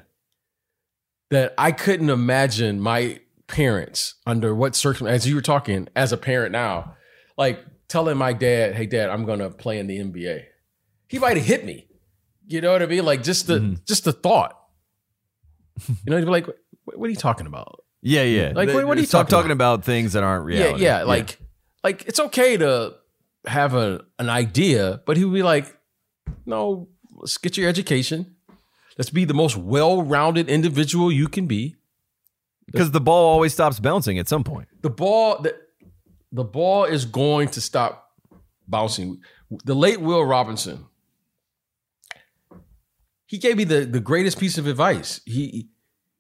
That 1.34 1.54
I 1.58 1.72
couldn't 1.72 2.10
imagine 2.10 2.80
my 2.80 3.20
parents 3.48 4.16
under 4.26 4.56
what 4.56 4.76
circumstances, 4.76 5.24
as 5.26 5.30
you 5.30 5.36
were 5.36 5.42
talking 5.42 5.88
as 5.96 6.12
a 6.12 6.18
parent 6.18 6.52
now, 6.52 6.96
like 7.38 7.64
telling 7.88 8.18
my 8.18 8.34
dad, 8.34 8.74
hey, 8.76 8.86
dad, 8.86 9.10
I'm 9.10 9.26
going 9.26 9.40
to 9.40 9.50
play 9.50 9.78
in 9.80 9.88
the 9.88 9.98
NBA. 10.00 10.44
He 11.08 11.20
might 11.20 11.38
have 11.38 11.46
hit 11.46 11.66
me. 11.66 11.88
You 12.48 12.62
know 12.62 12.72
what 12.72 12.82
I 12.82 12.88
mean? 12.88 13.06
Like 13.06 13.24
just 13.24 13.48
the, 13.48 13.60
Mhm. 13.60 13.86
just 13.86 14.04
the 14.06 14.12
thought, 14.14 14.58
you 15.88 15.96
know, 16.08 16.18
he'd 16.18 16.26
be 16.26 16.32
like, 16.32 16.48
what, 16.86 16.98
what 16.98 17.08
are 17.08 17.10
you 17.12 17.16
talking 17.16 17.48
about? 17.48 17.84
Yeah, 18.02 18.24
yeah. 18.24 18.52
Like, 18.56 18.70
what- 18.70 18.86
what 18.88 18.98
are 18.98 19.02
you 19.02 19.08
talking 19.08 19.30
talking 19.32 19.52
about? 19.52 19.84
things 19.86 20.14
that 20.14 20.24
aren't 20.24 20.46
reality. 20.46 20.84
Yeah. 20.84 21.00
Yeah. 21.00 21.04
Like, 21.04 21.40
like 21.84 22.06
it's 22.08 22.20
okay 22.20 22.58
to 22.58 22.96
have 23.46 23.74
a, 23.76 24.02
an 24.20 24.30
idea, 24.30 25.02
but 25.06 25.18
he 25.18 25.26
would 25.26 25.34
be 25.34 25.44
like, 25.44 25.78
no, 26.46 26.90
let's 27.16 27.38
get 27.38 27.56
your 27.58 27.70
education. 27.70 28.33
Let's 28.98 29.10
be 29.10 29.26
the 29.26 29.34
most 29.34 29.58
well-rounded 29.58 30.50
individual 30.50 31.12
you 31.12 31.28
can 31.28 31.48
be. 31.48 31.76
because 32.68 32.92
the 32.92 33.02
ball 33.02 33.26
always 33.28 33.54
stops 33.54 33.80
bouncing 33.80 34.20
at 34.20 34.28
some 34.30 34.44
point. 34.44 34.68
the 34.82 34.90
ball 34.90 35.42
the, 35.42 35.56
the 36.32 36.44
ball 36.44 36.86
is 36.86 37.06
going 37.06 37.48
to 37.50 37.62
stop 37.62 38.12
bouncing. 38.68 39.22
The 39.66 39.76
late 39.76 40.00
Will 40.02 40.24
Robinson, 40.26 40.86
he 43.26 43.38
gave 43.38 43.58
me 43.58 43.64
the, 43.64 43.86
the 43.86 44.00
greatest 44.00 44.40
piece 44.40 44.58
of 44.58 44.68
advice. 44.68 45.22
He 45.26 45.70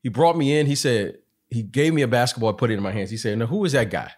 he 0.02 0.10
brought 0.10 0.38
me 0.38 0.58
in. 0.60 0.66
He 0.68 0.76
said 0.76 1.18
he 1.50 1.64
gave 1.64 1.94
me 1.94 2.02
a 2.02 2.08
basketball. 2.08 2.50
I 2.50 2.54
put 2.54 2.72
it 2.72 2.76
in 2.76 2.84
my 2.84 2.92
hands. 2.92 3.10
He 3.10 3.18
said, 3.18 3.38
"Now 3.38 3.46
who 3.48 3.64
is 3.66 3.72
that 3.74 3.90
guy?" 3.90 4.12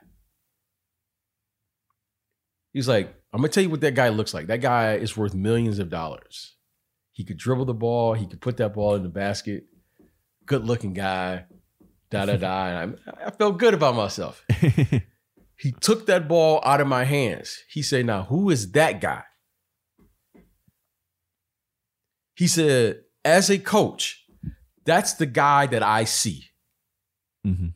He's 2.74 2.88
like, 2.88 3.14
"I'm 3.32 3.40
gonna 3.40 3.50
tell 3.50 3.64
you 3.64 3.70
what 3.70 3.82
that 3.82 3.96
guy 3.96 4.10
looks 4.10 4.34
like. 4.34 4.48
That 4.48 4.62
guy 4.62 4.96
is 4.96 5.16
worth 5.16 5.34
millions 5.34 5.80
of 5.80 5.90
dollars. 5.90 6.55
He 7.16 7.24
could 7.24 7.38
dribble 7.38 7.66
the 7.66 7.74
ball. 7.74 8.14
He 8.14 8.28
could 8.28 8.42
put 8.42 8.58
that 8.58 8.74
ball 8.76 8.94
in 8.96 9.02
the 9.02 9.10
basket. 9.10 9.64
Good 10.46 10.64
looking 10.66 10.94
guy." 10.94 11.46
Da 12.12 12.26
da 12.26 12.38
da. 12.38 12.82
And 12.82 13.00
I, 13.08 13.26
I 13.26 13.32
felt 13.32 13.58
good 13.58 13.74
about 13.74 13.96
myself. 13.96 14.46
He 15.58 15.72
took 15.72 16.06
that 16.08 16.28
ball 16.28 16.60
out 16.66 16.82
of 16.82 16.88
my 16.88 17.06
hands. 17.06 17.64
He 17.70 17.82
said, 17.82 18.06
Now, 18.06 18.24
who 18.24 18.50
is 18.50 18.72
that 18.74 19.00
guy? 19.00 19.24
He 22.36 22.48
said, 22.48 23.02
As 23.24 23.50
a 23.50 23.58
coach, 23.58 24.26
that's 24.86 25.14
the 25.14 25.26
guy 25.26 25.68
that 25.68 25.82
I 25.82 26.04
see. 26.04 26.46
Mhm. 27.46 27.74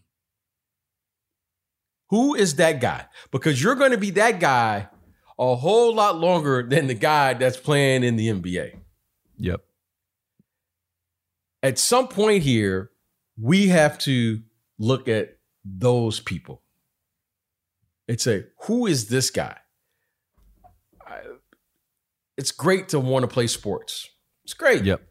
Who 2.10 2.36
is 2.36 2.56
that 2.56 2.82
guy? 2.82 3.06
Because 3.32 3.62
you're 3.62 3.76
going 3.76 3.92
to 3.92 3.98
be 3.98 4.12
that 4.12 4.40
guy 4.40 4.90
a 5.38 5.56
whole 5.56 5.94
lot 5.96 6.18
longer 6.18 6.64
than 6.68 6.88
the 6.88 6.96
guy 6.96 7.34
that's 7.34 7.58
playing 7.58 8.04
in 8.04 8.16
the 8.18 8.28
NBA. 8.28 8.78
Yep. 9.40 9.62
At 11.64 11.80
some 11.80 12.08
point 12.08 12.44
here, 12.44 12.92
we 13.42 13.70
have 13.70 13.98
to 14.00 14.42
look 14.78 15.08
at 15.08 15.38
those 15.66 16.20
people 16.20 16.62
and 18.08 18.20
say, 18.20 18.46
who 18.64 18.86
is 18.86 19.08
this 19.08 19.30
guy? 19.30 19.58
I, 21.06 21.22
it's 22.38 22.52
great 22.52 22.90
to 22.90 23.00
want 23.00 23.24
to 23.24 23.28
play 23.28 23.48
sports. 23.48 24.10
It's 24.44 24.54
great. 24.54 24.84
Yep. 24.84 25.02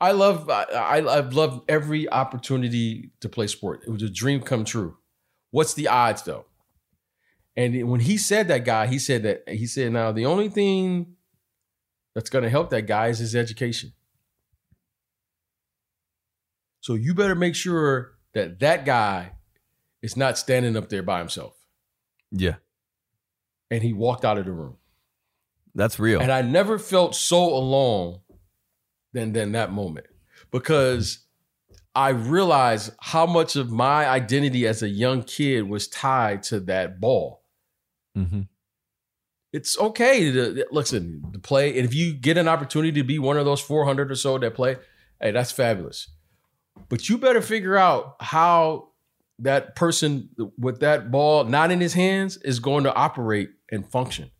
I 0.00 0.10
love 0.12 0.50
I, 0.50 0.64
I 0.64 1.18
I've 1.18 1.32
loved 1.32 1.70
every 1.70 2.10
opportunity 2.10 3.12
to 3.20 3.28
play 3.28 3.46
sport. 3.46 3.82
It 3.86 3.90
was 3.90 4.02
a 4.02 4.10
dream 4.10 4.40
come 4.40 4.64
true. 4.64 4.96
What's 5.52 5.74
the 5.74 5.86
odds 5.86 6.22
though? 6.22 6.46
And 7.56 7.88
when 7.88 8.00
he 8.00 8.18
said 8.18 8.48
that 8.48 8.64
guy, 8.64 8.88
he 8.88 8.98
said 8.98 9.22
that 9.22 9.48
he 9.48 9.66
said 9.66 9.92
now 9.92 10.10
the 10.10 10.26
only 10.26 10.48
thing 10.48 11.14
that's 12.14 12.30
going 12.30 12.44
to 12.44 12.50
help 12.50 12.70
that 12.70 12.82
guy 12.82 13.08
is 13.08 13.18
his 13.18 13.34
education. 13.34 13.92
So 16.80 16.94
you 16.94 17.14
better 17.14 17.34
make 17.34 17.54
sure 17.54 18.14
that 18.34 18.58
that 18.60 18.84
guy 18.84 19.32
is 20.02 20.16
not 20.16 20.36
standing 20.36 20.76
up 20.76 20.88
there 20.88 21.02
by 21.02 21.18
himself. 21.18 21.56
Yeah. 22.32 22.56
And 23.70 23.82
he 23.82 23.92
walked 23.92 24.24
out 24.24 24.38
of 24.38 24.44
the 24.44 24.52
room. 24.52 24.76
That's 25.74 25.98
real. 25.98 26.20
And 26.20 26.30
I 26.30 26.42
never 26.42 26.78
felt 26.78 27.14
so 27.14 27.44
alone 27.44 28.20
than 29.12 29.32
than 29.32 29.52
that 29.52 29.72
moment 29.72 30.06
because 30.50 31.26
I 31.94 32.10
realized 32.10 32.92
how 33.00 33.26
much 33.26 33.56
of 33.56 33.70
my 33.70 34.06
identity 34.06 34.66
as 34.66 34.82
a 34.82 34.88
young 34.88 35.22
kid 35.22 35.68
was 35.68 35.88
tied 35.88 36.42
to 36.44 36.60
that 36.60 37.00
ball. 37.00 37.42
mm-hmm. 38.16 38.42
It's 39.52 39.78
okay 39.78 40.32
to 40.32 40.66
listen 40.70 41.22
to 41.32 41.38
play, 41.38 41.76
and 41.76 41.86
if 41.86 41.94
you 41.94 42.14
get 42.14 42.38
an 42.38 42.48
opportunity 42.48 42.92
to 42.92 43.04
be 43.04 43.18
one 43.18 43.36
of 43.36 43.44
those 43.44 43.60
400 43.60 44.10
or 44.10 44.14
so 44.14 44.38
that 44.38 44.54
play, 44.54 44.76
hey, 45.20 45.30
that's 45.30 45.52
fabulous. 45.52 46.08
But 46.88 47.08
you 47.08 47.18
better 47.18 47.42
figure 47.42 47.76
out 47.76 48.16
how 48.20 48.88
that 49.38 49.76
person 49.76 50.30
with 50.58 50.80
that 50.80 51.10
ball 51.10 51.44
not 51.44 51.70
in 51.70 51.80
his 51.80 51.92
hands 51.92 52.36
is 52.38 52.60
going 52.60 52.84
to 52.84 52.94
operate 52.94 53.50
and 53.70 53.86
function. 53.90 54.30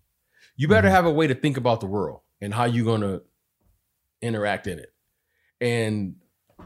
You 0.56 0.68
better 0.68 0.88
Mhm. 0.88 0.92
have 0.92 1.06
a 1.06 1.10
way 1.10 1.26
to 1.26 1.34
think 1.34 1.56
about 1.56 1.80
the 1.80 1.86
world 1.86 2.20
and 2.40 2.54
how 2.54 2.64
you're 2.64 2.84
going 2.84 3.00
to 3.02 3.22
interact 4.22 4.66
in 4.66 4.78
it. 4.78 4.92
And 5.60 6.16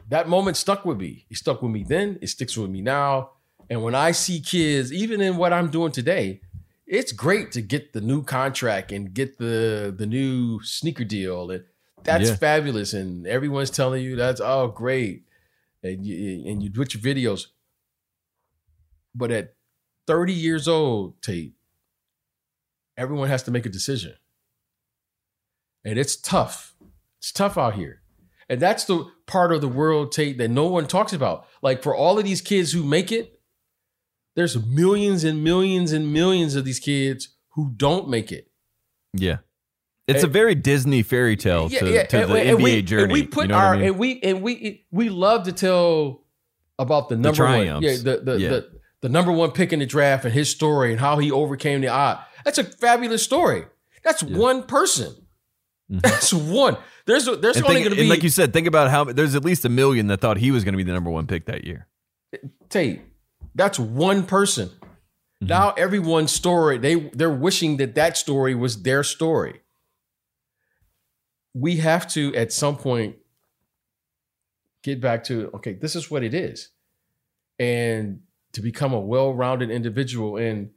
that 0.08 0.28
moment 0.28 0.56
stuck 0.56 0.84
with 0.84 0.98
me. 0.98 1.26
It 1.30 1.36
stuck 1.36 1.62
with 1.62 1.72
me 1.72 1.82
then, 1.82 2.18
it 2.20 2.28
sticks 2.28 2.56
with 2.56 2.70
me 2.70 2.80
now. 2.80 3.30
And 3.68 3.82
when 3.82 3.94
I 3.94 4.12
see 4.12 4.40
kids, 4.40 4.92
even 4.92 5.20
in 5.20 5.36
what 5.36 5.52
I'm 5.52 5.70
doing 5.70 5.90
today, 5.92 6.40
it's 6.86 7.12
great 7.12 7.52
to 7.52 7.62
get 7.62 7.92
the 7.92 8.00
new 8.00 8.22
contract 8.22 8.92
and 8.92 9.12
get 9.12 9.38
the 9.38 9.94
the 9.96 10.06
new 10.06 10.60
sneaker 10.62 11.04
deal. 11.04 11.50
And 11.50 11.64
that's 12.04 12.28
Yeah. 12.30 12.36
fabulous. 12.36 12.92
And 12.92 13.26
everyone's 13.26 13.70
telling 13.70 14.02
you 14.04 14.16
that's 14.16 14.40
oh 14.40 14.68
great. 14.68 15.24
And 15.82 16.06
you 16.06 16.48
and 16.50 16.62
you 16.62 16.70
put 16.70 16.94
your 16.94 17.02
videos. 17.02 17.46
But 19.14 19.30
at 19.30 19.54
30 20.06 20.32
years 20.32 20.68
old, 20.68 21.20
Tate, 21.22 21.54
everyone 22.96 23.28
has 23.28 23.42
to 23.44 23.50
make 23.50 23.66
a 23.66 23.70
decision. 23.70 24.14
And 25.84 25.98
it's 25.98 26.16
tough. 26.16 26.74
It's 27.18 27.32
tough 27.32 27.56
out 27.56 27.74
here. 27.74 28.02
And 28.48 28.60
that's 28.60 28.84
the 28.84 29.10
part 29.26 29.52
of 29.52 29.60
the 29.60 29.68
world, 29.68 30.12
Tate, 30.12 30.38
that 30.38 30.48
no 30.48 30.66
one 30.66 30.86
talks 30.86 31.12
about. 31.12 31.46
Like 31.62 31.82
for 31.82 31.94
all 31.96 32.18
of 32.18 32.24
these 32.24 32.40
kids 32.40 32.72
who 32.72 32.84
make 32.84 33.10
it, 33.10 33.35
there's 34.36 34.56
millions 34.64 35.24
and 35.24 35.42
millions 35.42 35.92
and 35.92 36.12
millions 36.12 36.54
of 36.54 36.64
these 36.64 36.78
kids 36.78 37.30
who 37.54 37.72
don't 37.76 38.08
make 38.08 38.30
it. 38.30 38.48
Yeah. 39.12 39.38
It's 40.06 40.22
And- 40.22 40.30
a 40.30 40.32
very 40.32 40.54
Disney 40.54 41.02
fairy 41.02 41.36
tale 41.36 41.68
to, 41.68 41.78
to 41.78 41.84
the 41.84 42.00
and- 42.00 42.08
NBA 42.30 42.50
and 42.50 42.62
we, 42.62 42.82
journey. 42.82 43.02
And 43.04 43.12
we 43.12 43.26
put 43.26 43.44
you 43.46 43.48
know 43.48 43.54
our 43.56 43.74
I 43.74 43.78
mean? 43.78 43.86
and 43.88 43.98
we 43.98 44.20
and 44.22 44.42
we 44.42 44.84
we 44.92 45.08
love 45.08 45.44
to 45.44 45.52
tell 45.52 46.22
about 46.78 47.08
the 47.08 47.16
number 47.16 47.44
one, 47.44 47.82
yeah, 47.82 47.96
the 47.96 48.20
the, 48.22 48.36
Yeah. 48.38 48.48
the 48.50 48.70
the 49.02 49.08
number 49.08 49.32
one 49.32 49.50
pick 49.50 49.72
in 49.72 49.80
the 49.80 49.86
draft 49.86 50.24
and 50.24 50.32
his 50.32 50.48
story 50.50 50.92
and 50.92 51.00
how 51.00 51.18
he 51.18 51.30
overcame 51.32 51.80
the 51.80 51.88
odd. 51.88 52.18
That's 52.44 52.58
a 52.58 52.64
fabulous 52.64 53.22
story. 53.22 53.64
That's 54.04 54.22
Yeah. 54.22 54.36
one 54.36 54.62
person. 54.64 55.14
Mhm. 55.90 56.02
That's 56.02 56.32
one. 56.32 56.76
There's 57.06 57.26
a, 57.28 57.36
there's 57.36 57.56
and, 57.56 57.66
only 57.66 57.80
going 57.82 57.92
to 57.94 58.00
and 58.00 58.06
be 58.06 58.10
like 58.10 58.22
you 58.22 58.28
said, 58.30 58.52
think 58.52 58.66
about 58.66 58.90
how 58.90 59.04
there's 59.04 59.34
at 59.34 59.44
least 59.44 59.64
a 59.64 59.68
million 59.68 60.08
that 60.08 60.20
thought 60.20 60.36
he 60.38 60.50
was 60.50 60.64
going 60.64 60.72
to 60.72 60.76
be 60.76 60.82
the 60.82 60.92
number 60.92 61.10
one 61.10 61.26
pick 61.26 61.46
that 61.46 61.64
year. 61.64 61.86
Tate. 62.68 63.00
That's 63.56 63.78
one 63.78 64.26
person. 64.26 64.68
Mhm. 65.42 65.48
Now 65.48 65.72
everyone's 65.72 66.30
story 66.30 66.78
they 66.78 67.08
they're 67.10 67.30
wishing 67.30 67.78
that 67.78 67.94
that 67.94 68.16
story 68.16 68.54
was 68.54 68.82
their 68.82 69.02
story. 69.02 69.62
We 71.54 71.76
have 71.76 72.06
to 72.12 72.34
at 72.34 72.52
some 72.52 72.76
point 72.76 73.16
get 74.82 75.00
back 75.00 75.24
to 75.24 75.50
okay, 75.54 75.72
this 75.72 75.96
is 75.96 76.10
what 76.10 76.22
it 76.22 76.34
is, 76.34 76.68
and 77.58 78.20
to 78.52 78.60
become 78.60 78.92
a 78.92 79.00
well-rounded 79.00 79.70
individual. 79.70 80.36
And 80.36 80.70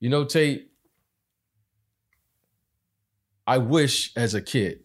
you 0.00 0.10
know, 0.10 0.24
Tate, 0.24 0.70
I 3.46 3.58
wish 3.58 4.12
as 4.16 4.34
a 4.34 4.42
kid 4.42 4.84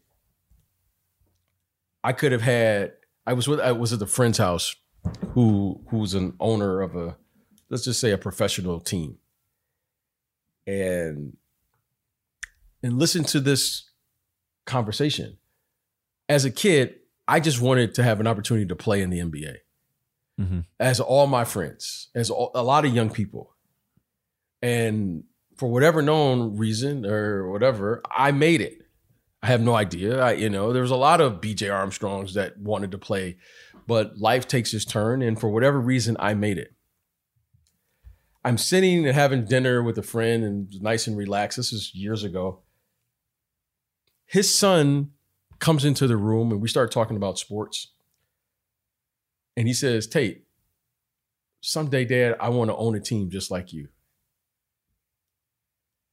I 2.03 2.13
could 2.13 2.31
have 2.31 2.41
had. 2.41 2.93
I 3.27 3.33
was 3.33 3.47
with 3.49 3.59
I 3.59 3.73
was 3.73 3.91
at 3.91 3.99
the 3.99 4.07
friend's 4.07 4.37
house 4.37 4.75
who 5.33 5.81
who's 5.89 6.13
an 6.13 6.33
owner 6.39 6.81
of 6.81 6.95
a 6.95 7.17
let's 7.69 7.83
just 7.83 7.99
say 7.99 8.11
a 8.11 8.17
professional 8.17 8.79
team. 8.79 9.17
And 10.67 11.37
and 12.81 12.99
listen 12.99 13.23
to 13.25 13.39
this 13.39 13.89
conversation. 14.65 15.37
As 16.27 16.45
a 16.45 16.51
kid 16.51 16.95
i 17.27 17.39
just 17.39 17.59
wanted 17.59 17.95
to 17.95 18.03
have 18.03 18.19
an 18.19 18.27
opportunity 18.27 18.67
to 18.67 18.75
play 18.75 19.01
in 19.01 19.09
the 19.09 19.19
nba 19.19 19.55
Mm-hmm. 20.39 20.59
as 20.81 20.99
all 20.99 21.27
my 21.27 21.45
friends 21.45 22.09
as 22.13 22.29
all, 22.29 22.51
a 22.53 22.61
lot 22.61 22.83
of 22.83 22.93
young 22.93 23.09
people. 23.09 23.55
And 24.61 25.23
for 25.55 25.69
whatever 25.69 26.01
known 26.01 26.57
reason 26.57 27.05
or 27.05 27.49
whatever 27.49 28.01
i 28.11 28.31
made 28.31 28.59
it. 28.61 28.81
I 29.41 29.47
have 29.47 29.61
no 29.61 29.75
idea. 29.75 30.19
I, 30.19 30.33
you 30.33 30.49
know 30.49 30.73
there 30.73 30.81
was 30.81 30.91
a 30.91 30.95
lot 30.95 31.21
of 31.21 31.39
bj 31.39 31.73
armstrongs 31.73 32.33
that 32.33 32.57
wanted 32.57 32.91
to 32.91 32.97
play 32.97 33.37
but 33.87 34.17
life 34.17 34.47
takes 34.47 34.73
its 34.73 34.85
turn 34.85 35.21
and 35.21 35.39
for 35.39 35.49
whatever 35.49 35.79
reason 35.79 36.15
i 36.19 36.33
made 36.33 36.57
it. 36.57 36.73
I'm 38.43 38.57
sitting 38.59 39.07
and 39.07 39.15
having 39.15 39.45
dinner 39.45 39.81
with 39.81 39.97
a 39.97 40.03
friend 40.03 40.43
and 40.43 40.81
nice 40.81 41.07
and 41.07 41.17
relaxed. 41.17 41.57
This 41.57 41.73
is 41.73 41.95
years 41.95 42.23
ago. 42.23 42.59
His 44.27 44.53
son 44.53 45.13
comes 45.57 45.83
into 45.83 46.05
the 46.05 46.15
room 46.17 46.51
and 46.51 46.61
we 46.61 46.67
start 46.67 46.91
talking 46.91 47.17
about 47.17 47.39
sports. 47.39 47.93
And 49.57 49.67
he 49.67 49.73
says 49.73 50.05
tate 50.05 50.43
someday 51.61 52.05
dad 52.05 52.35
i 52.39 52.47
want 52.49 52.69
to 52.69 52.75
own 52.75 52.93
a 52.93 52.99
team 52.99 53.31
just 53.31 53.49
like 53.49 53.73
you. 53.73 53.87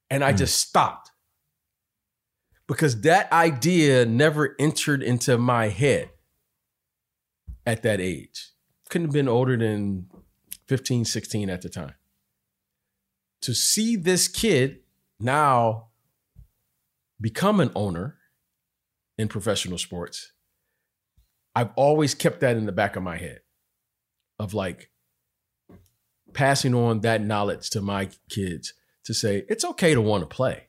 And 0.09 0.25
i 0.25 0.31
Hmm. 0.31 0.39
just 0.39 0.59
stopped 0.59 1.11
because 2.67 3.03
that 3.03 3.31
idea 3.31 4.07
never 4.07 4.55
entered 4.59 5.03
into 5.03 5.37
my 5.37 5.69
head 5.69 6.12
at 7.67 7.83
that 7.83 8.01
age. 8.01 8.51
Couldn't 8.89 9.09
have 9.09 9.15
been 9.15 9.29
older 9.29 9.57
than 9.57 10.07
15, 10.67 11.05
16 11.05 11.51
at 11.51 11.63
the 11.63 11.69
time. 11.69 11.95
To 13.43 13.55
see 13.55 13.97
this 13.97 14.29
kid 14.29 14.81
now 15.19 15.89
become 17.21 17.61
an 17.61 17.71
owner 17.75 18.19
in 19.19 19.29
professional 19.29 19.79
sports, 19.79 20.33
I've 21.55 21.71
always 21.77 22.15
kept 22.15 22.41
that 22.41 22.57
in 22.57 22.67
the 22.67 22.73
back 22.73 22.97
of 22.97 23.03
my 23.03 23.17
head 23.17 23.41
of 24.39 24.55
like 24.55 24.91
passing 26.33 26.75
on 26.75 27.01
that 27.01 27.23
knowledge 27.23 27.71
to 27.71 27.81
my 27.81 28.09
kids 28.31 28.73
to 29.05 29.13
say 29.13 29.45
it's 29.49 29.65
okay 29.65 29.95
to 29.95 30.01
want 30.01 30.23
to 30.23 30.35
play. 30.35 30.69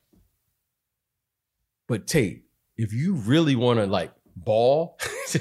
But 1.88 2.08
Tate, 2.08 2.44
if 2.78 2.94
you 2.94 3.16
really 3.16 3.56
want 3.56 3.80
to 3.80 3.86
like 3.86 4.12
ball, 4.36 4.98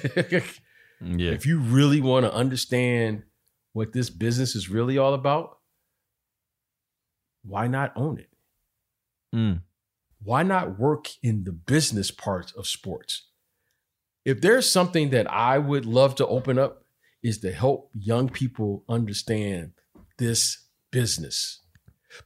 Yeah. 1.04 1.32
if 1.32 1.46
you 1.46 1.58
really 1.58 2.00
want 2.00 2.24
to 2.26 2.32
understand 2.32 3.24
what 3.72 3.92
this 3.92 4.10
business 4.10 4.54
is 4.54 4.68
really 4.68 4.98
all 4.98 5.14
about, 5.14 5.58
why 7.42 7.66
not 7.66 7.92
own 7.96 8.18
it? 8.18 8.30
Mm. 9.34 9.62
Why 10.22 10.42
not 10.42 10.78
work 10.78 11.08
in 11.22 11.44
the 11.44 11.52
business 11.52 12.10
part 12.10 12.52
of 12.56 12.66
sports? 12.66 13.28
If 14.24 14.40
there's 14.40 14.70
something 14.70 15.10
that 15.10 15.30
I 15.30 15.58
would 15.58 15.84
love 15.84 16.14
to 16.16 16.26
open 16.26 16.58
up 16.58 16.84
is 17.22 17.38
to 17.38 17.52
help 17.52 17.90
young 17.94 18.28
people 18.28 18.84
understand 18.88 19.72
this 20.18 20.66
business 20.92 21.60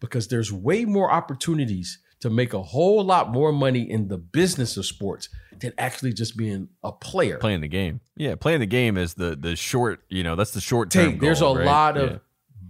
because 0.01 0.29
there's 0.29 0.53
way 0.53 0.85
more 0.85 1.11
opportunities 1.11 1.99
to 2.21 2.31
make 2.31 2.53
a 2.55 2.63
whole 2.63 3.05
lot 3.05 3.31
more 3.31 3.53
money 3.53 3.83
in 3.91 4.09
the 4.09 4.17
business 4.19 4.77
of 4.77 4.87
sports 4.87 5.29
than 5.61 5.73
actually 5.79 6.13
just 6.13 6.37
being 6.37 6.69
a 6.83 6.93
player. 6.93 7.39
Playing 7.39 7.61
the 7.61 7.69
game. 7.69 8.01
Yeah. 8.17 8.35
Playing 8.37 8.61
the 8.61 8.67
game 8.67 8.97
is 8.97 9.15
the 9.15 9.37
the 9.37 9.57
short, 9.57 10.01
you 10.09 10.23
know, 10.23 10.37
that's 10.37 10.53
the 10.53 10.61
short 10.61 10.91
term. 10.91 11.13
Tate, 11.13 11.21
there's 11.21 11.41
a 11.43 11.47
right? 11.47 11.65
lot 11.67 11.97
of 11.97 12.11
Yeah. 12.11 12.19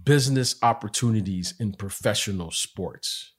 business 0.03 0.55
opportunities 0.61 1.53
in 1.59 1.73
professional 1.73 2.51
sports. 2.51 3.33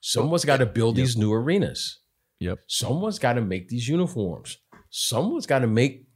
Someone's 0.00 0.44
oh, 0.44 0.46
got 0.46 0.56
to 0.58 0.66
build 0.66 0.96
Yep. 0.96 1.06
these 1.06 1.16
new 1.16 1.32
arenas. 1.32 1.98
Yep. 2.40 2.58
Someone's 2.66 3.18
got 3.18 3.34
to 3.34 3.40
make 3.40 3.68
these 3.68 3.88
uniforms. 3.88 4.58
Someone's 4.90 5.46
got 5.46 5.60
to 5.60 5.66
make 5.66 6.06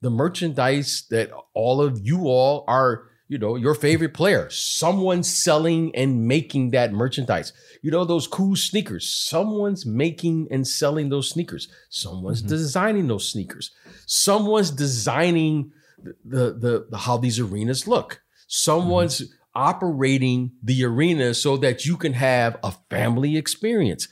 the 0.00 0.10
merchandise 0.10 1.06
that 1.10 1.30
all 1.54 1.80
of 1.80 1.98
you 2.04 2.26
all 2.26 2.64
are, 2.68 3.04
you 3.28 3.38
know, 3.38 3.56
your 3.56 3.74
favorite 3.74 4.12
player. 4.14 4.48
Someone's 4.50 5.28
selling 5.42 5.94
and 5.94 6.26
making 6.28 6.70
that 6.70 6.92
merchandise. 6.92 7.52
You 7.82 7.90
know, 7.90 8.04
those 8.04 8.26
cool 8.26 8.56
sneakers. 8.56 9.08
Someone's 9.08 9.86
making 9.86 10.48
and 10.50 10.66
selling 10.68 11.08
those 11.08 11.30
sneakers. 11.30 11.68
Someone's 11.88 12.42
Mhm. 12.42 12.48
designing 12.48 13.06
those 13.08 13.30
sneakers. 13.30 13.70
Someone's 14.06 14.70
designing 14.70 15.72
the, 16.02 16.14
the, 16.24 16.52
the, 16.52 16.86
the 16.90 16.98
how 16.98 17.16
these 17.16 17.38
arenas 17.38 17.86
look. 17.88 18.20
Someone's 18.48 19.22
operating 19.54 20.52
the 20.62 20.84
arena 20.84 21.32
so 21.34 21.56
that 21.58 21.84
you 21.86 21.96
can 21.96 22.12
have 22.14 22.56
a 22.62 22.72
family 22.90 23.36
experience. 23.36 24.08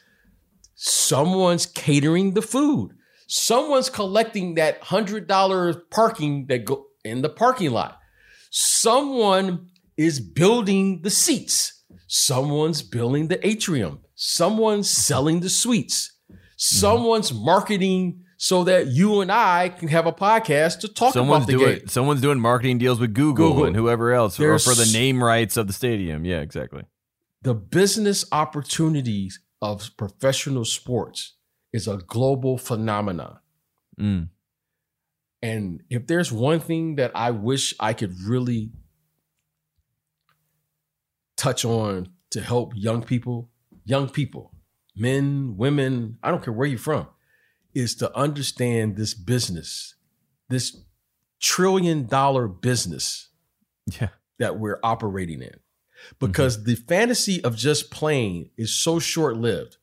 Someone's 0.74 1.66
catering 1.66 2.34
the 2.34 2.42
food. 2.42 2.92
Someone's 3.26 3.90
collecting 3.90 4.54
that 4.54 4.82
hundred 4.84 5.26
dollar 5.26 5.74
parking 5.90 6.46
that 6.46 6.64
go 6.64 6.86
in 7.04 7.22
the 7.22 7.28
parking 7.28 7.70
lot. 7.70 7.98
Someone 8.50 9.68
is 9.96 10.20
building 10.20 11.02
the 11.02 11.10
seats. 11.10 11.82
Someone's 12.06 12.82
building 12.82 13.28
the 13.28 13.44
atrium. 13.46 14.00
Someone's 14.14 14.90
selling 14.90 15.40
the 15.40 15.48
suites. 15.48 16.12
Someone's 16.56 17.32
marketing 17.32 18.24
so 18.36 18.64
that 18.64 18.88
you 18.88 19.20
and 19.20 19.30
I 19.30 19.68
can 19.68 19.88
have 19.88 20.06
a 20.06 20.12
podcast 20.12 20.80
to 20.80 20.88
talk 20.88 21.12
Someone's 21.12 21.44
about 21.44 21.52
the 21.52 21.58
doing 21.64 21.78
game. 21.80 21.88
someone's 21.88 22.20
doing 22.20 22.40
marketing 22.40 22.78
deals 22.78 22.98
with 22.98 23.14
Google, 23.14 23.50
Google. 23.50 23.64
and 23.66 23.76
whoever 23.76 24.12
else, 24.12 24.38
or 24.40 24.58
for 24.58 24.74
the 24.74 24.90
name 24.92 25.22
rights 25.22 25.56
of 25.56 25.66
the 25.66 25.72
stadium. 25.72 26.24
Yeah, 26.24 26.40
exactly. 26.40 26.82
the 27.42 27.54
business 27.54 28.24
opportunities 28.32 29.40
of 29.62 29.90
professional 29.96 30.64
sports 30.64 31.34
is 31.72 31.86
a 31.86 31.98
global 31.98 32.58
phenomenon. 32.58 33.38
Mm. 33.98 34.28
And 35.42 35.82
if 35.88 36.06
there's 36.06 36.30
one 36.30 36.60
thing 36.60 36.96
that 36.96 37.12
I 37.14 37.30
wish 37.30 37.74
I 37.80 37.94
could 37.94 38.14
really 38.20 38.70
touch 41.36 41.64
on 41.64 42.10
to 42.30 42.40
help 42.40 42.72
young 42.76 43.02
people, 43.02 43.48
young 43.84 44.08
people, 44.08 44.52
men, 44.94 45.56
women, 45.56 46.18
I 46.22 46.30
don't 46.30 46.44
care 46.44 46.52
where 46.52 46.68
you're 46.68 46.78
from, 46.78 47.08
is 47.74 47.94
to 47.96 48.14
understand 48.16 48.96
this 48.96 49.14
business, 49.14 49.94
this 50.48 50.76
trillion 51.40 52.06
dollar 52.06 52.46
business 52.46 53.30
Yeah. 53.98 54.08
that 54.38 54.58
we're 54.58 54.78
operating 54.82 55.40
in. 55.40 55.48
Mm-hmm. 55.48 56.26
Because 56.26 56.64
the 56.64 56.74
fantasy 56.74 57.42
of 57.42 57.56
just 57.56 57.90
playing 57.90 58.50
is 58.58 58.74
so 58.74 58.98
short 58.98 59.36
lived. 59.36 59.78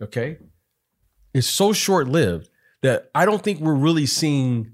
Okay? 0.00 0.38
It's 1.34 1.46
so 1.46 1.74
short 1.74 2.08
lived 2.08 2.48
that 2.86 3.10
I 3.14 3.24
don't 3.24 3.42
think 3.42 3.60
we're 3.60 3.74
really 3.74 4.06
seeing 4.06 4.72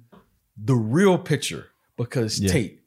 the 0.56 0.74
real 0.74 1.18
picture. 1.18 1.68
Because, 1.96 2.40
Yeah. 2.40 2.52
Tate, 2.52 2.80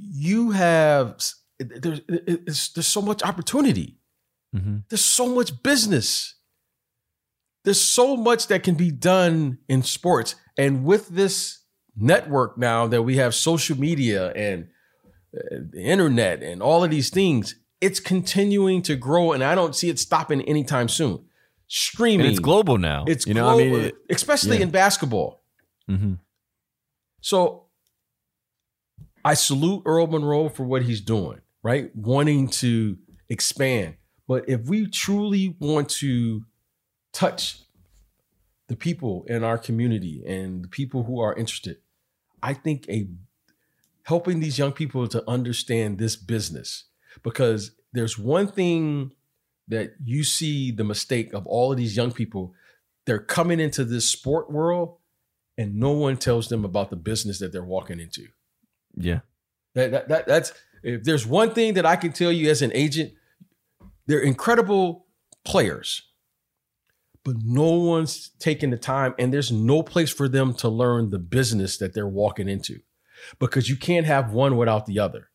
you 0.00 0.50
have, 0.52 1.22
there's, 1.58 2.00
there's 2.06 2.86
so 2.86 3.02
much 3.02 3.22
opportunity 3.22 3.98
hmm 4.54 4.78
there's 4.88 5.04
so 5.04 5.34
much 5.34 5.62
business. 5.62 6.34
There's 7.64 7.80
so 7.80 8.16
much 8.16 8.48
that 8.48 8.62
can 8.62 8.74
be 8.74 8.90
done 8.90 9.58
in 9.68 9.82
sports. 9.82 10.34
And 10.58 10.84
with 10.84 11.08
this 11.08 11.60
network 11.96 12.58
now 12.58 12.86
that 12.88 13.02
we 13.02 13.16
have 13.16 13.34
social 13.34 13.78
media 13.78 14.32
and 14.32 14.68
uh, 15.34 15.56
the 15.70 15.82
internet 15.82 16.42
and 16.42 16.60
all 16.62 16.84
of 16.84 16.90
these 16.90 17.08
things, 17.08 17.54
it's 17.80 18.00
continuing 18.00 18.82
to 18.82 18.96
grow. 18.96 19.32
And 19.32 19.42
I 19.42 19.54
don't 19.54 19.74
see 19.74 19.88
it 19.88 19.98
stopping 19.98 20.42
anytime 20.42 20.88
soon. 20.88 21.24
Streaming. 21.74 22.26
And 22.26 22.28
it's 22.28 22.38
global 22.38 22.76
now. 22.76 23.06
It's 23.08 23.26
you 23.26 23.32
know, 23.32 23.48
I 23.48 23.54
global, 23.54 23.78
mean, 23.78 23.92
especially 24.10 24.58
yeah. 24.58 24.64
in 24.64 24.70
basketball. 24.70 25.42
hmm 25.88 26.14
So 27.22 27.68
I 29.24 29.32
salute 29.32 29.82
Earl 29.86 30.06
Monroe 30.08 30.50
for 30.50 30.64
what 30.64 30.82
he's 30.82 31.00
doing, 31.00 31.40
right? 31.62 31.90
Wanting 31.96 32.48
to 32.48 32.98
expand. 33.30 33.94
But 34.28 34.50
if 34.50 34.66
we 34.66 34.86
truly 34.86 35.56
want 35.60 35.88
to 36.00 36.42
touch 37.14 37.62
the 38.68 38.76
people 38.76 39.24
in 39.26 39.42
our 39.42 39.56
community 39.56 40.22
and 40.26 40.64
the 40.64 40.68
people 40.68 41.04
who 41.04 41.20
are 41.20 41.34
interested, 41.34 41.78
I 42.42 42.52
think 42.52 42.86
a 42.90 43.08
helping 44.02 44.40
these 44.40 44.58
young 44.58 44.72
people 44.72 45.08
to 45.08 45.26
understand 45.26 45.96
this 45.96 46.16
business 46.16 46.84
because 47.22 47.70
there's 47.94 48.18
one 48.18 48.48
thing 48.48 49.12
that 49.72 49.94
you 50.04 50.22
see 50.22 50.70
the 50.70 50.84
mistake 50.84 51.32
of 51.32 51.46
all 51.46 51.70
of 51.72 51.76
these 51.78 51.96
young 51.96 52.12
people 52.12 52.54
they're 53.04 53.18
coming 53.18 53.58
into 53.58 53.84
this 53.84 54.08
sport 54.08 54.50
world 54.50 54.96
and 55.58 55.74
no 55.74 55.90
one 55.92 56.16
tells 56.16 56.48
them 56.48 56.64
about 56.64 56.90
the 56.90 56.96
business 56.96 57.38
that 57.40 57.52
they're 57.52 57.64
walking 57.64 57.98
into 58.00 58.26
yeah. 58.96 59.20
that, 59.74 59.90
that, 59.90 60.08
that 60.08 60.26
that's 60.26 60.52
if 60.82 61.02
there's 61.04 61.26
one 61.26 61.52
thing 61.52 61.74
that 61.74 61.86
i 61.86 61.96
can 61.96 62.12
tell 62.12 62.30
you 62.32 62.50
as 62.50 62.62
an 62.62 62.70
agent 62.74 63.12
they're 64.06 64.20
incredible 64.20 65.06
players 65.44 66.02
but 67.24 67.36
no 67.44 67.70
one's 67.72 68.30
taking 68.40 68.70
the 68.70 68.76
time 68.76 69.14
and 69.18 69.32
there's 69.32 69.52
no 69.52 69.82
place 69.82 70.12
for 70.12 70.28
them 70.28 70.52
to 70.54 70.68
learn 70.68 71.10
the 71.10 71.18
business 71.18 71.78
that 71.78 71.94
they're 71.94 72.06
walking 72.08 72.48
into 72.48 72.80
because 73.38 73.68
you 73.68 73.76
can't 73.76 74.06
have 74.06 74.32
one 74.32 74.56
without 74.56 74.86
the 74.86 74.98
other 74.98 75.28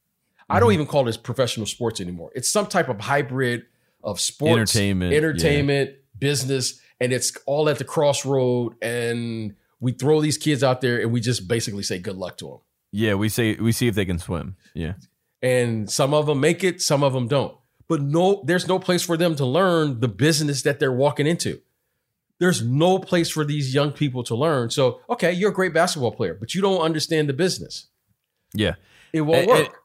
i 0.50 0.60
don't 0.60 0.70
Mhm. 0.72 0.74
even 0.76 0.88
call 0.88 1.04
this 1.06 1.18
professional 1.18 1.66
sports 1.66 2.00
anymore 2.02 2.32
it's 2.36 2.50
some 2.50 2.68
type 2.68 2.90
of 2.90 3.00
hybrid 3.02 3.66
of 4.04 4.20
sports 4.20 4.54
Entertainment, 4.76 5.12
yeah. 5.12 5.18
entertainment 5.18 5.92
business 6.20 6.80
and 7.00 7.14
it's 7.14 7.36
all 7.46 7.70
at 7.70 7.78
the 7.78 7.84
crossroad 7.84 8.74
and 8.82 9.56
we 9.80 9.92
throw 9.92 10.20
these 10.22 10.38
kids 10.38 10.64
out 10.64 10.82
there 10.82 11.00
and 11.02 11.12
we 11.12 11.20
just 11.22 11.48
basically 11.48 11.84
say 11.84 12.00
good 12.00 12.16
luck 12.16 12.38
to 12.38 12.46
them 12.48 12.58
Yeah, 12.92 13.14
we 13.16 13.30
say 13.30 13.56
we 13.56 13.72
see 13.72 13.88
if 13.88 13.96
they 13.96 14.06
can 14.06 14.18
swim. 14.20 14.56
Yeah. 14.74 14.94
and 15.42 15.90
some 15.90 16.14
of 16.14 16.26
them 16.26 16.40
make 16.40 16.64
it 16.64 16.82
some 16.82 17.04
of 17.04 17.14
them 17.14 17.28
don't 17.28 17.56
but 17.88 18.02
no 18.02 18.44
there's 18.46 18.68
no 18.68 18.80
place 18.80 19.04
for 19.04 19.18
them 19.18 19.36
to 19.36 19.46
learn 19.46 20.00
the 20.00 20.08
business 20.08 20.62
that 20.64 20.80
they're 20.80 20.92
walking 20.92 21.28
into 21.28 21.62
there's 22.40 22.62
no 22.64 23.00
place 23.00 23.30
for 23.30 23.44
these 23.46 23.74
young 23.74 23.92
people 23.92 24.24
to 24.24 24.36
learn 24.36 24.70
so 24.70 25.00
okay 25.10 25.32
you're 25.32 25.52
a 25.52 25.54
great 25.54 25.74
basketball 25.74 26.12
player 26.12 26.34
but 26.34 26.54
you 26.56 26.62
don't 26.62 26.82
understand 26.82 27.30
the 27.30 27.34
business 27.34 27.88
Yeah. 28.54 28.76
it 29.14 29.22
won't 29.22 29.40
And- 29.42 29.50
work 29.50 29.80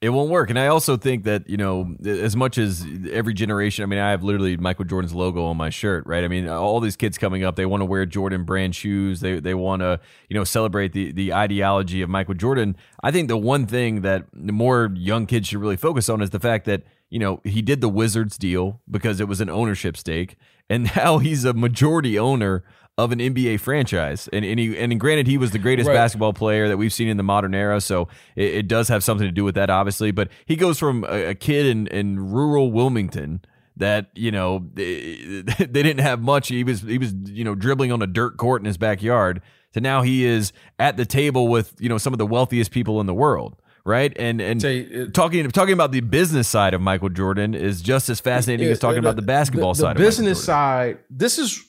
It 0.00 0.10
won't 0.10 0.30
work. 0.30 0.48
And 0.48 0.56
I 0.60 0.68
also 0.68 0.96
think 0.96 1.24
that, 1.24 1.50
you 1.50 1.56
know, 1.56 1.96
as 2.06 2.36
much 2.36 2.56
as 2.56 2.86
every 3.10 3.34
generation, 3.34 3.82
I 3.82 3.86
mean, 3.86 3.98
I 3.98 4.12
have 4.12 4.22
literally 4.22 4.56
Michael 4.56 4.84
Jordan's 4.84 5.12
logo 5.12 5.44
on 5.44 5.56
my 5.56 5.70
shirt, 5.70 6.06
right? 6.06 6.22
I 6.22 6.28
mean, 6.28 6.48
all 6.48 6.78
these 6.78 6.94
kids 6.94 7.18
coming 7.18 7.42
up, 7.42 7.56
they 7.56 7.66
want 7.66 7.80
to 7.80 7.84
wear 7.84 8.06
Jordan 8.06 8.44
brand 8.44 8.76
shoes. 8.76 9.18
They 9.18 9.40
they 9.40 9.54
want 9.54 9.82
to, 9.82 9.98
you 10.28 10.34
know, 10.34 10.44
celebrate 10.44 10.92
the 10.92 11.10
the 11.10 11.34
ideology 11.34 12.00
of 12.00 12.08
Michael 12.08 12.34
Jordan. 12.34 12.76
I 13.02 13.10
think 13.10 13.26
the 13.26 13.36
one 13.36 13.66
thing 13.66 14.02
that 14.02 14.26
the 14.32 14.52
more 14.52 14.90
young 14.94 15.26
kids 15.26 15.48
should 15.48 15.58
really 15.58 15.76
focus 15.76 16.08
on 16.08 16.22
is 16.22 16.30
the 16.30 16.38
fact 16.38 16.64
that, 16.66 16.84
you 17.10 17.18
know, 17.18 17.40
he 17.42 17.60
did 17.60 17.80
the 17.80 17.88
Wizards 17.88 18.38
deal 18.38 18.80
because 18.88 19.18
it 19.18 19.26
was 19.26 19.40
an 19.40 19.50
ownership 19.50 19.96
stake. 19.96 20.36
And 20.70 20.88
now 20.96 21.18
he's 21.18 21.44
a 21.44 21.54
majority 21.54 22.16
owner 22.16 22.62
of 22.98 23.12
an 23.12 23.20
NBA 23.20 23.60
franchise. 23.60 24.28
And 24.32 24.44
and, 24.44 24.58
he, 24.58 24.76
and 24.76 24.98
granted, 25.00 25.26
he 25.28 25.38
was 25.38 25.52
the 25.52 25.58
greatest 25.58 25.88
Right. 25.88 25.94
basketball 25.94 26.32
player 26.34 26.68
that 26.68 26.76
we've 26.76 26.92
seen 26.92 27.08
in 27.08 27.16
the 27.16 27.22
modern 27.22 27.54
era. 27.54 27.80
So 27.80 28.08
it, 28.36 28.54
it 28.54 28.68
does 28.68 28.88
have 28.88 29.02
something 29.04 29.26
to 29.26 29.32
do 29.32 29.44
with 29.44 29.54
that, 29.54 29.70
obviously. 29.70 30.10
But 30.10 30.28
he 30.44 30.56
goes 30.56 30.78
from 30.78 31.04
a, 31.04 31.28
a 31.30 31.34
kid 31.34 31.64
in, 31.64 31.86
in 31.86 32.30
rural 32.30 32.72
Wilmington 32.72 33.40
that 33.76 34.10
you 34.14 34.32
know 34.32 34.66
they, 34.74 35.42
they 35.58 35.82
didn't 35.82 36.00
have 36.00 36.20
much. 36.20 36.48
He 36.48 36.64
was 36.64 36.82
he 36.82 36.98
was 36.98 37.14
you 37.26 37.44
know 37.44 37.54
dribbling 37.54 37.92
on 37.92 38.02
a 38.02 38.06
dirt 38.06 38.36
court 38.36 38.60
in 38.60 38.66
his 38.66 38.76
backyard. 38.76 39.40
To 39.74 39.80
now 39.80 40.02
he 40.02 40.24
is 40.24 40.52
at 40.78 40.96
the 40.96 41.06
table 41.06 41.46
with 41.46 41.74
you 41.78 41.88
know 41.88 41.98
some 41.98 42.12
of 42.12 42.18
the 42.18 42.26
wealthiest 42.26 42.72
people 42.72 43.00
in 43.00 43.06
the 43.06 43.14
world. 43.14 43.56
Right 43.84 44.12
and 44.18 44.40
and 44.40 44.60
Say, 44.60 44.80
it- 44.80 45.14
talking 45.14 45.48
talking 45.50 45.72
about 45.72 45.92
the 45.92 46.00
business 46.00 46.48
side 46.48 46.74
of 46.74 46.80
Michael 46.80 47.08
Jordan 47.08 47.54
is 47.54 47.80
just 47.80 48.10
as 48.10 48.18
fascinating 48.20 48.66
as 48.68 48.80
talking 48.80 48.98
about 48.98 49.16
the 49.16 49.22
basketball 49.22 49.72
the, 49.72 49.78
side. 49.78 49.82
The 49.84 49.90
of 49.90 49.96
Michael 49.98 50.08
business 50.08 50.44
side. 50.44 50.98
This 51.08 51.38
is, 51.38 51.64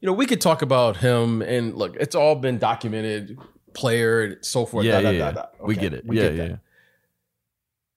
you 0.00 0.06
know, 0.06 0.12
we 0.12 0.26
could 0.26 0.40
talk 0.40 0.62
about 0.62 0.98
him 0.98 1.42
and 1.42 1.74
look, 1.74 1.96
it's 1.96 2.14
all 2.14 2.36
been 2.36 2.58
documented, 2.58 3.38
player, 3.74 4.22
and 4.22 4.44
so 4.44 4.64
forth. 4.64 4.84
Yeah, 4.84 5.00
da, 5.00 5.10
yeah, 5.10 5.18
da, 5.18 5.26
yeah. 5.26 5.32
da, 5.32 5.42
da. 5.42 5.48
we 5.60 5.76
get 5.76 5.92
it. 5.92 6.04
we 6.06 6.16
yeah, 6.16 6.30
get 6.30 6.50
yeah. 6.50 6.56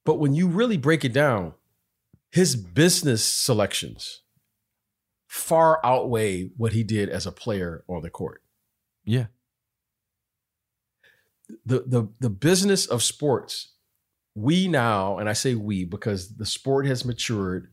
But 0.03 0.15
when 0.15 0.33
you 0.33 0.47
really 0.47 0.77
break 0.77 1.05
it 1.05 1.13
down, 1.13 1.53
his 2.31 2.55
business 2.55 3.23
selections 3.23 4.21
far 5.27 5.79
outweigh 5.85 6.49
what 6.57 6.73
he 6.73 6.83
did 6.83 7.09
as 7.09 7.25
a 7.25 7.31
player 7.31 7.83
on 7.87 8.01
the 8.01 8.09
court. 8.09 8.41
Yeah. 9.05 9.27
The 11.65 11.83
the 11.85 12.07
the 12.19 12.29
business 12.29 12.85
of 12.85 13.03
sports, 13.03 13.73
we 14.33 14.67
now, 14.67 15.17
and 15.17 15.29
I 15.29 15.33
say 15.33 15.53
we 15.55 15.83
because 15.83 16.35
the 16.37 16.45
sport 16.45 16.85
has 16.85 17.05
matured, 17.05 17.71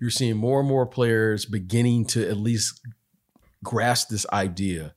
you're 0.00 0.10
seeing 0.10 0.36
more 0.36 0.60
and 0.60 0.68
more 0.68 0.86
players 0.86 1.46
beginning 1.46 2.06
to 2.06 2.28
at 2.28 2.36
least 2.36 2.80
grasp 3.62 4.08
this 4.08 4.26
idea. 4.32 4.94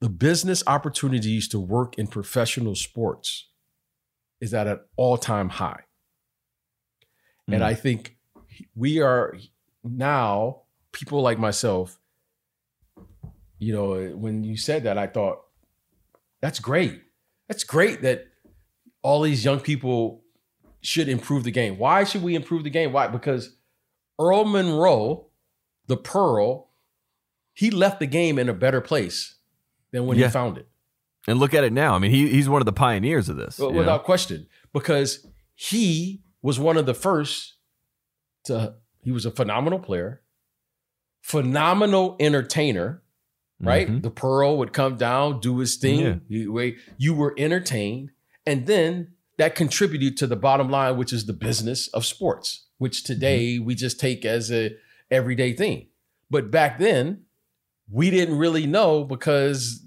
the 0.00 0.08
business 0.10 0.62
opportunities 0.66 1.48
to 1.48 1.58
work 1.58 1.96
in 1.96 2.06
professional 2.06 2.74
sports 2.74 3.48
is 4.38 4.52
at 4.52 4.66
an 4.66 4.78
all-time 4.96 5.48
high. 5.48 5.84
And 7.48 7.62
Mm. 7.62 7.64
I 7.64 7.74
think 7.74 8.18
we 8.74 9.00
are 9.00 9.34
now 9.82 10.62
people 10.92 11.22
like 11.22 11.38
myself 11.38 11.98
you 13.58 13.72
know 13.72 14.08
when 14.16 14.44
you 14.44 14.56
said 14.58 14.82
that 14.82 14.98
I 14.98 15.06
thought 15.06 15.38
that's 16.42 16.60
great. 16.60 17.00
That's 17.48 17.64
great 17.64 18.02
that 18.02 18.26
all 19.02 19.22
these 19.22 19.42
young 19.44 19.60
people 19.60 20.22
should 20.82 21.08
improve 21.08 21.44
the 21.44 21.50
game. 21.50 21.78
Why 21.78 22.04
should 22.04 22.22
we 22.22 22.34
improve 22.34 22.64
the 22.64 22.70
game? 22.70 22.92
Why? 22.92 23.06
Because 23.06 23.56
Earl 24.18 24.44
Monroe, 24.44 25.28
the 25.86 25.96
Pearl, 25.96 26.70
he 27.54 27.70
left 27.70 28.00
the 28.00 28.06
game 28.06 28.38
in 28.38 28.48
a 28.48 28.54
better 28.54 28.80
place 28.80 29.36
than 29.92 30.06
when 30.06 30.18
Yeah. 30.18 30.26
he 30.26 30.32
found 30.32 30.58
it. 30.58 30.68
And 31.26 31.38
look 31.38 31.54
at 31.54 31.64
it 31.64 31.72
now. 31.72 31.94
I 31.94 31.98
mean, 31.98 32.10
he, 32.10 32.28
he's 32.28 32.48
one 32.50 32.60
of 32.60 32.66
the 32.66 32.72
pioneers 32.72 33.28
of 33.30 33.36
this. 33.36 33.58
Well, 33.58 33.72
without 33.72 34.00
know? 34.02 34.04
question, 34.04 34.46
because 34.74 35.26
he 35.54 36.22
was 36.42 36.58
one 36.60 36.76
of 36.76 36.84
the 36.84 36.94
first 36.94 37.54
to. 38.44 38.74
He 39.02 39.10
was 39.12 39.24
a 39.26 39.30
phenomenal 39.30 39.78
player, 39.78 40.22
phenomenal 41.22 42.16
entertainer. 42.20 43.00
Right, 43.60 43.88
Mhm. 43.88 44.02
the 44.02 44.10
Pearl 44.10 44.58
would 44.58 44.72
come 44.72 44.96
down, 44.96 45.40
do 45.40 45.58
his 45.58 45.76
thing. 45.76 46.00
Yeah. 46.00 46.14
You, 46.28 46.74
you 46.98 47.14
were 47.14 47.34
entertained, 47.38 48.10
and 48.44 48.66
then 48.66 49.12
that 49.38 49.54
contributed 49.54 50.16
to 50.18 50.26
the 50.26 50.36
bottom 50.36 50.68
line, 50.68 50.98
which 50.98 51.12
is 51.12 51.24
the 51.26 51.32
business 51.32 51.86
of 51.88 52.04
sports, 52.04 52.66
which 52.78 53.04
today 53.04 53.58
we 53.60 53.74
just 53.76 53.98
take 54.00 54.24
as 54.24 54.50
a 54.52 54.72
everyday 55.10 55.52
thing. 55.54 55.86
But 56.28 56.50
back 56.50 56.78
then, 56.78 57.22
we 57.90 58.10
didn't 58.10 58.38
really 58.38 58.66
know 58.66 59.04
because 59.04 59.82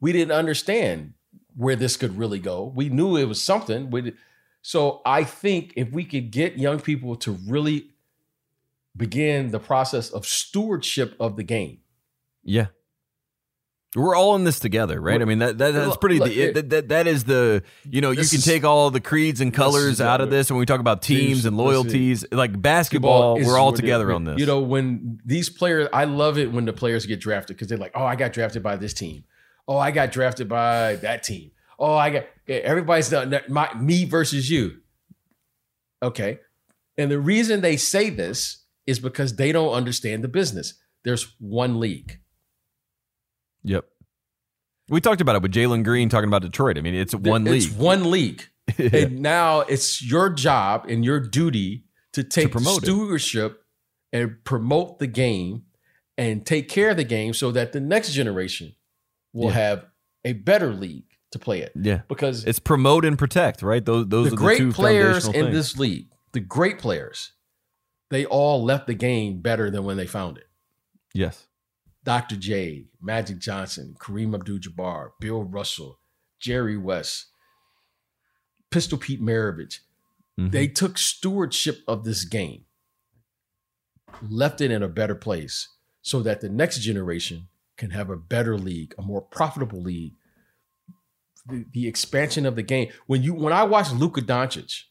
we 0.00 0.12
didn't 0.12 0.32
understand 0.32 1.14
where 1.56 1.76
this 1.76 1.96
could 1.96 2.16
really 2.16 2.38
go. 2.38 2.72
We 2.74 2.88
knew 2.88 3.16
it 3.16 3.24
was 3.24 3.40
something. 3.40 3.90
We, 3.90 4.14
so 4.62 5.00
I 5.04 5.24
think 5.24 5.72
if 5.76 5.90
we 5.90 6.04
could 6.04 6.30
get 6.30 6.58
young 6.58 6.80
people 6.80 7.16
to 7.16 7.32
really 7.46 7.90
begin 8.96 9.50
the 9.50 9.58
process 9.58 10.10
of 10.10 10.26
stewardship 10.26 11.16
of 11.18 11.36
the 11.36 11.42
game. 11.42 11.78
Yeah. 12.42 12.66
We're 13.94 14.16
all 14.16 14.36
in 14.36 14.44
this 14.44 14.58
together, 14.58 14.98
right? 15.00 15.20
I 15.20 15.26
mean 15.26 15.40
that, 15.40 15.58
that 15.58 15.72
that's 15.74 15.98
pretty. 15.98 16.18
look, 16.18 16.28
the, 16.30 16.40
it- 16.40 16.54
that, 16.54 16.70
that 16.70 16.88
that 16.88 17.06
is 17.06 17.24
the 17.24 17.62
you 17.90 18.00
know 18.00 18.10
you 18.10 18.16
can 18.16 18.38
is- 18.38 18.44
take 18.44 18.64
all 18.64 18.90
the 18.90 19.00
creeds 19.00 19.42
and 19.42 19.52
colors 19.52 20.00
out 20.00 20.22
of 20.22 20.30
this 20.30 20.50
when 20.50 20.58
we 20.58 20.64
talk 20.64 20.80
about 20.80 21.02
teams 21.02 21.20
Teams, 21.22 21.44
and 21.44 21.56
loyalties. 21.58 22.24
Like 22.32 22.60
basketball, 22.60 23.36
we're 23.36 23.58
all 23.58 23.66
what 23.66 23.74
it- 23.74 23.82
together 23.82 24.10
on 24.12 24.24
this. 24.24 24.38
You 24.38 24.46
know, 24.46 24.60
when 24.60 25.20
these 25.26 25.50
players, 25.50 25.88
I 25.92 26.04
love 26.04 26.38
it 26.38 26.50
when 26.52 26.64
the 26.64 26.72
players 26.72 27.04
get 27.04 27.20
drafted 27.20 27.56
because 27.56 27.68
they're 27.68 27.76
like, 27.76 27.92
oh, 27.94 28.04
I 28.04 28.16
got 28.16 28.32
drafted 28.32 28.62
by 28.62 28.76
this 28.76 28.94
team. 28.94 29.24
Oh, 29.68 29.76
I 29.76 29.90
got 29.90 30.10
drafted 30.10 30.48
by 30.48 30.96
that 30.96 31.22
team. 31.22 31.50
Oh, 31.78 31.94
I 31.94 32.08
got 32.10 32.24
everybody's 32.48 33.10
done 33.10 33.38
my 33.48 33.74
me 33.74 34.06
versus 34.06 34.48
you. 34.50 34.78
Okay. 36.02 36.38
And 36.96 37.10
the 37.10 37.20
reason 37.20 37.60
they 37.60 37.76
say 37.76 38.08
this 38.10 38.64
is 38.86 38.98
because 38.98 39.36
they 39.36 39.52
don't 39.52 39.72
understand 39.74 40.24
the 40.24 40.28
business. 40.28 40.74
There's 41.04 41.34
one 41.38 41.78
league. 41.78 42.20
Yep. 43.64 43.84
We 44.88 45.00
talked 45.00 45.20
about 45.20 45.36
it 45.36 45.42
with 45.42 45.52
Jalen 45.52 45.84
Green 45.84 46.08
talking 46.08 46.28
about 46.28 46.42
Detroit. 46.42 46.76
I 46.76 46.80
mean, 46.80 46.94
it's 46.94 47.14
one 47.14 47.46
It's 47.46 47.50
league. 47.50 47.62
It's 47.72 47.72
one 47.80 48.10
league. 48.10 48.42
Yeah. 48.78 48.90
And 48.94 49.18
now 49.20 49.60
it's 49.60 50.00
your 50.02 50.30
job 50.30 50.86
and 50.88 51.04
your 51.04 51.18
duty 51.20 51.84
to 52.12 52.22
take 52.22 52.52
promote 52.52 52.82
it. 52.84 52.86
stewardship 52.86 53.60
and 54.12 54.36
promote 54.44 54.98
the 55.00 55.08
game 55.08 55.64
and 56.16 56.46
take 56.46 56.68
care 56.68 56.90
of 56.90 56.96
the 56.96 57.04
game 57.04 57.34
so 57.34 57.50
that 57.50 57.72
the 57.72 57.80
next 57.80 58.12
generation 58.12 58.74
will 59.32 59.48
Yeah. 59.48 59.54
have 59.54 59.86
a 60.24 60.32
better 60.34 60.72
league 60.72 61.04
to 61.32 61.38
play 61.40 61.60
it. 61.60 61.72
yeah. 61.74 62.02
Because 62.08 62.44
It's 62.44 62.60
promote 62.60 63.04
and 63.04 63.18
protect, 63.18 63.62
right? 63.62 63.84
Those 63.84 64.06
those 64.08 64.28
the 64.30 64.34
are 64.34 64.38
great 64.38 64.58
the 64.58 64.64
two 64.66 64.72
players 64.72 65.26
in 65.26 65.32
things. 65.32 65.52
this 65.54 65.76
league, 65.76 66.06
the 66.32 66.40
great 66.40 66.78
players, 66.78 67.32
they 68.10 68.24
all 68.26 68.62
left 68.62 68.86
the 68.86 68.94
game 68.94 69.40
better 69.40 69.70
than 69.70 69.82
when 69.84 69.96
they 69.96 70.06
found 70.06 70.38
it. 70.38 70.46
Yes. 71.14 71.46
Dr. 72.04 72.36
J, 72.36 72.86
Magic 73.00 73.38
Johnson, 73.38 73.94
Kareem 73.98 74.34
Abdul-Jabbar, 74.34 75.10
Bill 75.20 75.44
Russell, 75.44 75.98
Jerry 76.40 76.76
West, 76.76 77.26
Pistol 78.70 78.98
Pete 78.98 79.22
Maravich. 79.22 79.80
Mhm. 80.38 80.50
They 80.50 80.66
took 80.66 80.98
stewardship 80.98 81.82
of 81.86 82.04
this 82.04 82.24
game, 82.24 82.64
left 84.28 84.60
it 84.60 84.70
in 84.70 84.82
a 84.82 84.88
better 84.88 85.14
place 85.14 85.68
so 86.00 86.22
that 86.22 86.40
the 86.40 86.48
next 86.48 86.80
generation 86.80 87.48
can 87.76 87.90
have 87.90 88.10
a 88.10 88.16
better 88.16 88.56
league, 88.58 88.94
a 88.98 89.02
more 89.02 89.20
profitable 89.22 89.80
league. 89.80 90.14
The, 91.46 91.66
the 91.72 91.88
expansion 91.88 92.46
of 92.46 92.54
the 92.54 92.62
game. 92.62 92.92
When 93.06 93.22
you 93.24 93.34
when 93.34 93.52
I 93.52 93.64
watch 93.64 93.90
Luka 93.90 94.22
Doncic, 94.22 94.84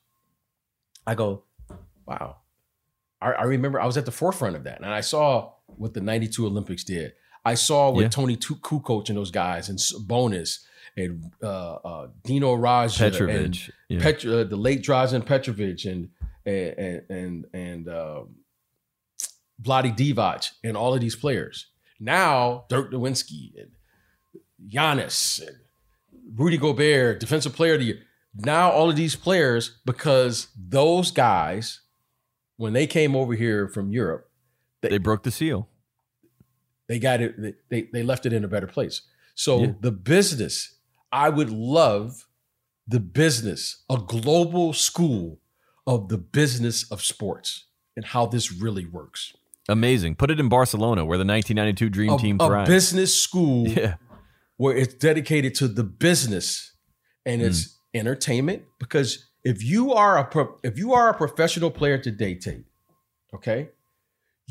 I 1.07 1.15
go, 1.15 1.45
wow. 2.05 2.37
I, 3.21 3.31
I 3.31 3.43
remember 3.43 3.79
I 3.79 3.85
was 3.85 3.95
at 3.95 4.05
the 4.05 4.11
forefront 4.11 4.57
of 4.57 4.65
that. 4.65 4.81
And 4.81 4.93
I 4.93 4.99
saw 4.99 5.53
what 5.77 5.93
the 5.93 6.01
92 6.01 6.45
Olympics 6.45 6.83
did. 6.83 7.13
I 7.43 7.55
saw 7.55 7.89
with 7.91 8.03
Yeah. 8.03 8.09
Toni 8.09 8.37
Kukoc 8.37 9.09
and 9.09 9.17
those 9.17 9.31
guys 9.31 9.69
and 9.69 9.79
Bonus 10.07 10.65
and 10.95 11.31
uh, 11.41 11.73
uh, 11.75 12.07
Dino 12.23 12.55
Radja 12.55 13.05
and 13.05 13.13
Petrovic. 13.13 13.69
Yeah. 13.89 14.31
Uh, 14.39 14.43
the 14.43 14.55
late 14.57 14.83
Drazen 14.83 15.25
Petrovic 15.25 15.85
and 15.85 16.09
and 16.45 17.01
and 17.09 17.45
and 17.53 17.87
um, 17.89 18.35
Vlade 19.61 19.95
Divac 19.97 20.51
and 20.63 20.75
all 20.77 20.93
of 20.93 21.01
these 21.01 21.15
players. 21.15 21.67
Now 21.99 22.65
Dirk 22.69 22.91
Nowitzki 22.91 23.51
and 23.59 23.71
Giannis 24.69 25.39
and 25.45 25.57
Rudy 26.35 26.57
Gobert, 26.57 27.19
defensive 27.19 27.53
player 27.53 27.73
of 27.73 27.79
the 27.79 27.85
year. 27.87 27.99
Now 28.35 28.71
all 28.71 28.89
of 28.89 28.95
these 28.95 29.15
players, 29.15 29.77
because 29.85 30.47
those 30.57 31.11
guys, 31.11 31.81
when 32.57 32.73
they 32.73 32.87
came 32.87 33.15
over 33.15 33.33
here 33.33 33.67
from 33.67 33.91
Europe, 33.91 34.29
they 34.89 34.97
broke 34.97 35.23
the 35.23 35.31
seal. 35.31 35.67
they 36.87 36.99
got 36.99 37.21
it. 37.21 37.41
they- 37.41 37.55
They 37.69 37.81
they 37.93 38.03
left 38.03 38.25
it 38.25 38.33
in 38.33 38.43
a 38.43 38.47
better 38.49 38.67
place. 38.67 39.01
So 39.35 39.61
Yeah. 39.61 39.73
the 39.79 39.91
business, 39.91 40.75
I 41.11 41.29
would 41.29 41.49
love 41.49 42.27
the 42.87 42.99
business, 42.99 43.83
a 43.89 43.97
global 43.97 44.73
school 44.73 45.39
of 45.87 46.09
the 46.09 46.17
business 46.17 46.89
of 46.91 47.01
sports 47.01 47.65
and 47.95 48.05
how 48.05 48.25
this 48.25 48.51
really 48.51 48.85
works. 48.85 49.33
Amazing. 49.69 50.15
Put 50.15 50.31
it 50.31 50.39
in 50.39 50.49
Barcelona, 50.49 51.05
where 51.05 51.17
the 51.17 51.23
1992 51.23 51.89
Dream 51.89 52.13
A, 52.13 52.17
Team 52.17 52.37
a 52.41 52.47
thrived. 52.47 52.67
business 52.67 53.15
school 53.17 53.67
yeah. 53.69 53.95
where 54.57 54.75
it's 54.75 54.93
dedicated 54.95 55.55
to 55.55 55.67
the 55.69 55.83
business 55.83 56.73
and 57.25 57.41
it's 57.41 57.71
Hmm. 57.93 57.97
entertainment. 57.99 58.63
Because 58.79 59.29
if 59.45 59.63
you 59.63 59.93
are 59.93 60.17
a 60.17 60.25
pro, 60.25 60.59
if 60.63 60.77
you 60.77 60.91
are 60.93 61.09
a 61.09 61.13
professional 61.13 61.71
player 61.71 61.97
today, 61.97 62.35
Tate, 62.35 62.65
okay, 63.33 63.69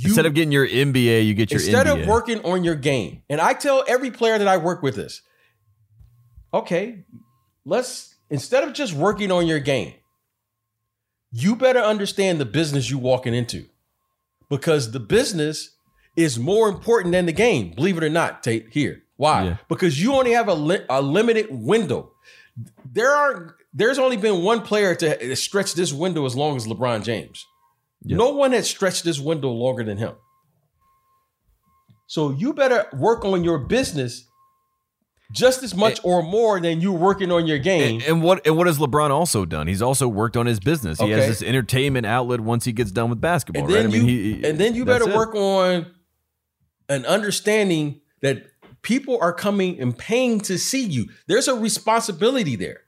you 0.01 0.07
Instead 0.09 0.27
of 0.27 0.35
getting 0.35 0.53
your 0.53 0.67
MBA, 0.67 1.27
you 1.27 1.35
get 1.35 1.51
your 1.51 1.61
instead 1.61 1.87
NBA. 1.87 2.03
of 2.03 2.09
working 2.09 2.41
on 2.45 2.65
your 2.65 2.75
game. 2.75 3.23
And 3.29 3.41
i 3.41 3.53
tell 3.53 3.85
every 3.87 4.11
player 4.11 4.39
that 4.39 4.49
i 4.49 4.57
work 4.57 4.83
with 4.83 4.97
this 4.97 5.23
okay 6.53 7.05
let's 7.65 8.15
instead 8.29 8.65
of 8.65 8.73
just 8.73 8.93
working 8.93 9.31
on 9.31 9.47
your 9.47 9.61
game 9.61 9.95
you 11.33 11.55
better 11.55 11.79
understand 11.81 12.41
the 12.41 12.45
business 12.45 12.91
you 12.91 12.99
walking 12.99 13.35
into. 13.35 13.67
Because 14.49 14.91
the 14.91 14.99
business 14.99 15.77
is 16.17 16.41
more 16.41 16.69
important 16.69 17.13
than 17.13 17.27
the 17.27 17.33
game 17.33 17.73
believe 17.77 17.97
it 17.97 18.03
or 18.03 18.09
not 18.11 18.43
tate 18.43 18.67
here. 18.73 19.03
Why? 19.17 19.45
Yeah. 19.45 19.57
because 19.69 20.03
you 20.03 20.15
only 20.15 20.33
have 20.33 20.49
a, 20.49 20.55
li- 20.55 20.85
a 20.89 21.01
limited 21.03 21.47
window. 21.51 22.13
There 22.91 23.13
are 23.15 23.55
there's 23.73 23.99
only 23.99 24.17
been 24.17 24.43
one 24.43 24.63
player 24.63 24.95
to 24.97 25.37
stretch 25.37 25.75
this 25.75 25.93
window 25.93 26.27
as 26.27 26.35
long 26.35 26.57
as 26.57 26.67
lebron 26.67 27.05
james 27.05 27.47
Yep. 28.05 28.19
no 28.19 28.31
one 28.31 28.53
has 28.53 28.69
stretched 28.69 29.05
this 29.05 29.21
window 29.21 29.51
longer 29.51 29.85
than 29.85 29.99
him 29.99 30.15
so 32.07 32.31
you 32.31 32.53
better 32.55 32.87
work 32.93 33.25
on 33.25 33.45
your 33.45 33.59
business 33.59 34.27
just 35.33 35.63
as 35.63 35.75
much 35.75 36.01
or 36.03 36.23
more 36.23 36.61
than 36.61 36.81
you 36.81 36.93
working 36.93 37.31
on 37.31 37.47
your 37.47 37.59
game. 37.59 38.01
And, 38.01 38.03
and 38.03 38.23
what 38.23 38.45
and 38.47 38.57
what 38.57 38.67
has 38.67 38.79
LeBron 38.79 39.11
also 39.11 39.45
done? 39.45 39.67
He's 39.69 39.83
also 39.83 40.09
worked 40.09 40.37
on 40.37 40.47
his 40.47 40.59
business. 40.59 40.99
He 41.01 41.11
has 41.11 41.27
this 41.27 41.43
entertainment 41.43 42.07
outlet 42.07 42.41
once 42.41 42.65
he 42.65 42.73
gets 42.73 42.91
done 42.91 43.11
with 43.11 43.21
basketball, 43.21 43.65
And 43.65 43.73
right? 43.73 43.79
I 43.79 43.83
then 43.83 43.93
mean, 43.93 44.09
you 44.09 44.35
he, 44.35 44.45
and 44.45 44.59
then 44.59 44.75
you 44.75 44.85
better 44.85 45.09
it. 45.09 45.15
work 45.15 45.35
on 45.35 45.87
an 46.89 47.07
understanding 47.07 48.01
that 48.23 48.45
people 48.83 49.19
are 49.21 49.33
coming 49.33 49.79
and 49.81 49.97
paying 49.97 50.41
to 50.41 50.59
see 50.59 50.85
you. 50.85 51.09
There's 51.29 51.49
a 51.49 51.55
responsibility 51.55 52.57
there. 52.57 52.81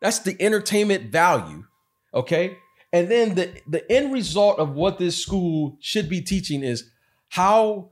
That's 0.00 0.18
the 0.18 0.36
entertainment 0.40 1.10
value. 1.10 1.64
Okay. 2.12 2.58
And 2.92 3.10
then 3.10 3.34
the, 3.34 3.60
the 3.68 3.90
end 3.90 4.12
result 4.12 4.58
of 4.58 4.70
what 4.70 4.98
this 4.98 5.22
school 5.22 5.76
should 5.80 6.08
be 6.08 6.20
teaching 6.20 6.62
is 6.62 6.90
how 7.28 7.90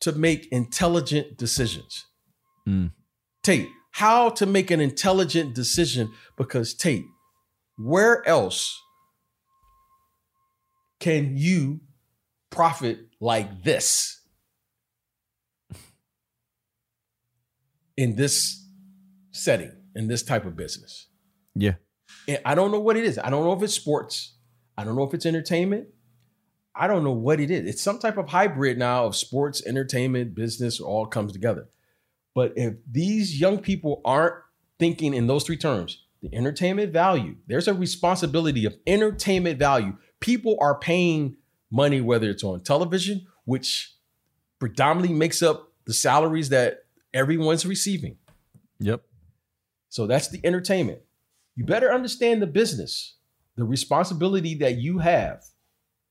to 0.00 0.12
make 0.12 0.46
intelligent 0.52 1.36
decisions. 1.36 2.06
Mm. 2.68 2.92
Tate, 3.42 3.68
how 3.92 4.30
to 4.30 4.46
make 4.46 4.70
an 4.70 4.80
intelligent 4.80 5.54
decision 5.54 6.12
because 6.36 6.74
Tate, 6.74 7.04
where 7.76 8.26
else 8.28 8.80
can 11.00 11.36
you 11.36 11.80
profit 12.50 13.00
like 13.20 13.64
this? 13.64 14.18
in 17.98 18.14
this 18.14 18.64
setting, 19.32 19.72
in 19.96 20.06
this 20.06 20.22
type 20.22 20.46
of 20.46 20.56
business. 20.56 21.08
Yeah. 21.56 21.74
I 22.44 22.54
don't 22.54 22.70
know 22.70 22.80
what 22.80 22.96
it 22.96 23.04
is. 23.04 23.18
I 23.18 23.30
don't 23.30 23.44
know 23.44 23.52
if 23.52 23.62
it's 23.62 23.74
sports. 23.74 24.34
I 24.76 24.84
don't 24.84 24.96
know 24.96 25.04
if 25.04 25.14
it's 25.14 25.26
entertainment. 25.26 25.88
I 26.74 26.86
don't 26.86 27.02
know 27.02 27.12
what 27.12 27.40
it 27.40 27.50
is. 27.50 27.68
It's 27.68 27.82
some 27.82 27.98
type 27.98 28.18
of 28.18 28.28
hybrid 28.28 28.78
now 28.78 29.04
of 29.06 29.16
sports, 29.16 29.64
entertainment, 29.66 30.34
business, 30.34 30.80
all 30.80 31.06
comes 31.06 31.32
together. 31.32 31.68
But 32.34 32.52
if 32.56 32.74
these 32.88 33.40
young 33.40 33.58
people 33.58 34.00
aren't 34.04 34.34
thinking 34.78 35.12
in 35.14 35.26
those 35.26 35.42
three 35.42 35.56
terms, 35.56 36.04
the 36.22 36.32
entertainment 36.32 36.92
value, 36.92 37.36
there's 37.46 37.66
a 37.66 37.74
responsibility 37.74 38.64
of 38.64 38.76
entertainment 38.86 39.58
value. 39.58 39.96
People 40.20 40.56
are 40.60 40.78
paying 40.78 41.36
money, 41.70 42.00
whether 42.00 42.30
it's 42.30 42.44
on 42.44 42.62
television, 42.62 43.26
which 43.44 43.94
predominantly 44.60 45.16
makes 45.16 45.42
up 45.42 45.72
the 45.84 45.94
salaries 45.94 46.50
that 46.50 46.84
everyone's 47.12 47.66
receiving. 47.66 48.18
Yep. 48.78 49.02
So 49.88 50.06
that's 50.06 50.28
the 50.28 50.40
entertainment. 50.44 51.00
You 51.58 51.64
better 51.64 51.92
understand 51.92 52.40
the 52.40 52.46
business, 52.46 53.16
the 53.56 53.64
responsibility 53.64 54.54
that 54.58 54.76
you 54.76 54.98
have 54.98 55.42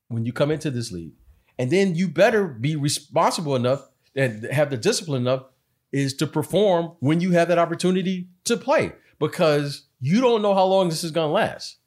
when 0.08 0.26
you 0.26 0.32
come 0.34 0.50
into 0.50 0.70
this 0.70 0.92
league. 0.92 1.14
And 1.58 1.70
then 1.70 1.94
you 1.94 2.06
better 2.06 2.46
be 2.46 2.76
responsible 2.76 3.56
enough 3.56 3.88
and 4.14 4.44
have 4.44 4.68
the 4.68 4.76
discipline 4.76 5.22
enough 5.22 5.44
is 5.90 6.12
to 6.16 6.26
perform 6.26 6.96
when 7.00 7.22
you 7.22 7.30
have 7.30 7.48
that 7.48 7.56
opportunity 7.58 8.28
to 8.44 8.58
play 8.58 8.92
because 9.18 9.86
you 10.02 10.20
don't 10.20 10.42
know 10.42 10.52
how 10.52 10.66
long 10.66 10.90
this 10.90 11.02
is 11.02 11.12
going 11.12 11.28
to 11.28 11.32
last. 11.32 11.78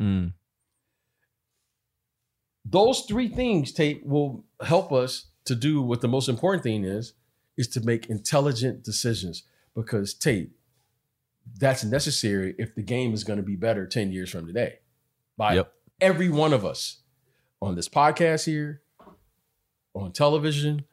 Mm. 0.00 0.32
Those 2.64 3.02
three 3.02 3.28
things 3.28 3.70
Tate 3.70 4.06
will 4.06 4.46
help 4.62 4.92
us 4.92 5.26
to 5.44 5.54
do 5.54 5.82
what 5.82 6.00
the 6.00 6.08
most 6.08 6.26
important 6.26 6.62
thing 6.62 6.84
is 6.84 7.12
is 7.58 7.68
to 7.68 7.82
make 7.82 8.08
intelligent 8.08 8.82
decisions 8.82 9.42
because 9.74 10.14
Tate 10.14 10.52
that's 11.58 11.84
necessary 11.84 12.54
if 12.58 12.74
the 12.74 12.82
game 12.82 13.12
is 13.14 13.24
going 13.24 13.38
to 13.38 13.42
be 13.42 13.56
better 13.56 13.86
10 13.86 14.12
years 14.12 14.30
from 14.30 14.46
today 14.46 14.78
by 15.36 15.54
Yep. 15.54 15.72
every 16.00 16.28
one 16.28 16.52
of 16.52 16.64
us 16.64 17.00
on 17.60 17.74
this 17.74 17.88
podcast 17.88 18.44
here, 18.46 18.82
on 19.94 20.12
television, 20.12 20.84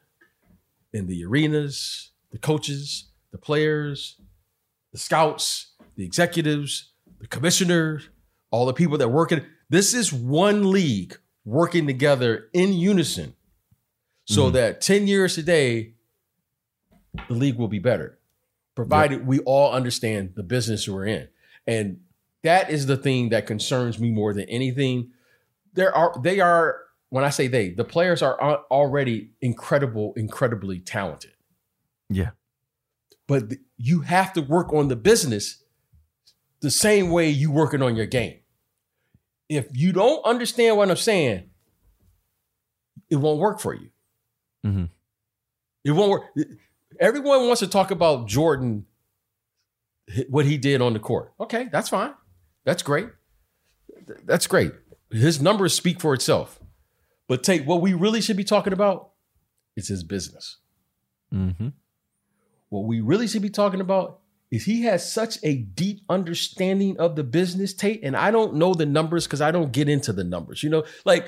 in 0.92 1.06
the 1.06 1.24
arenas, 1.24 2.10
the 2.30 2.38
coaches, 2.38 3.06
the 3.30 3.38
players, 3.38 4.20
the 4.92 4.98
scouts, 4.98 5.74
the 5.96 6.04
executives, 6.04 6.92
the 7.20 7.26
commissioners, 7.26 8.08
all 8.50 8.66
the 8.66 8.72
people 8.72 8.98
that 8.98 9.08
work 9.08 9.32
in 9.32 9.44
this 9.68 9.92
is 9.94 10.12
one 10.12 10.70
league 10.70 11.16
working 11.44 11.86
together 11.86 12.48
in 12.52 12.72
unison 12.72 13.34
so 14.24 14.48
Mhm. 14.48 14.52
that 14.54 14.80
10 14.80 15.06
years 15.06 15.34
today 15.34 15.94
the 17.28 17.34
league 17.34 17.56
will 17.56 17.68
be 17.68 17.78
better 17.78 18.18
provided 18.76 19.26
we 19.26 19.40
all 19.40 19.72
understand 19.72 20.34
the 20.36 20.44
business 20.44 20.88
we're 20.88 21.06
in. 21.06 21.26
And 21.66 22.00
that 22.44 22.70
is 22.70 22.86
the 22.86 22.96
thing 22.96 23.30
that 23.30 23.46
concerns 23.46 23.98
me 23.98 24.12
more 24.12 24.32
than 24.32 24.44
anything. 24.44 25.10
There 25.72 25.92
are 25.92 26.14
they 26.22 26.38
are 26.38 26.76
when 27.08 27.24
i 27.24 27.30
say 27.30 27.48
they 27.48 27.70
the 27.70 27.84
players 27.84 28.22
are 28.22 28.38
already 28.70 29.30
incredible 29.40 30.12
incredibly 30.14 30.78
talented. 30.78 31.32
Yeah. 32.08 32.30
but 33.26 33.54
you 33.76 34.02
have 34.02 34.32
to 34.34 34.40
work 34.40 34.72
on 34.72 34.86
the 34.86 34.94
business 34.94 35.64
the 36.60 36.70
same 36.70 37.10
way 37.10 37.28
you 37.28 37.50
working 37.50 37.82
on 37.82 37.96
your 37.96 38.06
game. 38.06 38.38
If 39.48 39.66
you 39.72 39.92
don't 39.92 40.24
understand 40.24 40.76
what 40.76 40.90
i'm 40.90 40.96
saying 40.96 41.50
it 43.08 43.16
won't 43.16 43.38
work 43.38 43.60
for 43.60 43.74
you. 43.74 43.90
Mm-hmm. 44.64 44.84
it 45.84 45.90
won't 45.92 46.10
work 46.10 46.24
everyone 47.00 47.46
wants 47.46 47.60
to 47.60 47.66
talk 47.66 47.90
about 47.90 48.26
jordan 48.26 48.86
what 50.28 50.46
he 50.46 50.56
did 50.56 50.80
on 50.80 50.92
the 50.92 50.98
court 50.98 51.32
okay 51.40 51.68
that's 51.72 51.88
fine 51.88 52.14
that's 52.64 52.82
great 52.82 53.08
that's 54.24 54.46
great 54.46 54.72
his 55.10 55.40
numbers 55.40 55.74
speak 55.74 56.00
for 56.00 56.14
itself 56.14 56.60
but 57.28 57.42
take 57.42 57.66
what 57.66 57.80
we 57.80 57.92
really 57.92 58.20
should 58.20 58.36
be 58.36 58.44
talking 58.44 58.72
about 58.72 59.10
is 59.76 59.88
his 59.88 60.02
business 60.02 60.58
Mm-hmm. 61.34 61.68
what 62.68 62.84
we 62.84 63.00
really 63.00 63.26
should 63.26 63.42
be 63.42 63.50
talking 63.50 63.80
about 63.80 64.20
is 64.50 64.64
he 64.64 64.82
has 64.82 65.12
such 65.12 65.38
a 65.42 65.56
deep 65.56 66.02
understanding 66.08 66.98
of 67.00 67.16
the 67.16 67.24
business, 67.24 67.74
Tate. 67.74 68.00
And 68.04 68.16
I 68.16 68.30
don't 68.30 68.54
know 68.54 68.74
the 68.74 68.86
numbers 68.86 69.26
because 69.26 69.40
I 69.40 69.50
don't 69.50 69.72
get 69.72 69.88
into 69.88 70.12
the 70.12 70.22
numbers, 70.22 70.62
you 70.62 70.70
know, 70.70 70.84
like 71.04 71.26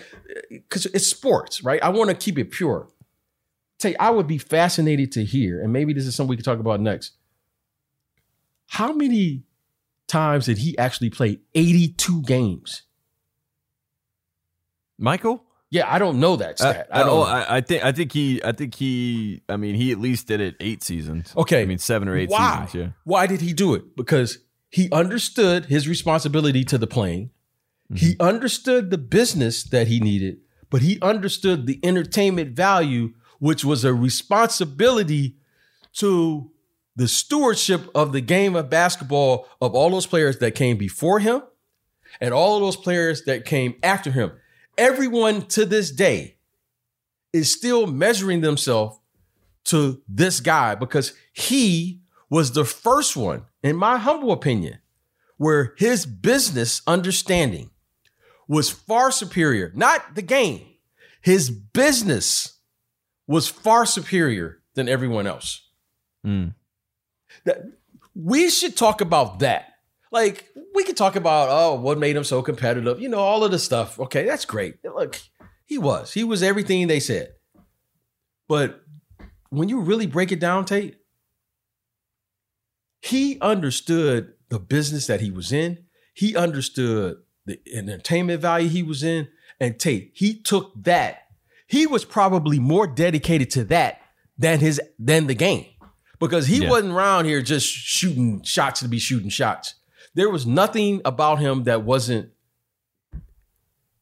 because 0.51 0.87
it's 0.87 1.09
sports, 1.09 1.65
right? 1.65 1.83
I 1.83 1.89
want 1.89 2.11
to 2.11 2.17
keep 2.17 2.39
it 2.39 2.53
pure. 2.53 2.89
Tate, 3.79 3.97
I 4.01 4.11
would 4.11 4.27
be 4.27 4.39
fascinated 4.39 5.13
to 5.13 5.25
hear, 5.25 5.63
and 5.63 5.73
maybe 5.73 5.93
this 5.93 6.07
is 6.07 6.15
something 6.15 6.31
we 6.31 6.37
can 6.37 6.45
talk 6.45 6.59
about 6.59 6.81
next. 6.81 7.13
How 8.67 8.93
many 8.93 9.45
times 10.09 10.47
did 10.47 10.59
he 10.59 10.77
actually 10.79 11.11
play 11.11 11.39
82 11.55 12.23
games? 12.23 12.83
Michael? 14.99 15.45
Yeah, 15.71 15.93
I 15.93 15.99
don't 15.99 16.19
know 16.19 16.37
that 16.37 16.53
Uh, 16.61 16.73
stat. 16.73 16.89
I 16.91 17.01
don't 17.01 17.09
oh, 17.11 17.15
know. 17.17 17.23
I, 17.23 17.59
I 17.59 17.61
think 17.61 17.85
I 17.85 17.93
think 17.93 18.13
he 18.13 18.43
I 18.43 18.53
think 18.53 18.75
he 18.75 19.43
I 19.51 19.57
mean 19.59 19.75
he 19.75 19.93
at 19.93 19.99
least 20.01 20.27
did 20.27 20.41
it 20.41 20.57
eight 20.61 20.83
seasons. 20.83 21.35
Okay. 21.37 21.61
I 21.61 21.67
mean 21.67 21.79
seven 21.79 22.09
or 22.09 22.17
eight 22.17 22.31
Why? 22.31 22.65
seasons. 22.67 22.75
Yeah. 22.75 22.89
Why 23.05 23.27
did 23.27 23.43
he 23.43 23.53
do 23.53 23.75
it? 23.75 23.95
Because 23.95 24.39
he 24.71 24.91
understood 24.91 25.67
his 25.67 25.87
responsibility 25.87 26.65
to 26.65 26.79
the 26.79 26.87
playing. 26.87 27.31
He 27.95 28.17
understood 28.21 28.91
the 28.91 28.99
business 28.99 29.63
that 29.63 29.89
he 29.89 29.99
needed, 29.99 30.39
but 30.69 30.83
he 30.83 30.99
understood 31.01 31.67
the 31.67 31.81
entertainment 31.83 32.55
value, 32.55 33.15
which 33.39 33.65
was 33.65 33.85
a 33.85 33.95
responsibility 33.95 35.37
to 35.95 36.51
the 36.97 37.09
stewardship 37.09 37.89
of 37.95 38.13
the 38.13 38.21
game 38.21 38.57
of 38.57 38.71
basketball 38.71 39.47
of 39.61 39.75
all 39.75 39.91
those 39.91 40.07
players 40.07 40.39
that 40.39 40.55
came 40.55 40.77
before 40.77 41.21
him 41.21 41.43
and 42.21 42.35
all 42.35 42.57
of 42.57 42.63
those 42.63 42.77
players 42.77 43.23
that 43.25 43.45
came 43.45 43.75
after 43.83 44.11
him. 44.11 44.33
Everyone 44.77 45.43
to 45.49 45.65
this 45.65 45.91
day 45.91 46.39
is 47.33 47.53
still 47.53 47.87
measuring 47.87 48.41
themselves 48.41 48.99
to 49.65 50.03
this 50.09 50.41
guy 50.41 50.75
because 50.75 51.13
he 51.33 52.01
was 52.31 52.53
the 52.53 52.65
first 52.65 53.17
one, 53.17 53.45
in 53.63 53.77
my 53.77 53.99
humble 53.99 54.33
opinion, 54.33 54.79
where 55.37 55.75
his 55.79 56.05
business 56.05 56.83
understanding 56.87 57.71
was 58.49 58.71
far 58.71 59.11
superior, 59.11 59.71
not 59.75 60.15
the 60.15 60.23
game. 60.23 60.63
His 61.21 61.51
business 61.51 62.58
was 63.29 63.47
far 63.47 63.87
superior 63.87 64.59
than 64.75 64.89
everyone 64.89 65.29
else. 65.29 65.69
Mm. 66.27 66.55
That 67.45 67.63
we 68.15 68.51
should 68.51 68.77
talk 68.77 69.01
about 69.01 69.39
that. 69.41 69.75
Like 70.11 70.49
we 70.75 70.83
could 70.83 70.97
talk 70.97 71.15
about 71.15 71.49
oh, 71.51 71.75
what 71.81 71.99
made 71.99 72.17
him 72.17 72.25
so 72.25 72.43
competitive, 72.43 73.01
you 73.01 73.09
know, 73.09 73.19
all 73.19 73.45
of 73.45 73.53
the 73.53 73.59
stuff. 73.59 74.01
Okay, 74.01 74.25
that's 74.25 74.45
great. 74.45 74.77
Look, 74.83 75.21
he 75.67 75.79
was. 75.79 76.13
He 76.13 76.25
was 76.25 76.43
everything 76.43 76.89
they 76.89 76.99
said. 76.99 77.35
But 78.49 78.83
when 79.51 79.69
you 79.69 79.81
really 79.81 80.07
break 80.07 80.33
it 80.33 80.41
down, 80.41 80.65
Tate, 80.65 80.97
he 83.03 83.39
understood 83.41 84.33
the 84.49 84.59
business 84.59 85.07
that 85.07 85.21
he 85.21 85.31
was 85.31 85.53
in. 85.53 85.85
He 86.15 86.35
understood 86.35 87.19
the 87.45 87.61
entertainment 87.73 88.41
value 88.41 88.69
he 88.69 88.83
was 88.83 89.03
in. 89.03 89.29
And 89.61 89.79
Tate, 89.79 90.13
he 90.15 90.41
took 90.41 90.73
that. 90.85 91.28
He 91.69 91.87
was 91.87 92.05
probably 92.05 92.59
more 92.59 92.87
dedicated 92.87 93.51
to 93.51 93.65
that 93.65 94.01
than 94.37 94.59
his 94.59 94.81
than 94.99 95.29
the 95.29 95.35
game. 95.35 95.67
Because 96.19 96.47
he 96.49 96.63
Yeah. 96.63 96.71
wasn't 96.71 96.93
around 96.95 97.27
here 97.27 97.41
just 97.43 97.69
shooting 97.69 98.43
shots 98.43 98.81
to 98.81 98.89
be 98.89 98.99
shooting 98.99 99.29
shots. 99.29 99.75
There 100.15 100.31
was 100.31 100.47
nothing 100.47 101.01
about 101.05 101.39
him 101.39 101.63
that 101.65 101.85
wasn't 101.85 102.31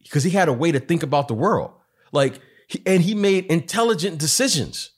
because 0.03 0.23
he 0.25 0.31
had 0.31 0.49
a 0.49 0.53
way 0.53 0.73
to 0.73 0.81
think 0.81 1.03
about 1.03 1.29
the 1.29 1.35
world. 1.35 1.73
Like 2.12 2.41
and 2.87 3.03
he 3.03 3.14
made 3.14 3.47
intelligent 3.47 4.19
decisions 4.19 4.93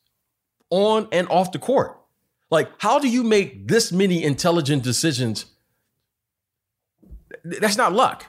on 0.71 1.09
and 1.11 1.27
off 1.29 1.51
the 1.53 1.59
court. 1.59 1.97
Like, 2.51 2.71
how 2.79 2.99
do 2.99 3.09
you 3.09 3.23
make 3.25 3.69
this 3.69 3.93
many 3.93 4.23
intelligent 4.23 4.83
decisions? 4.83 5.47
That's 7.45 7.77
not 7.77 7.93
luck. 7.93 8.25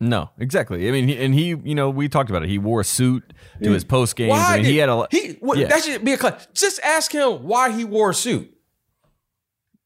No, 0.00 0.30
exactly. 0.38 0.88
I 0.88 0.92
mean, 0.92 1.08
he, 1.08 1.16
and 1.24 1.34
he, 1.34 1.48
you 1.48 1.74
know, 1.74 1.90
we 1.90 2.08
talked 2.08 2.30
about 2.30 2.44
it. 2.44 2.48
He 2.48 2.58
wore 2.58 2.80
a 2.80 2.84
suit 2.84 3.32
to 3.62 3.70
his 3.72 3.82
post 3.84 4.14
games. 4.14 4.30
Why 4.30 4.52
I 4.52 4.56
mean, 4.56 4.64
did 4.64 4.70
he 4.70 4.76
had 4.78 4.88
a 4.88 5.06
he? 5.10 5.30
What, 5.40 5.58
Yeah. 5.58 5.66
That 5.66 5.82
should 5.82 6.04
be 6.04 6.12
a 6.12 6.16
class. 6.16 6.46
Just 6.54 6.78
ask 6.84 7.10
him 7.12 7.42
why 7.42 7.72
he 7.72 7.84
wore 7.84 8.10
a 8.10 8.14
suit. 8.14 8.54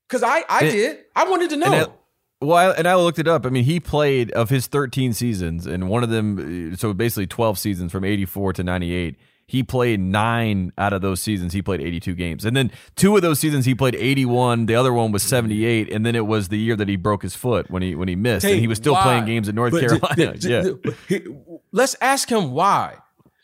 Because 0.09 0.23
I, 0.23 0.45
I 0.51 0.61
And- 0.61 0.71
did. 0.73 0.99
I 1.17 1.29
wanted 1.31 1.51
to 1.51 1.57
know. 1.57 1.67
And 1.73 1.75
I- 1.75 2.45
Well, 2.45 2.57
I, 2.57 2.71
and 2.73 2.87
I 2.87 2.95
looked 2.97 3.19
it 3.21 3.27
up. 3.29 3.47
I 3.47 3.49
mean, 3.49 3.65
he 3.65 3.81
played 3.81 4.31
of 4.33 4.51
his 4.51 4.67
13 4.67 5.15
seasons, 5.15 5.67
and 5.67 5.89
one 5.89 6.03
of 6.03 6.11
them, 6.11 6.73
uh, 6.73 6.77
so 6.77 6.93
basically 6.93 7.27
12 7.27 7.59
seasons 7.59 7.91
from 7.93 8.05
84 8.05 8.53
to 8.55 8.63
98. 8.65 9.17
He 9.53 9.63
played 9.63 10.01
nine 10.01 10.73
out 10.79 10.95
of 10.95 11.03
those 11.03 11.21
seasons. 11.21 11.53
He 11.53 11.61
played 11.61 11.83
82 11.83 12.15
games, 12.15 12.47
and 12.47 12.57
then 12.57 12.71
two 12.97 13.15
of 13.17 13.21
those 13.21 13.39
seasons 13.39 13.67
he 13.67 13.75
played 13.75 13.95
81. 13.95 14.65
The 14.65 14.75
other 14.75 14.95
one 14.95 15.13
was 15.13 15.23
78, 15.23 15.93
and 15.93 16.07
then 16.07 16.15
it 16.15 16.27
was 16.27 16.49
the 16.49 16.57
year 16.59 16.75
that 16.75 16.89
he 16.89 16.97
broke 16.97 17.23
his 17.23 17.35
foot 17.35 17.71
when 17.71 17.83
he 17.83 17.95
when 17.95 18.09
he 18.09 18.17
missed, 18.17 18.47
and 18.47 18.59
he 18.59 18.67
was 18.67 18.79
still 18.79 18.95
Why? 18.95 19.03
playing 19.03 19.27
games 19.27 19.49
in 19.51 19.55
North 19.55 19.73
But 19.73 19.81
d- 19.83 19.87
Carolina. 19.89 20.39
d- 20.39 20.49
yeah, 20.49 20.63
d- 20.63 20.97
he- 21.07 21.27
let's 21.71 21.95
ask 22.01 22.31
him 22.31 22.53
why. 22.53 22.97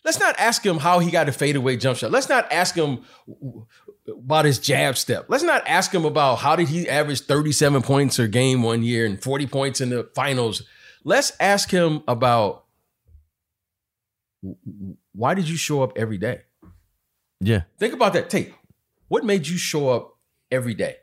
Let's 0.03 0.19
not 0.19 0.35
ask 0.39 0.65
him 0.65 0.79
how 0.79 1.01
he 1.01 1.11
got 1.11 1.29
a 1.29 1.33
fadeaway 1.33 1.77
jump 1.77 1.99
shot. 1.99 2.11
Let's 2.11 2.31
not 2.31 2.51
ask 2.51 2.75
him 2.75 3.05
about 4.09 4.47
his 4.47 4.59
jab 4.59 4.97
step. 4.97 5.27
Let's 5.29 5.45
not 5.45 5.63
ask 5.69 5.93
him 5.93 6.07
about 6.07 6.37
how 6.37 6.57
did 6.57 6.69
he 6.69 6.89
average 6.89 7.21
37 7.21 7.83
points 7.83 8.19
a 8.19 8.27
game 8.29 8.63
one 8.63 8.83
year 8.83 9.05
and 9.05 9.23
40 9.23 9.47
points 9.47 9.83
in 9.83 9.91
the 9.91 10.09
finals. 10.15 10.63
Let's 11.05 11.33
ask 11.39 11.71
him 11.71 12.03
about 12.09 12.65
why 15.19 15.35
did 15.35 15.49
you 15.49 15.57
show 15.57 15.83
up 15.83 15.93
every 15.99 16.17
day? 16.17 16.43
Yeah. 17.41 17.63
Think 17.79 17.93
about 17.93 18.13
that. 18.13 18.31
Tate, 18.31 18.55
what 19.09 19.25
made 19.25 19.49
you 19.49 19.59
show 19.59 19.89
up 19.89 20.17
every 20.53 20.75
day? 20.75 20.97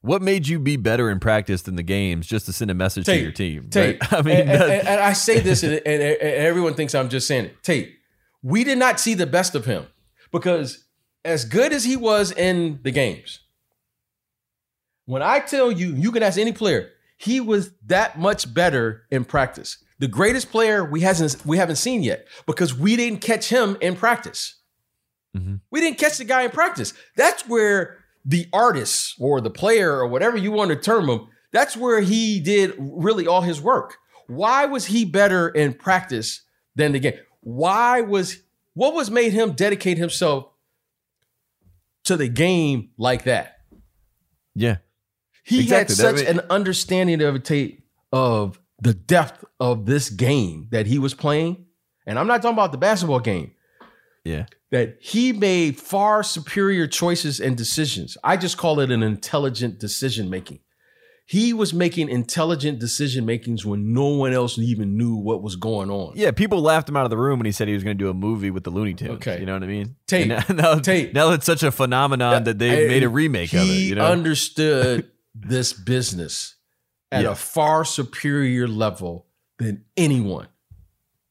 What 0.00 0.22
made 0.22 0.46
you 0.48 0.58
be 0.58 0.76
better 0.76 1.10
in 1.10 1.20
practice 1.20 1.62
than 1.62 1.76
the 1.76 1.82
games 1.82 2.26
just 2.26 2.46
to 2.46 2.52
send 2.52 2.70
a 2.70 2.74
message 2.74 3.04
Tate, 3.04 3.18
to 3.18 3.22
your 3.22 3.32
team? 3.32 3.68
Tate, 3.68 4.00
right? 4.00 4.12
I 4.18 4.22
mean, 4.22 4.36
and, 4.38 4.50
and- 4.50 4.88
and 4.88 5.00
I 5.00 5.12
say 5.12 5.40
this, 5.40 5.62
and, 5.62 5.74
and- 5.74 5.84
and 6.02 6.22
everyone 6.22 6.74
thinks 6.74 6.94
I'm 6.94 7.10
just 7.10 7.26
saying 7.28 7.46
it. 7.46 7.62
Tate, 7.62 7.94
we 8.42 8.64
did 8.64 8.78
not 8.78 8.98
see 9.00 9.12
the 9.14 9.26
best 9.26 9.54
of 9.54 9.66
him 9.66 9.86
because 10.32 10.84
as 11.24 11.44
good 11.44 11.72
as 11.74 11.84
he 11.84 11.96
was 11.96 12.32
in 12.32 12.80
the 12.84 12.90
games, 12.90 13.40
when 15.04 15.20
I 15.20 15.40
tell 15.40 15.70
you, 15.70 15.94
you 15.94 16.10
can 16.12 16.22
ask 16.22 16.38
any 16.38 16.52
player, 16.52 16.90
he 17.18 17.40
was 17.40 17.72
that 17.86 18.18
much 18.18 18.52
better 18.54 19.02
in 19.10 19.24
practice. 19.24 19.82
The 20.00 20.08
greatest 20.08 20.50
player 20.50 20.84
we 20.84 21.00
hasn't 21.00 21.44
we 21.44 21.56
haven't 21.58 21.76
seen 21.76 22.02
yet 22.02 22.26
because 22.46 22.74
we 22.74 22.94
didn't 22.96 23.20
catch 23.20 23.48
him 23.48 23.76
in 23.80 23.96
practice. 23.96 24.56
Mhm. 25.36 25.60
We 25.70 25.80
didn't 25.80 25.98
catch 25.98 26.18
the 26.18 26.24
guy 26.24 26.42
in 26.42 26.50
practice. 26.50 26.94
That's 27.16 27.46
where 27.48 27.98
the 28.24 28.46
artist 28.52 29.14
or 29.18 29.40
the 29.40 29.50
player 29.50 29.92
or 29.92 30.06
whatever 30.06 30.36
you 30.36 30.52
want 30.52 30.70
to 30.70 30.76
term 30.76 31.08
him, 31.08 31.26
that's 31.52 31.76
where 31.76 32.00
he 32.00 32.40
did 32.40 32.74
really 32.78 33.26
all 33.26 33.40
his 33.42 33.60
work. 33.60 33.96
Why 34.26 34.66
was 34.66 34.86
he 34.86 35.04
better 35.04 35.48
in 35.48 35.72
practice 35.74 36.42
than 36.76 36.92
the 36.92 36.98
game? 37.00 37.14
Why 37.40 38.00
was 38.02 38.42
what 38.74 38.94
was 38.94 39.10
made 39.10 39.32
him 39.32 39.52
dedicate 39.52 39.98
himself 39.98 40.48
to 42.04 42.16
the 42.16 42.28
game 42.28 42.90
like 42.96 43.24
that? 43.24 43.58
yeah. 44.54 44.76
He 45.44 45.60
Exactly. 45.60 45.94
had 45.96 46.16
such 46.16 46.24
That- 46.26 46.28
an 46.28 46.40
understanding 46.50 47.22
of 47.22 47.42
Tate 47.42 47.82
of 48.12 48.60
the 48.80 48.94
depth 48.94 49.44
of 49.58 49.86
this 49.86 50.08
game 50.10 50.68
that 50.70 50.86
he 50.86 50.98
was 50.98 51.14
playing. 51.14 51.66
And 52.06 52.18
I'm 52.18 52.26
not 52.26 52.42
talking 52.42 52.54
about 52.56 52.72
the 52.72 52.78
basketball 52.78 53.20
game 53.20 53.52
Yeah. 54.24 54.46
that 54.70 54.96
he 55.00 55.32
made 55.32 55.78
far 55.78 56.22
superior 56.22 56.86
choices 56.86 57.40
and 57.40 57.56
decisions. 57.56 58.16
I 58.22 58.36
just 58.36 58.56
call 58.56 58.80
it 58.80 58.90
an 58.90 59.02
intelligent 59.02 59.78
decision 59.78 60.30
making. 60.30 60.60
He 61.26 61.52
was 61.52 61.74
making 61.74 62.08
intelligent 62.08 62.78
decision 62.78 63.26
makings 63.26 63.66
when 63.66 63.92
no 63.92 64.06
one 64.06 64.32
else 64.32 64.58
even 64.58 64.96
knew 64.96 65.14
what 65.16 65.42
was 65.42 65.56
going 65.56 65.90
on. 65.90 66.12
Yeah, 66.16 66.30
people 66.30 66.62
laughed 66.62 66.88
him 66.88 66.96
out 66.96 67.04
of 67.04 67.10
the 67.10 67.18
room 67.18 67.38
when 67.38 67.44
he 67.44 67.52
said 67.52 67.68
he 67.68 67.74
was 67.74 67.84
going 67.84 67.98
to 67.98 68.02
do 68.02 68.08
a 68.08 68.14
movie 68.14 68.50
with 68.50 68.64
the 68.64 68.70
Looney 68.70 68.94
Tunes. 68.94 69.10
Okay. 69.16 69.38
you 69.38 69.44
know 69.44 69.52
what 69.52 69.62
I 69.62 69.66
mean? 69.66 69.96
Tate, 70.06 70.26
now, 70.26 70.42
now, 70.54 70.78
Tate. 70.78 71.12
now 71.12 71.32
it's 71.32 71.44
such 71.44 71.62
a 71.62 71.70
phenomenon 71.70 72.44
that 72.44 72.58
they 72.58 72.88
made 72.88 73.02
a 73.02 73.10
remake 73.10 73.52
of 73.52 73.60
it. 73.60 73.64
He 73.64 73.88
You 73.90 73.96
know, 73.96 74.06
understood 74.06 75.10
this 75.34 75.74
business 75.74 76.54
at 77.10 77.22
Yeah. 77.24 77.30
a 77.30 77.34
far 77.34 77.84
superior 77.84 78.68
level 78.68 79.26
than 79.58 79.84
anyone. 79.96 80.48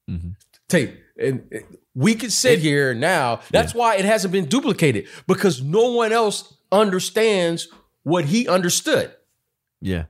Mhm. 0.10 0.36
Tate, 0.70 0.96
and 1.20 1.44
we 1.96 2.16
could 2.16 2.32
sit 2.32 2.60
here 2.60 2.94
now. 2.94 3.42
That's 3.52 3.74
why 3.74 3.96
it 3.96 4.06
hasn't 4.06 4.32
been 4.32 4.46
duplicated 4.46 5.08
because 5.28 5.62
no 5.62 5.92
one 5.92 6.12
else 6.12 6.54
understands 6.72 7.68
what 8.04 8.26
he 8.26 8.48
understood. 8.48 9.12
Yeah. 9.82 10.06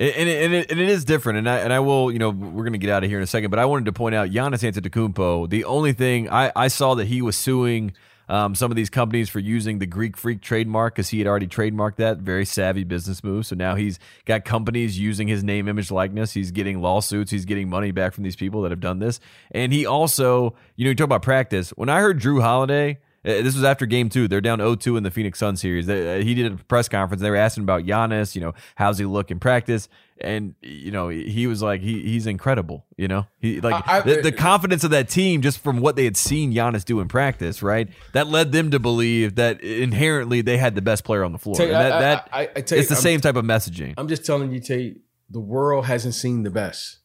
And 0.00 0.10
and 0.14 0.28
it, 0.28 0.44
and, 0.44 0.54
it, 0.54 0.70
and 0.70 0.80
it 0.80 0.88
is 0.88 1.04
different, 1.04 1.38
and 1.38 1.48
I 1.50 1.58
and 1.58 1.72
I 1.72 1.80
will, 1.80 2.12
you 2.12 2.18
know, 2.20 2.30
we're 2.30 2.62
gonna 2.64 2.78
get 2.78 2.90
out 2.90 3.02
of 3.02 3.10
here 3.10 3.18
in 3.18 3.24
a 3.24 3.26
second, 3.26 3.50
but 3.50 3.58
I 3.58 3.64
wanted 3.64 3.86
to 3.86 3.92
point 3.92 4.14
out 4.14 4.30
Giannis 4.30 4.62
Antetokounmpo. 4.70 5.48
The 5.50 5.64
only 5.64 5.92
thing 5.92 6.28
I 6.30 6.52
I 6.54 6.68
saw 6.68 6.94
that 6.94 7.06
he 7.06 7.20
was 7.20 7.36
suing 7.36 7.92
um, 8.28 8.54
some 8.54 8.70
of 8.70 8.76
these 8.76 8.90
companies 8.90 9.28
for 9.28 9.38
using 9.38 9.78
the 9.78 9.86
Greek 9.86 10.16
Freak 10.16 10.40
trademark 10.40 10.94
because 10.94 11.08
he 11.08 11.18
had 11.18 11.26
already 11.26 11.46
trademarked 11.46 11.96
that. 11.96 12.18
Very 12.18 12.44
savvy 12.44 12.84
business 12.84 13.24
move. 13.24 13.46
So 13.46 13.56
now 13.56 13.74
he's 13.74 13.98
got 14.26 14.44
companies 14.44 14.98
using 14.98 15.28
his 15.28 15.42
name, 15.42 15.68
image, 15.68 15.90
likeness. 15.90 16.32
He's 16.32 16.50
getting 16.50 16.80
lawsuits. 16.80 17.30
He's 17.30 17.44
getting 17.44 17.68
money 17.68 17.90
back 17.90 18.12
from 18.12 18.24
these 18.24 18.36
people 18.36 18.62
that 18.62 18.70
have 18.70 18.80
done 18.80 18.98
this. 18.98 19.20
And 19.50 19.72
he 19.72 19.86
also, 19.86 20.54
you 20.76 20.84
know, 20.84 20.90
you 20.90 20.94
talk 20.94 21.04
about 21.06 21.22
practice. 21.22 21.70
When 21.70 21.88
I 21.88 22.00
heard 22.00 22.20
Jrue 22.20 22.42
Holiday. 22.42 22.98
Uh, 23.24 23.42
This 23.42 23.56
was 23.56 23.64
after 23.64 23.84
game 23.84 24.08
two. 24.08 24.28
They're 24.28 24.40
down 24.40 24.58
0 24.58 24.76
2 24.76 24.96
in 24.96 25.02
the 25.02 25.10
Phoenix 25.10 25.40
Sun 25.40 25.56
series. 25.56 25.88
Uh, 25.88 26.20
he 26.22 26.34
did 26.34 26.52
a 26.52 26.56
press 26.56 26.88
conference. 26.88 27.20
They 27.20 27.30
were 27.30 27.36
asking 27.36 27.64
about 27.64 27.82
Giannis, 27.84 28.36
you 28.36 28.40
know, 28.40 28.54
how's 28.76 28.96
he 28.98 29.04
look 29.04 29.32
in 29.32 29.40
practice? 29.40 29.88
And, 30.20 30.54
you 30.62 30.90
know, 30.90 31.08
he 31.08 31.46
was 31.46 31.62
like, 31.62 31.80
he, 31.80 32.02
he's 32.02 32.26
incredible. 32.26 32.84
You 32.96 33.06
know, 33.08 33.26
he 33.40 33.60
like 33.60 33.86
I- 33.88 33.98
I- 33.98 34.00
the, 34.00 34.22
the 34.22 34.32
confidence 34.32 34.82
of 34.84 34.90
that 34.90 35.08
team 35.08 35.42
just 35.42 35.58
from 35.60 35.80
what 35.80 35.94
they 35.96 36.04
had 36.04 36.16
seen 36.16 36.52
Giannis 36.52 36.84
do 36.84 37.00
in 37.00 37.08
practice, 37.08 37.62
right? 37.62 37.88
That 38.14 38.26
led 38.26 38.50
them 38.52 38.70
to 38.72 38.78
believe 38.78 39.36
that 39.36 39.60
inherently 39.60 40.40
they 40.40 40.58
had 40.58 40.74
the 40.74 40.82
best 40.82 41.04
player 41.04 41.22
on 41.24 41.32
the 41.32 41.38
floor. 41.38 41.54
Tate, 41.56 41.70
And 41.70 41.74
that, 41.74 41.92
I- 41.92 42.00
that 42.00 42.28
I- 42.32 42.40
I 42.56 42.60
tell 42.62 42.76
you, 42.78 42.80
it's 42.80 42.88
the 42.88 42.96
I'm- 42.96 43.02
same 43.02 43.20
type 43.20 43.36
of 43.36 43.44
messaging. 43.44 43.94
I'm 43.96 44.08
just 44.08 44.24
telling 44.26 44.50
you, 44.52 44.60
Tate, 44.60 45.02
the 45.30 45.40
world 45.40 45.84
hasn't 45.86 46.14
seen 46.14 46.42
the 46.42 46.50
best. 46.50 46.98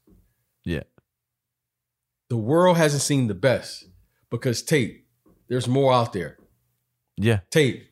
Yeah. 0.65 0.83
The 2.29 2.37
world 2.37 2.77
hasn't 2.77 3.03
seen 3.03 3.27
the 3.27 3.35
best 3.35 3.85
because 4.31 4.63
Tate, 4.63 5.05
there's 5.49 5.67
more 5.67 5.93
out 5.93 6.13
there. 6.13 6.37
Yeah. 7.17 7.41
Tate, 7.51 7.89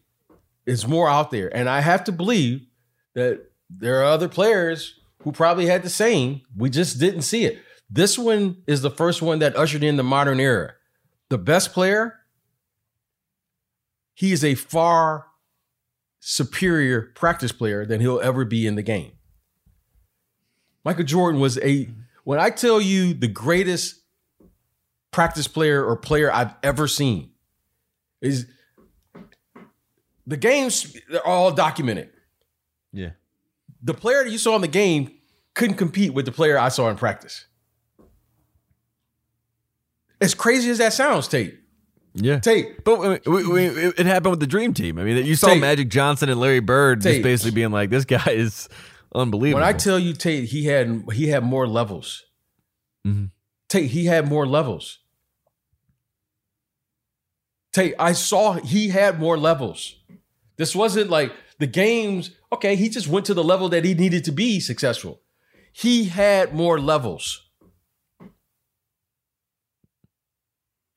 it's 0.66 0.88
more 0.88 1.08
out 1.10 1.32
there. 1.32 1.56
And 1.56 1.70
I 1.70 1.82
have 1.82 2.04
to 2.06 2.12
believe 2.12 2.66
that 3.14 3.52
there 3.70 4.00
are 4.02 4.06
other 4.06 4.28
players 4.28 5.00
who 5.24 5.32
probably 5.32 5.68
had 5.68 5.84
the 5.84 5.90
same. 5.90 6.42
We 6.56 6.70
just 6.70 7.00
didn't 7.00 7.22
see 7.22 7.46
it. 7.46 7.60
This 7.90 8.18
one 8.18 8.64
is 8.68 8.82
the 8.82 8.90
first 8.90 9.22
one 9.22 9.40
that 9.40 9.56
ushered 9.56 9.84
in 9.84 9.98
the 9.98 10.04
modern 10.04 10.40
era. 10.40 10.74
The 11.30 11.38
best 11.38 11.74
player, 11.74 12.20
he 14.14 14.32
is 14.32 14.44
a 14.44 14.56
far 14.56 15.28
superior 16.20 17.12
practice 17.16 17.52
player 17.52 17.86
than 17.86 18.00
he'll 18.00 18.20
ever 18.20 18.46
be 18.46 18.68
in 18.68 18.76
the 18.76 18.84
game. 18.84 19.14
Michael 20.84 21.04
Jordan 21.04 21.40
was 21.40 21.58
a, 21.60 21.90
when 22.24 22.40
I 22.40 22.50
tell 22.50 22.80
you 22.80 23.14
the 23.14 23.28
greatest 23.28 24.02
practice 25.12 25.48
player 25.48 25.84
or 25.84 25.96
player 25.96 26.32
I've 26.32 26.54
ever 26.64 26.88
seen, 26.88 27.32
is 28.22 28.48
the 30.26 30.38
games 30.38 30.96
they're 31.10 31.26
all 31.26 31.52
documented. 31.52 32.10
Yeah. 32.94 33.12
The 33.82 33.94
player 33.94 34.24
that 34.24 34.30
you 34.32 34.38
saw 34.38 34.56
in 34.56 34.62
the 34.62 34.68
game 34.68 35.12
couldn't 35.56 35.76
compete 35.78 36.14
with 36.14 36.26
the 36.26 36.32
player 36.32 36.58
I 36.58 36.70
saw 36.70 36.90
in 36.90 36.96
practice. 36.98 37.46
As 40.20 40.34
crazy 40.36 40.70
as 40.70 40.78
that 40.78 40.94
sounds, 40.94 41.28
Tate. 41.28 41.58
Yeah. 42.14 42.40
Tate, 42.40 42.84
But 42.84 43.00
I 43.00 43.10
mean, 43.10 43.20
we, 43.26 43.48
we, 43.48 43.66
it 43.88 44.06
happened 44.06 44.32
with 44.32 44.40
the 44.40 44.48
Dream 44.48 44.74
Team. 44.74 45.00
I 45.00 45.04
mean, 45.04 45.26
you 45.26 45.36
saw 45.36 45.48
Tate. 45.48 45.62
Magic 45.62 45.90
Johnson 45.90 46.30
and 46.30 46.40
Larry 46.40 46.60
Bird 46.60 47.02
just 47.02 47.22
basically 47.24 47.52
being 47.52 47.72
like, 47.72 47.90
"This 47.90 48.06
guy 48.06 48.32
is 48.32 48.68
unbelievable." 49.16 49.62
when 49.62 49.68
I 49.68 49.74
tell 49.74 49.98
you 49.98 50.14
Tate, 50.14 50.44
he 50.50 50.66
had 50.66 51.04
he 51.14 51.30
had 51.30 51.44
more 51.44 51.68
levels. 51.68 52.24
Mhm. 53.08 53.32
Tate, 53.70 53.90
he 53.90 54.06
had 54.06 54.28
more 54.28 54.46
levels. 54.46 55.00
Tate, 57.72 57.96
I 57.98 58.12
saw 58.12 58.54
he 58.54 58.90
had 58.90 59.20
more 59.20 59.38
levels. 59.38 59.96
This 60.58 60.76
wasn't 60.76 61.10
like 61.10 61.32
the 61.60 61.68
games, 61.68 62.32
okay, 62.52 62.76
he 62.76 62.90
just 62.90 63.08
went 63.08 63.26
to 63.28 63.34
the 63.34 63.44
level 63.44 63.70
that 63.70 63.84
he 63.86 63.94
needed 63.94 64.24
to 64.26 64.32
be 64.32 64.60
successful. 64.60 65.22
He 65.74 66.06
had 66.06 66.54
more 66.54 66.80
levels. 66.80 67.48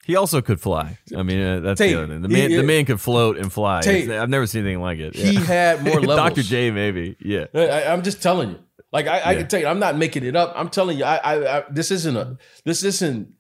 He 0.07 0.17
also 0.17 0.43
could 0.43 0.61
fly. 0.61 0.99
I 1.17 1.23
mean, 1.23 1.41
uh, 1.41 1.61
that's 1.61 1.79
Tate, 1.79 1.93
the 1.95 2.03
other 2.03 2.13
thing. 2.13 2.23
The 2.23 2.29
man, 2.29 2.51
he- 2.51 2.57
the 2.57 2.63
man 2.63 2.85
could 2.85 3.01
float 3.01 3.39
and 3.39 3.51
fly. 3.51 3.81
Tate, 3.81 4.11
I've 4.11 4.29
never 4.29 4.47
seen 4.47 4.63
anything 4.65 4.83
like 4.83 4.99
it. 4.99 5.15
He 5.15 5.33
Yeah. 5.33 5.41
had 5.41 5.83
more 5.85 6.01
levels. 6.01 6.17
Dr. 6.17 6.43
J, 6.43 6.71
maybe. 6.71 7.17
Yeah. 7.21 7.47
I, 7.55 7.87
I'm 7.87 8.03
just 8.03 8.23
telling 8.23 8.51
you. 8.51 8.59
Like 8.93 9.07
I, 9.07 9.19
I 9.21 9.33
Yeah. 9.33 9.39
can 9.39 9.49
tell 9.49 9.61
you, 9.61 9.67
I'm 9.67 9.79
not 9.79 9.97
making 9.97 10.25
it 10.25 10.37
up. 10.37 10.53
I'm 10.57 10.69
telling 10.69 10.99
you, 10.99 11.05
I, 11.05 11.17
I, 11.17 11.59
I 11.59 11.65
this 11.71 11.91
isn't 11.91 12.17
a, 12.17 12.37
this 12.65 12.85
isn't 12.85 13.33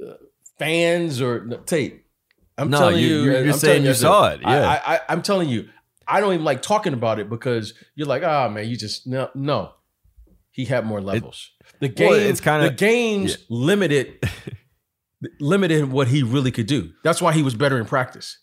uh, 0.00 0.12
fans 0.58 1.20
or 1.20 1.44
no, 1.44 1.56
Tate. 1.58 2.04
I'm 2.56 2.70
No, 2.70 2.78
telling 2.78 2.98
you- 2.98 3.08
you, 3.08 3.22
you're- 3.24 3.48
I'm 3.50 3.52
saying 3.58 3.82
you 3.82 3.90
a- 3.90 3.94
saw 3.94 4.28
it, 4.30 4.40
yeah. 4.42 4.80
I, 4.86 4.94
I, 4.94 5.00
I'm 5.08 5.22
telling 5.22 5.48
you, 5.48 5.68
I 6.12 6.20
don't 6.20 6.34
even 6.34 6.44
like 6.44 6.62
talking 6.62 6.92
about 6.92 7.18
it 7.18 7.28
because 7.30 7.74
you're 7.94 8.06
like, 8.06 8.22
oh 8.22 8.48
man, 8.50 8.68
you 8.68 8.76
just 8.76 9.06
no, 9.06 9.30
no. 9.34 9.72
He 10.50 10.66
had 10.66 10.84
more 10.84 11.00
levels. 11.00 11.50
the 11.80 11.88
game, 11.88 12.10
Well, 12.10 12.18
it's 12.20 12.40
kinda- 12.40 12.68
the 12.68 12.74
games 12.74 13.38
limited, 13.48 14.18
limited 15.40 15.90
what 15.90 16.08
he 16.08 16.22
really 16.22 16.50
could 16.50 16.66
do. 16.66 16.90
That's 17.02 17.22
why 17.22 17.32
he 17.32 17.42
was 17.42 17.54
better 17.54 17.78
in 17.78 17.86
practice. 17.86 18.38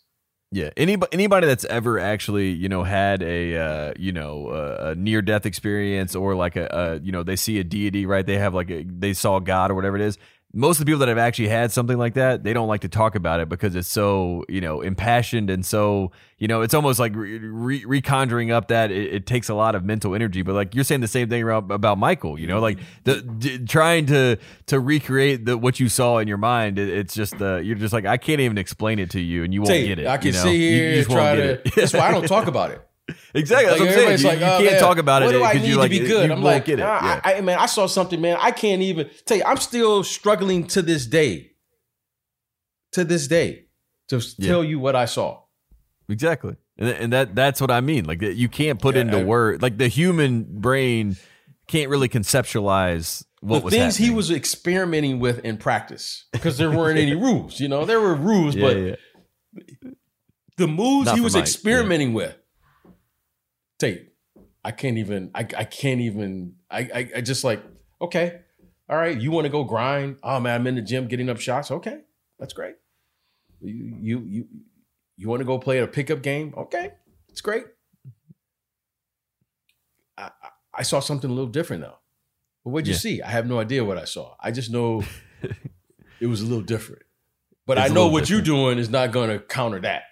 Yeah, 0.52 0.70
anybody 0.76 1.12
anybody 1.12 1.46
that's 1.46 1.64
ever 1.66 2.00
actually 2.00 2.48
you 2.50 2.68
know 2.68 2.82
had 2.82 3.22
a 3.22 3.56
uh, 3.56 3.92
you 3.96 4.10
know 4.10 4.48
a, 4.48 4.90
a 4.90 4.94
near 4.96 5.22
death 5.22 5.46
experience 5.46 6.16
or 6.16 6.34
like 6.34 6.56
a, 6.56 6.66
a 6.72 7.04
you 7.04 7.12
know 7.12 7.22
they 7.22 7.36
see 7.36 7.60
a 7.60 7.64
deity 7.64 8.04
right 8.04 8.26
they 8.26 8.36
have 8.38 8.52
like 8.52 8.68
a 8.68 8.82
they 8.82 9.12
saw 9.12 9.38
God 9.38 9.70
or 9.70 9.76
whatever 9.76 9.94
it 9.94 10.02
is 10.02 10.18
most 10.52 10.80
of 10.80 10.84
the 10.84 10.90
people 10.90 10.98
that 10.98 11.08
have 11.08 11.18
actually 11.18 11.46
had 11.46 11.70
something 11.70 11.96
like 11.96 12.14
that, 12.14 12.42
they 12.42 12.52
don't 12.52 12.66
like 12.66 12.80
to 12.80 12.88
talk 12.88 13.14
about 13.14 13.38
it 13.38 13.48
because 13.48 13.76
it's 13.76 13.88
so, 13.88 14.44
you 14.48 14.60
know, 14.60 14.80
impassioned 14.80 15.48
and 15.48 15.64
so, 15.64 16.10
you 16.38 16.48
know, 16.48 16.62
it's 16.62 16.74
almost 16.74 16.98
like 16.98 17.14
re- 17.14 17.38
re- 17.38 17.84
reconjuring 17.84 18.50
up 18.50 18.66
that 18.68 18.90
it, 18.90 19.14
it, 19.14 19.26
takes 19.26 19.48
a 19.48 19.54
lot 19.54 19.76
of 19.76 19.84
mental 19.84 20.12
energy. 20.12 20.42
But 20.42 20.54
like 20.54 20.74
you're 20.74 20.82
saying 20.82 21.02
the 21.02 21.08
same 21.08 21.28
thing 21.28 21.44
about 21.44 21.70
about 21.70 21.98
Michael, 21.98 22.36
you 22.36 22.48
know, 22.48 22.58
like 22.58 22.80
the 23.04 23.22
d- 23.22 23.64
trying 23.64 24.06
to 24.06 24.38
to 24.66 24.80
recreate 24.80 25.44
the 25.44 25.56
what 25.56 25.78
you 25.78 25.88
saw 25.88 26.18
in 26.18 26.26
your 26.26 26.38
mind. 26.38 26.80
It, 26.80 26.88
it's 26.88 27.14
just 27.14 27.40
uh, 27.40 27.58
you're 27.58 27.76
just 27.76 27.92
like 27.92 28.04
I 28.04 28.16
can't 28.16 28.40
even 28.40 28.58
explain 28.58 28.98
it 28.98 29.10
to 29.10 29.20
you, 29.20 29.44
and 29.44 29.54
you 29.54 29.62
won't 29.62 29.86
get 29.86 30.00
it. 30.00 30.08
I 30.08 30.16
can 30.16 30.32
see 30.32 30.38
you 30.38 30.42
know? 30.42 30.42
sit 30.42 30.56
here 30.58 30.98
and 30.98 31.10
try 31.10 31.36
to. 31.36 31.70
That's 31.76 31.92
why 31.92 32.08
I 32.08 32.10
don't 32.10 32.26
talk 32.26 32.46
about 32.48 32.72
it. 32.72 32.89
Exactly. 33.34 33.68
That's 33.68 33.80
like, 33.80 33.80
what 33.80 33.88
I'm 33.88 33.94
saying. 33.94 34.18
You, 34.18 34.28
like, 34.28 34.38
you 34.38 34.44
oh, 34.44 34.58
can't 34.58 34.72
man, 34.72 34.80
talk 34.80 34.98
about 34.98 35.22
it. 35.22 35.26
I 35.26 35.52
need 35.54 35.74
like, 35.74 35.90
to 35.90 35.98
be 35.98 36.04
eh, 36.04 36.08
good? 36.08 36.30
I'm 36.30 36.42
like, 36.42 36.64
get 36.64 36.78
it. 36.78 36.82
yeah. 36.82 37.20
I, 37.24 37.34
I, 37.34 37.40
man, 37.40 37.58
I 37.58 37.66
saw 37.66 37.86
something, 37.86 38.20
man. 38.20 38.36
I 38.40 38.50
can't 38.50 38.82
even 38.82 39.10
tell 39.24 39.38
you. 39.38 39.44
I'm 39.44 39.58
still 39.58 40.02
struggling 40.04 40.66
to 40.68 40.82
this 40.82 41.06
day. 41.06 41.52
To 42.92 43.04
this 43.04 43.28
day, 43.28 43.66
to 44.08 44.20
yeah. 44.36 44.48
tell 44.48 44.64
you 44.64 44.80
what 44.80 44.96
I 44.96 45.04
saw. 45.04 45.42
Exactly, 46.08 46.56
and, 46.76 46.88
and 46.88 47.12
that 47.12 47.36
that's 47.36 47.60
what 47.60 47.70
I 47.70 47.80
mean. 47.80 48.04
Like 48.04 48.20
you 48.20 48.48
can't 48.48 48.80
put 48.80 48.96
yeah, 48.96 49.02
into 49.02 49.24
word. 49.24 49.62
Like 49.62 49.78
the 49.78 49.86
human 49.86 50.42
brain 50.60 51.16
can't 51.68 51.88
really 51.88 52.08
conceptualize 52.08 53.24
what 53.40 53.62
the 53.62 53.70
things 53.70 53.96
happening. 53.96 54.10
he 54.10 54.14
was 54.16 54.30
experimenting 54.32 55.20
with 55.20 55.38
in 55.44 55.56
practice 55.56 56.26
because 56.32 56.58
there 56.58 56.70
weren't 56.70 56.98
any 56.98 57.14
rules. 57.20 57.60
You 57.60 57.68
know, 57.68 57.84
there 57.84 58.00
were 58.00 58.14
rules, 58.14 58.56
yeah, 58.56 58.96
but 59.52 59.94
the 60.56 60.66
moves 60.66 61.06
Not 61.06 61.16
he 61.16 61.20
was 61.20 61.36
experimenting 61.36 62.12
with 62.12 62.36
tape. 63.80 64.12
I 64.64 64.70
can't 64.72 64.98
even. 64.98 65.30
I, 65.34 65.40
I 65.40 65.64
can't 65.64 66.00
even. 66.00 66.54
I, 66.70 66.78
I, 66.78 67.10
I 67.16 67.20
just 67.20 67.44
like 67.44 67.62
okay, 68.00 68.40
all 68.88 68.96
right. 68.96 69.18
You 69.18 69.30
want 69.30 69.46
to 69.46 69.50
go 69.50 69.64
grind? 69.64 70.18
Oh 70.22 70.38
man, 70.40 70.60
I'm 70.60 70.66
in 70.66 70.74
the 70.76 70.82
gym 70.82 71.08
getting 71.08 71.28
up 71.28 71.40
shots. 71.40 71.70
Okay, 71.70 72.00
that's 72.38 72.52
great. 72.52 72.76
You 73.60 73.96
you 74.00 74.24
you 74.26 74.48
you 75.16 75.28
want 75.28 75.40
to 75.40 75.46
go 75.46 75.58
play 75.58 75.78
a 75.78 75.86
pickup 75.86 76.22
game? 76.22 76.54
Okay, 76.56 76.92
it's 77.28 77.40
great. 77.40 77.64
I, 80.16 80.30
I 80.74 80.82
saw 80.82 81.00
something 81.00 81.30
a 81.30 81.32
little 81.32 81.50
different 81.50 81.82
though. 81.82 81.98
But 82.64 82.70
what'd 82.70 82.86
you 82.86 82.92
yeah. 82.92 82.98
see? 82.98 83.22
I 83.22 83.30
have 83.30 83.46
no 83.46 83.58
idea 83.58 83.84
what 83.84 83.96
I 83.96 84.04
saw. 84.04 84.34
I 84.38 84.50
just 84.50 84.70
know 84.70 85.02
it 86.20 86.26
was 86.26 86.42
a 86.42 86.44
little 86.44 86.62
different. 86.62 87.02
But 87.66 87.78
it's 87.78 87.90
I 87.90 87.94
know 87.94 88.08
what 88.08 88.24
different. 88.24 88.46
you're 88.46 88.56
doing 88.56 88.78
is 88.78 88.90
not 88.90 89.12
going 89.12 89.30
to 89.30 89.38
counter 89.38 89.80
that. 89.80 90.02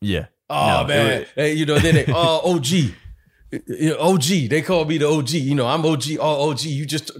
Yeah. 0.00 0.26
Oh 0.50 0.82
no, 0.82 0.86
man, 0.86 1.22
it, 1.22 1.28
hey, 1.34 1.52
you 1.52 1.66
know 1.66 1.78
then 1.78 1.94
they 1.94 2.06
oh 2.08 2.54
OG, 2.54 2.66
you 2.66 3.90
know, 3.90 3.98
OG. 3.98 4.22
They 4.48 4.62
call 4.62 4.84
me 4.84 4.98
the 4.98 5.08
OG. 5.08 5.30
You 5.30 5.54
know 5.54 5.66
I'm 5.66 5.84
OG. 5.84 6.04
Oh 6.18 6.50
OG. 6.50 6.62
You 6.62 6.86
just. 6.86 7.10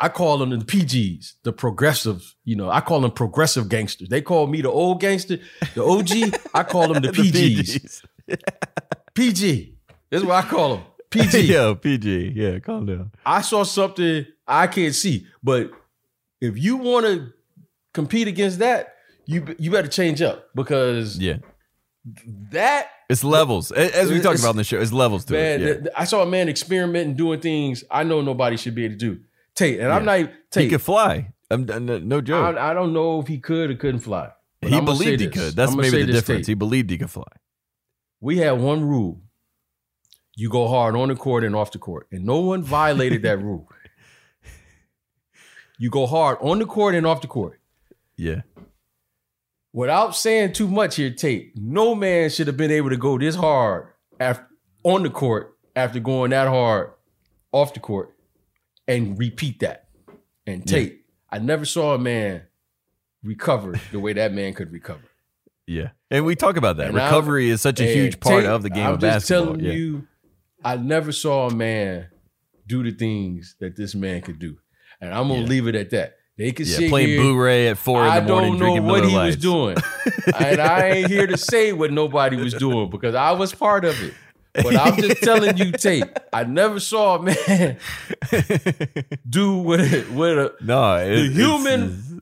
I 0.00 0.08
call 0.08 0.38
them 0.38 0.50
the 0.50 0.58
PGs, 0.58 1.34
the 1.44 1.52
progressive. 1.52 2.34
You 2.44 2.56
know 2.56 2.68
I 2.68 2.80
call 2.80 3.00
them 3.00 3.10
progressive 3.10 3.68
gangsters. 3.68 4.08
They 4.08 4.20
call 4.22 4.46
me 4.46 4.60
the 4.60 4.70
old 4.70 5.00
gangster, 5.00 5.38
the 5.74 5.84
OG. 5.84 6.40
I 6.52 6.62
call 6.62 6.92
them 6.92 7.02
the, 7.02 7.10
the 7.12 7.30
PGs. 7.30 8.04
PG. 9.14 9.76
That's 10.10 10.24
what 10.24 10.44
I 10.44 10.48
call 10.48 10.76
them. 10.76 10.84
PG. 11.10 11.40
Yo, 11.42 11.74
PG. 11.76 12.32
Yeah, 12.34 12.58
calm 12.58 12.86
down. 12.86 13.12
I 13.24 13.40
saw 13.40 13.62
something 13.62 14.26
I 14.46 14.66
can't 14.66 14.94
see, 14.94 15.26
but 15.42 15.70
if 16.40 16.58
you 16.58 16.76
want 16.76 17.06
to 17.06 17.32
compete 17.92 18.28
against 18.28 18.58
that, 18.58 18.93
you 19.26 19.54
you 19.58 19.70
better 19.70 19.88
change 19.88 20.22
up 20.22 20.48
because 20.54 21.18
yeah, 21.18 21.38
that 22.50 22.88
it's 23.08 23.24
levels 23.24 23.72
as 23.72 24.10
we 24.10 24.20
talked 24.20 24.40
about 24.40 24.50
in 24.50 24.56
the 24.56 24.64
show. 24.64 24.80
It's 24.80 24.92
levels 24.92 25.24
to 25.26 25.32
man, 25.32 25.62
it. 25.62 25.80
Yeah. 25.84 25.90
I 25.96 26.04
saw 26.04 26.22
a 26.22 26.26
man 26.26 26.48
experimenting 26.48 27.16
doing 27.16 27.40
things 27.40 27.84
I 27.90 28.04
know 28.04 28.20
nobody 28.20 28.56
should 28.56 28.74
be 28.74 28.84
able 28.84 28.94
to 28.94 28.98
do. 28.98 29.20
Tate, 29.54 29.80
and 29.80 29.88
yeah. 29.88 29.96
I'm 29.96 30.04
not 30.04 30.30
Tate. 30.50 30.64
He 30.64 30.68
could 30.70 30.82
fly. 30.82 31.32
I'm, 31.50 31.66
no 32.08 32.20
joke. 32.20 32.56
I, 32.56 32.70
I, 32.70 32.74
don't 32.74 32.92
know 32.92 33.20
if 33.20 33.28
he 33.28 33.38
could 33.38 33.70
or 33.70 33.76
couldn't 33.76 34.00
fly. 34.00 34.30
He 34.62 34.80
believed 34.80 35.20
he 35.20 35.28
could. 35.28 35.54
That's 35.54 35.74
maybe 35.74 36.04
the 36.04 36.12
difference. 36.12 36.40
Tate. 36.40 36.46
He 36.46 36.54
believed 36.54 36.90
he 36.90 36.98
could 36.98 37.10
fly. 37.10 37.22
We 38.20 38.38
had 38.38 38.52
one 38.52 38.84
rule: 38.84 39.20
you 40.34 40.48
go 40.48 40.68
hard 40.68 40.96
on 40.96 41.08
the 41.08 41.14
court 41.14 41.44
and 41.44 41.54
off 41.54 41.72
the 41.72 41.78
court, 41.78 42.08
and 42.10 42.24
no 42.24 42.40
one 42.40 42.62
violated 42.62 43.22
that 43.22 43.38
rule. 43.42 43.68
You 45.78 45.90
go 45.90 46.06
hard 46.06 46.38
on 46.40 46.58
the 46.58 46.66
court 46.66 46.94
and 46.94 47.06
off 47.06 47.20
the 47.20 47.26
court. 47.26 47.60
Yeah 48.16 48.42
without 49.74 50.16
saying 50.16 50.54
too 50.54 50.68
much 50.68 50.96
here, 50.96 51.10
Tate, 51.10 51.52
no 51.56 51.94
man 51.94 52.30
should 52.30 52.46
have 52.46 52.56
been 52.56 52.70
able 52.70 52.88
to 52.88 52.96
go 52.96 53.18
this 53.18 53.34
hard 53.34 53.88
after, 54.18 54.48
on 54.84 55.02
the 55.02 55.10
court 55.10 55.58
after 55.76 56.00
going 56.00 56.30
that 56.30 56.48
hard 56.48 56.92
off 57.52 57.74
the 57.74 57.80
court 57.80 58.14
and 58.88 59.18
repeat 59.18 59.60
that. 59.60 59.88
And 60.46 60.66
Tate, 60.66 60.92
yeah. 60.92 60.98
I 61.30 61.38
never 61.40 61.66
saw 61.66 61.94
a 61.94 61.98
man 61.98 62.42
recover 63.22 63.78
the 63.90 64.00
way 64.00 64.12
that 64.14 64.32
man 64.32 64.54
could 64.54 64.72
recover. 64.72 65.02
Yeah. 65.66 65.90
And 66.10 66.24
we 66.24 66.36
talk 66.36 66.56
about 66.56 66.76
that. 66.76 66.88
And 66.88 66.94
Recovery 66.94 67.48
I'm, 67.48 67.54
is 67.54 67.62
such 67.62 67.80
a 67.80 67.86
huge 67.86 68.20
part 68.20 68.42
Tate, 68.42 68.50
of 68.50 68.62
the 68.62 68.70
game 68.70 68.86
I'm 68.86 68.94
of 68.94 69.00
basketball. 69.00 69.54
I'm 69.54 69.58
just 69.58 69.60
telling 69.60 69.64
yeah. 69.64 69.72
you, 69.72 70.08
I 70.62 70.76
never 70.76 71.10
saw 71.10 71.48
a 71.48 71.54
man 71.54 72.08
do 72.66 72.82
the 72.82 72.92
things 72.92 73.56
that 73.60 73.76
this 73.76 73.94
man 73.94 74.20
could 74.20 74.38
do. 74.38 74.58
And 75.00 75.12
I'm 75.12 75.28
gonna 75.28 75.40
yeah. 75.40 75.46
leave 75.46 75.66
it 75.66 75.74
at 75.74 75.90
that. 75.90 76.16
They 76.36 76.50
could 76.50 76.66
yeah, 76.66 76.88
playing 76.88 77.08
here. 77.08 77.20
Blu-ray 77.20 77.68
at 77.68 77.78
four 77.78 78.04
in 78.04 78.12
the 78.12 78.22
morning. 78.22 78.54
I 78.54 78.58
don't 78.58 78.58
know 78.58 78.82
what 78.82 79.04
he 79.04 79.14
lights. 79.14 79.36
was 79.36 79.42
doing, 79.42 79.76
and 80.36 80.60
I 80.60 80.88
ain't 80.88 81.08
here 81.08 81.28
to 81.28 81.36
say 81.36 81.72
what 81.72 81.92
nobody 81.92 82.36
was 82.36 82.54
doing 82.54 82.90
because 82.90 83.14
I 83.14 83.32
was 83.32 83.54
part 83.54 83.84
of 83.84 84.00
it. 84.02 84.14
But 84.52 84.76
I'm 84.76 84.96
just 84.96 85.22
telling 85.22 85.56
you, 85.56 85.70
Tate. 85.72 86.04
I 86.32 86.44
never 86.44 86.80
saw 86.80 87.16
a 87.16 87.22
man 87.22 87.76
do 89.28 89.58
what 89.58 89.80
it, 89.80 90.10
what 90.10 90.38
a 90.38 90.52
no 90.60 90.96
it, 90.96 91.16
the 91.16 91.32
human. 91.32 92.20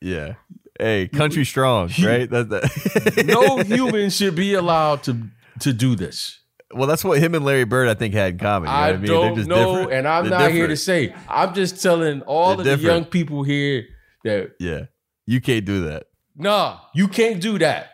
yeah. 0.00 0.34
Hey, 0.78 1.08
country 1.08 1.44
strong, 1.44 1.90
right? 2.02 2.28
That, 2.28 2.48
that. 2.50 3.24
no 3.26 3.58
human 3.58 4.10
should 4.10 4.34
be 4.34 4.54
allowed 4.54 5.04
to 5.04 5.28
to 5.60 5.72
do 5.72 5.94
this. 5.94 6.40
Well, 6.74 6.86
that's 6.86 7.04
what 7.04 7.18
him 7.22 7.34
and 7.34 7.44
Larry 7.44 7.64
Bird, 7.64 7.88
I 7.88 7.94
think, 7.94 8.14
had 8.14 8.32
in 8.32 8.38
common. 8.38 8.68
You 8.68 8.74
know 8.74 8.80
I, 8.80 8.88
I 8.88 8.96
mean? 8.96 9.06
don't 9.06 9.46
know, 9.46 9.76
different. 9.76 9.92
and 9.92 10.08
I'm 10.08 10.24
They're 10.24 10.30
not 10.30 10.38
different. 10.38 10.56
here 10.56 10.66
to 10.68 10.76
say. 10.76 11.14
I'm 11.28 11.54
just 11.54 11.82
telling 11.82 12.22
all 12.22 12.56
They're 12.56 12.58
of 12.60 12.64
different. 12.64 12.82
the 12.82 12.88
young 12.88 13.04
people 13.04 13.42
here 13.42 13.86
that 14.24 14.52
yeah, 14.58 14.86
you 15.26 15.40
can't 15.40 15.64
do 15.64 15.84
that. 15.84 16.06
Nah, 16.36 16.80
you 16.94 17.08
can't 17.08 17.40
do 17.40 17.58
that. 17.58 17.90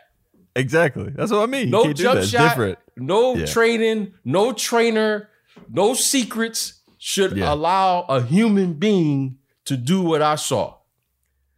Exactly. 0.55 1.11
That's 1.15 1.31
what 1.31 1.41
I 1.41 1.45
mean. 1.45 1.69
No 1.69 1.93
jump 1.93 2.23
shot. 2.23 2.77
No 2.97 3.35
yeah. 3.35 3.45
training. 3.45 4.13
No 4.25 4.51
trainer. 4.51 5.29
No 5.69 5.93
secrets 5.93 6.81
should 6.97 7.37
yeah. 7.37 7.53
allow 7.53 8.01
a 8.01 8.21
human 8.21 8.73
being 8.73 9.37
to 9.65 9.77
do 9.77 10.01
what 10.01 10.21
I 10.21 10.35
saw. 10.35 10.77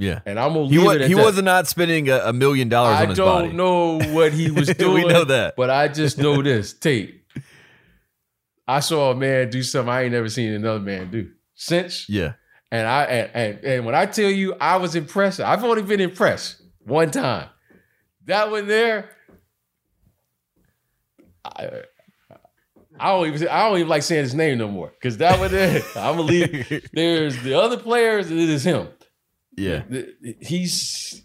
Yeah, 0.03 0.19
and 0.25 0.39
I'm 0.39 0.53
gonna 0.53 0.67
he 0.67 0.77
was, 0.77 1.07
he 1.07 1.13
that. 1.13 1.23
was 1.23 1.41
not 1.41 1.67
spending 1.67 2.09
a, 2.09 2.17
a 2.25 2.33
million 2.33 2.67
dollars 2.69 2.99
on 2.99 3.09
his. 3.09 3.19
I 3.19 3.23
don't 3.23 3.55
know 3.55 3.99
what 4.11 4.33
he 4.33 4.51
was 4.51 4.67
doing. 4.77 5.05
we 5.05 5.09
know 5.09 5.23
that, 5.23 5.55
but 5.55 5.69
I 5.69 5.87
just 5.87 6.17
know 6.17 6.41
this. 6.41 6.73
Tate, 6.73 7.23
I 8.67 8.81
saw 8.81 9.11
a 9.11 9.15
man 9.15 9.49
do 9.49 9.63
something 9.63 9.89
I 9.89 10.03
ain't 10.03 10.11
never 10.11 10.29
seen 10.29 10.51
another 10.51 10.79
man 10.79 11.09
do 11.09 11.31
since. 11.55 12.09
Yeah, 12.09 12.33
and 12.71 12.85
I 12.85 13.03
and, 13.03 13.31
and, 13.33 13.63
and 13.63 13.85
when 13.85 13.95
I 13.95 14.05
tell 14.05 14.29
you 14.29 14.55
I 14.59 14.77
was 14.77 14.95
impressed, 14.95 15.39
I've 15.39 15.63
only 15.63 15.83
been 15.83 16.01
impressed 16.01 16.61
one 16.85 17.09
time. 17.09 17.47
That 18.25 18.51
one 18.51 18.67
there, 18.67 19.09
I, 21.45 21.83
I 22.99 23.09
don't 23.11 23.27
even 23.27 23.47
I 23.47 23.67
don't 23.67 23.77
even 23.77 23.89
like 23.89 24.03
saying 24.03 24.23
his 24.23 24.35
name 24.35 24.57
no 24.57 24.67
more 24.67 24.89
because 24.89 25.17
that 25.17 25.39
one 25.39 25.51
there, 25.51 25.81
I'm 25.95 26.17
gonna 26.17 26.21
leave. 26.23 26.89
There's 26.93 27.41
the 27.41 27.53
other 27.59 27.77
players, 27.77 28.29
and 28.29 28.39
it 28.39 28.49
is 28.49 28.63
him. 28.65 28.87
Yeah, 29.55 29.83
he's 30.39 31.23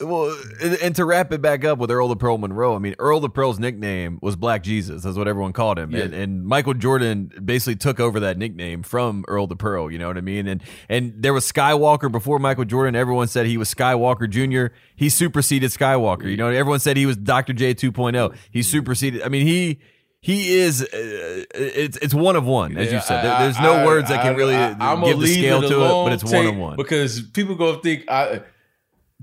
well, 0.00 0.36
and 0.80 0.94
to 0.94 1.04
wrap 1.04 1.32
it 1.32 1.42
back 1.42 1.64
up 1.64 1.78
with 1.78 1.90
Earl 1.90 2.06
the 2.08 2.16
Pearl 2.16 2.38
Monroe. 2.38 2.76
I 2.76 2.78
mean, 2.78 2.94
Earl 2.98 3.18
the 3.18 3.28
Pearl's 3.28 3.58
nickname 3.58 4.20
was 4.22 4.36
Black 4.36 4.62
Jesus. 4.62 5.02
That's 5.02 5.16
what 5.16 5.26
everyone 5.26 5.52
called 5.52 5.78
him, 5.78 5.90
yeah. 5.90 6.04
and, 6.04 6.14
and, 6.14 6.44
Michael 6.44 6.74
Jordan 6.74 7.32
basically 7.44 7.74
took 7.74 7.98
over 7.98 8.20
that 8.20 8.38
nickname 8.38 8.84
from 8.84 9.24
Earl 9.26 9.48
the 9.48 9.56
Pearl. 9.56 9.90
You 9.90 9.98
know 9.98 10.06
what 10.06 10.16
I 10.16 10.20
mean? 10.20 10.46
And 10.46 10.62
and 10.88 11.12
there 11.16 11.32
was 11.32 11.50
Skywalker 11.50 12.10
before 12.10 12.38
Michael 12.38 12.66
Jordan. 12.66 12.94
Everyone 12.94 13.26
said 13.26 13.46
he 13.46 13.56
was 13.56 13.72
Skywalker 13.72 14.30
Junior. 14.30 14.72
He 14.94 15.08
superseded 15.08 15.70
Skywalker. 15.72 16.30
You 16.30 16.36
know, 16.36 16.48
everyone 16.48 16.78
said 16.78 16.96
he 16.96 17.06
was 17.06 17.16
Dr. 17.16 17.52
J 17.52 17.74
2.0. 17.74 18.36
He 18.52 18.62
superseded. 18.62 19.22
I 19.22 19.28
mean, 19.28 19.44
he 19.46 19.80
he 20.24 20.54
is 20.54 20.80
uh, 20.82 21.44
it's 21.54 21.98
it's 21.98 22.14
one 22.14 22.34
of 22.34 22.46
one 22.46 22.78
as 22.78 22.90
you 22.90 22.98
said. 23.00 23.22
There, 23.22 23.38
there's 23.40 23.60
no 23.60 23.74
I, 23.74 23.84
words 23.84 24.08
that 24.08 24.22
can 24.22 24.36
really 24.36 24.56
I, 24.56 25.04
give 25.04 25.20
the 25.20 25.26
scale 25.26 25.62
it 25.62 25.68
to 25.68 25.84
it 25.84 25.88
but 25.88 26.12
it's 26.14 26.24
one 26.24 26.46
of 26.46 26.56
one. 26.56 26.76
because 26.76 27.20
people 27.20 27.56
go 27.56 27.76
think 27.76 28.08
i 28.08 28.40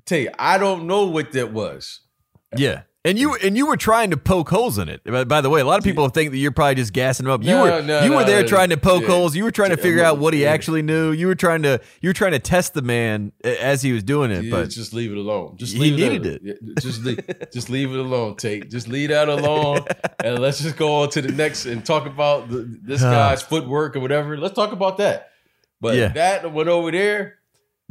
tell 0.05 0.19
you 0.19 0.29
i 0.37 0.59
don't 0.59 0.85
know 0.85 1.07
what 1.07 1.31
that 1.31 1.51
was. 1.51 2.01
Yeah 2.55 2.83
and 3.03 3.17
you 3.17 3.35
and 3.35 3.57
you 3.57 3.65
were 3.65 3.77
trying 3.77 4.11
to 4.11 4.17
poke 4.17 4.49
holes 4.49 4.77
in 4.77 4.87
it. 4.87 5.01
By 5.27 5.41
the 5.41 5.49
way, 5.49 5.59
a 5.61 5.65
lot 5.65 5.79
of 5.79 5.83
people 5.83 6.07
think 6.09 6.31
that 6.31 6.37
you're 6.37 6.51
probably 6.51 6.75
just 6.75 6.93
gassing 6.93 7.25
him 7.25 7.31
up. 7.31 7.41
You 7.43 7.51
no, 7.51 7.61
were 7.63 7.81
no, 7.81 8.03
you 8.03 8.09
no, 8.11 8.17
were 8.17 8.23
there 8.25 8.43
trying 8.45 8.69
to 8.69 8.77
poke 8.77 9.01
yeah. 9.01 9.09
holes. 9.09 9.35
You 9.35 9.43
were 9.43 9.51
trying 9.51 9.71
to 9.71 9.77
figure 9.77 10.03
out 10.03 10.19
what 10.19 10.35
he 10.35 10.45
actually 10.45 10.83
knew. 10.83 11.11
You 11.11 11.25
were 11.27 11.35
trying 11.35 11.63
to 11.63 11.81
you 12.01 12.09
were 12.09 12.13
trying 12.13 12.33
to 12.33 12.39
test 12.39 12.75
the 12.75 12.83
man 12.83 13.31
as 13.43 13.81
he 13.81 13.91
was 13.91 14.03
doing 14.03 14.29
it. 14.29 14.43
Yeah, 14.45 14.51
but 14.51 14.69
just 14.69 14.93
leave 14.93 15.11
it 15.11 15.17
alone. 15.17 15.57
Just 15.57 15.75
leave 15.75 15.97
he 15.97 16.05
it 16.05 16.09
needed 16.21 16.41
it. 16.45 16.79
Just 16.79 17.03
leave, 17.03 17.19
just 17.51 17.69
leave 17.71 17.91
it 17.91 17.99
alone. 17.99 18.35
Tate. 18.35 18.69
Just 18.69 18.87
leave 18.87 19.09
that 19.09 19.29
alone, 19.29 19.85
and 20.23 20.37
let's 20.39 20.61
just 20.61 20.77
go 20.77 21.01
on 21.01 21.09
to 21.09 21.21
the 21.21 21.31
next 21.31 21.65
and 21.65 21.83
talk 21.83 22.05
about 22.05 22.49
the, 22.49 22.79
this 22.83 23.01
guy's 23.15 23.41
footwork 23.41 23.95
or 23.95 23.99
whatever. 23.99 24.37
Let's 24.37 24.53
talk 24.55 24.71
about 24.73 24.97
that 24.97 25.29
But 25.79 25.95
Yeah. 25.95 26.09
that 26.09 26.53
went 26.53 26.69
over 26.69 26.91
there, 26.91 27.39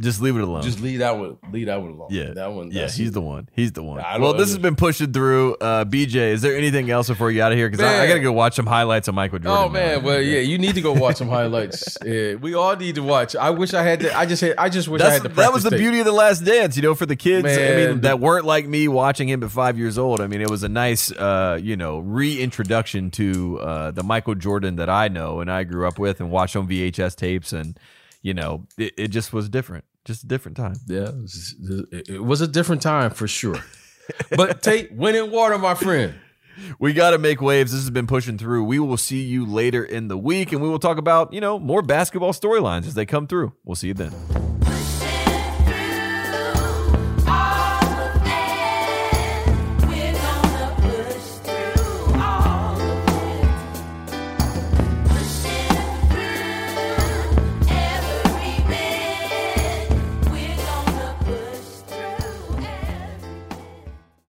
Just 0.01 0.21
leave 0.23 0.37
it 0.37 0.43
alone. 0.43 0.63
just 0.63 0.81
leave 0.81 1.01
that 1.01 1.19
one. 1.19 1.37
Leave 1.53 1.67
that 1.67 1.81
one 1.81 1.91
alone. 1.91 2.09
Yeah. 2.11 2.33
that 2.33 2.53
one. 2.53 2.71
yeah, 2.71 2.89
he's 2.89 3.13
the 3.13 3.21
one. 3.21 3.49
He's 3.53 3.73
the 3.73 3.83
one. 3.83 4.03
Well, 4.21 4.33
this 4.33 4.49
has 4.49 4.59
been 4.59 4.77
pushing 4.77 5.13
through. 5.13 5.57
Uh, 5.57 5.85
BJ, 5.85 6.33
is 6.33 6.43
there 6.43 6.57
anything 6.57 6.91
else 6.91 7.09
before 7.09 7.31
you 7.31 7.37
get 7.39 7.47
out 7.47 7.53
of 7.53 7.59
here? 7.59 7.69
Because 7.69 7.85
I, 7.85 8.05
I 8.05 8.07
got 8.09 8.15
to 8.15 8.21
go 8.21 8.33
watch 8.33 8.55
some 8.55 8.67
highlights 8.67 9.09
of 9.09 9.15
Michael 9.15 9.39
Jordan. 9.39 9.65
Oh 9.65 9.69
man, 9.69 9.99
now. 9.99 10.07
well 10.07 10.21
yeah, 10.21 10.41
you 10.41 10.59
need 10.59 10.75
to 10.75 10.81
go 10.81 10.93
watch 10.93 11.17
some 11.17 11.29
highlights. 11.29 11.99
Yeah, 12.11 12.35
we 12.35 12.55
all 12.55 12.75
need 12.77 12.95
to 12.95 13.03
watch. 13.03 13.37
I 13.37 13.51
wish 13.51 13.75
I 13.75 13.83
had. 13.83 14.01
To, 14.01 14.17
I 14.17 14.25
just 14.25 14.41
had. 14.41 14.55
I 14.57 14.69
just 14.69 14.89
wish 14.89 15.03
I 15.03 15.11
had 15.11 15.23
the. 15.23 15.29
that 15.29 15.53
was 15.53 15.63
the 15.63 15.71
tape. 15.71 15.81
beauty 15.81 16.01
of 16.01 16.07
the 16.07 16.13
Last 16.13 16.45
Dance, 16.45 16.77
you 16.77 16.83
know, 16.83 16.95
for 16.95 17.07
the 17.07 17.15
kids. 17.15 17.47
I 17.47 17.77
mean, 17.77 18.01
that 18.01 18.21
weren't 18.21 18.47
like 18.47 18.67
me 18.67 18.89
watching 18.89 19.29
him 19.29 19.45
at 19.45 19.51
five 19.51 19.79
years 19.79 19.99
old. 19.99 20.21
I 20.21 20.27
mean, 20.27 20.41
it 20.41 20.51
was 20.51 20.63
a 20.63 20.69
nice, 20.69 21.13
uh, 21.13 21.59
you 21.63 21.77
know, 21.77 21.99
reintroduction 21.99 23.11
to 23.13 23.61
uh, 23.61 23.91
the 23.91 24.03
Michael 24.03 24.35
Jordan 24.35 24.77
that 24.77 24.89
I 24.89 25.09
know 25.09 25.41
and 25.41 25.51
I 25.51 25.65
grew 25.65 25.87
up 25.87 25.99
with 25.99 26.21
and 26.21 26.31
watched 26.31 26.57
on 26.57 26.67
VHS 26.69 27.17
tapes, 27.17 27.53
and 27.53 27.79
you 28.23 28.35
know, 28.35 28.67
it, 28.77 28.95
it 28.97 29.09
just 29.09 29.33
was 29.33 29.49
different, 29.49 29.85
just 30.05 30.25
a 30.25 30.27
different 30.27 30.57
time. 30.57 30.75
Yeah, 30.87 31.11
it 31.91 32.23
was, 32.23 32.41
a 32.41 32.49
different 32.49 32.83
time 32.83 33.11
for 33.11 33.29
sure. 33.29 33.63
but 34.37 34.63
Tate, 34.63 34.93
wind 34.93 35.17
and 35.17 35.31
water, 35.31 35.59
my 35.59 35.75
friend. 35.75 36.15
We 36.79 36.93
got 36.93 37.11
to 37.11 37.19
make 37.19 37.41
waves. 37.41 37.73
This 37.73 37.81
has 37.81 37.91
been 37.91 38.07
pushing 38.07 38.37
through. 38.37 38.65
We 38.65 38.79
will 38.79 38.97
see 38.97 39.23
you 39.23 39.47
later 39.47 39.85
in 39.85 40.09
the 40.09 40.19
week, 40.19 40.53
and 40.53 40.61
we 40.61 40.69
will 40.69 40.79
talk 40.79 40.99
about 40.99 41.33
you 41.33 41.41
know 41.41 41.59
more 41.59 41.83
basketball 41.83 42.33
storylines 42.33 42.87
as 42.87 42.95
they 42.95 43.07
come 43.07 43.27
through. 43.27 43.55
We'll 43.65 43.77
see 43.77 43.89
you 43.89 43.95
then. 43.95 44.13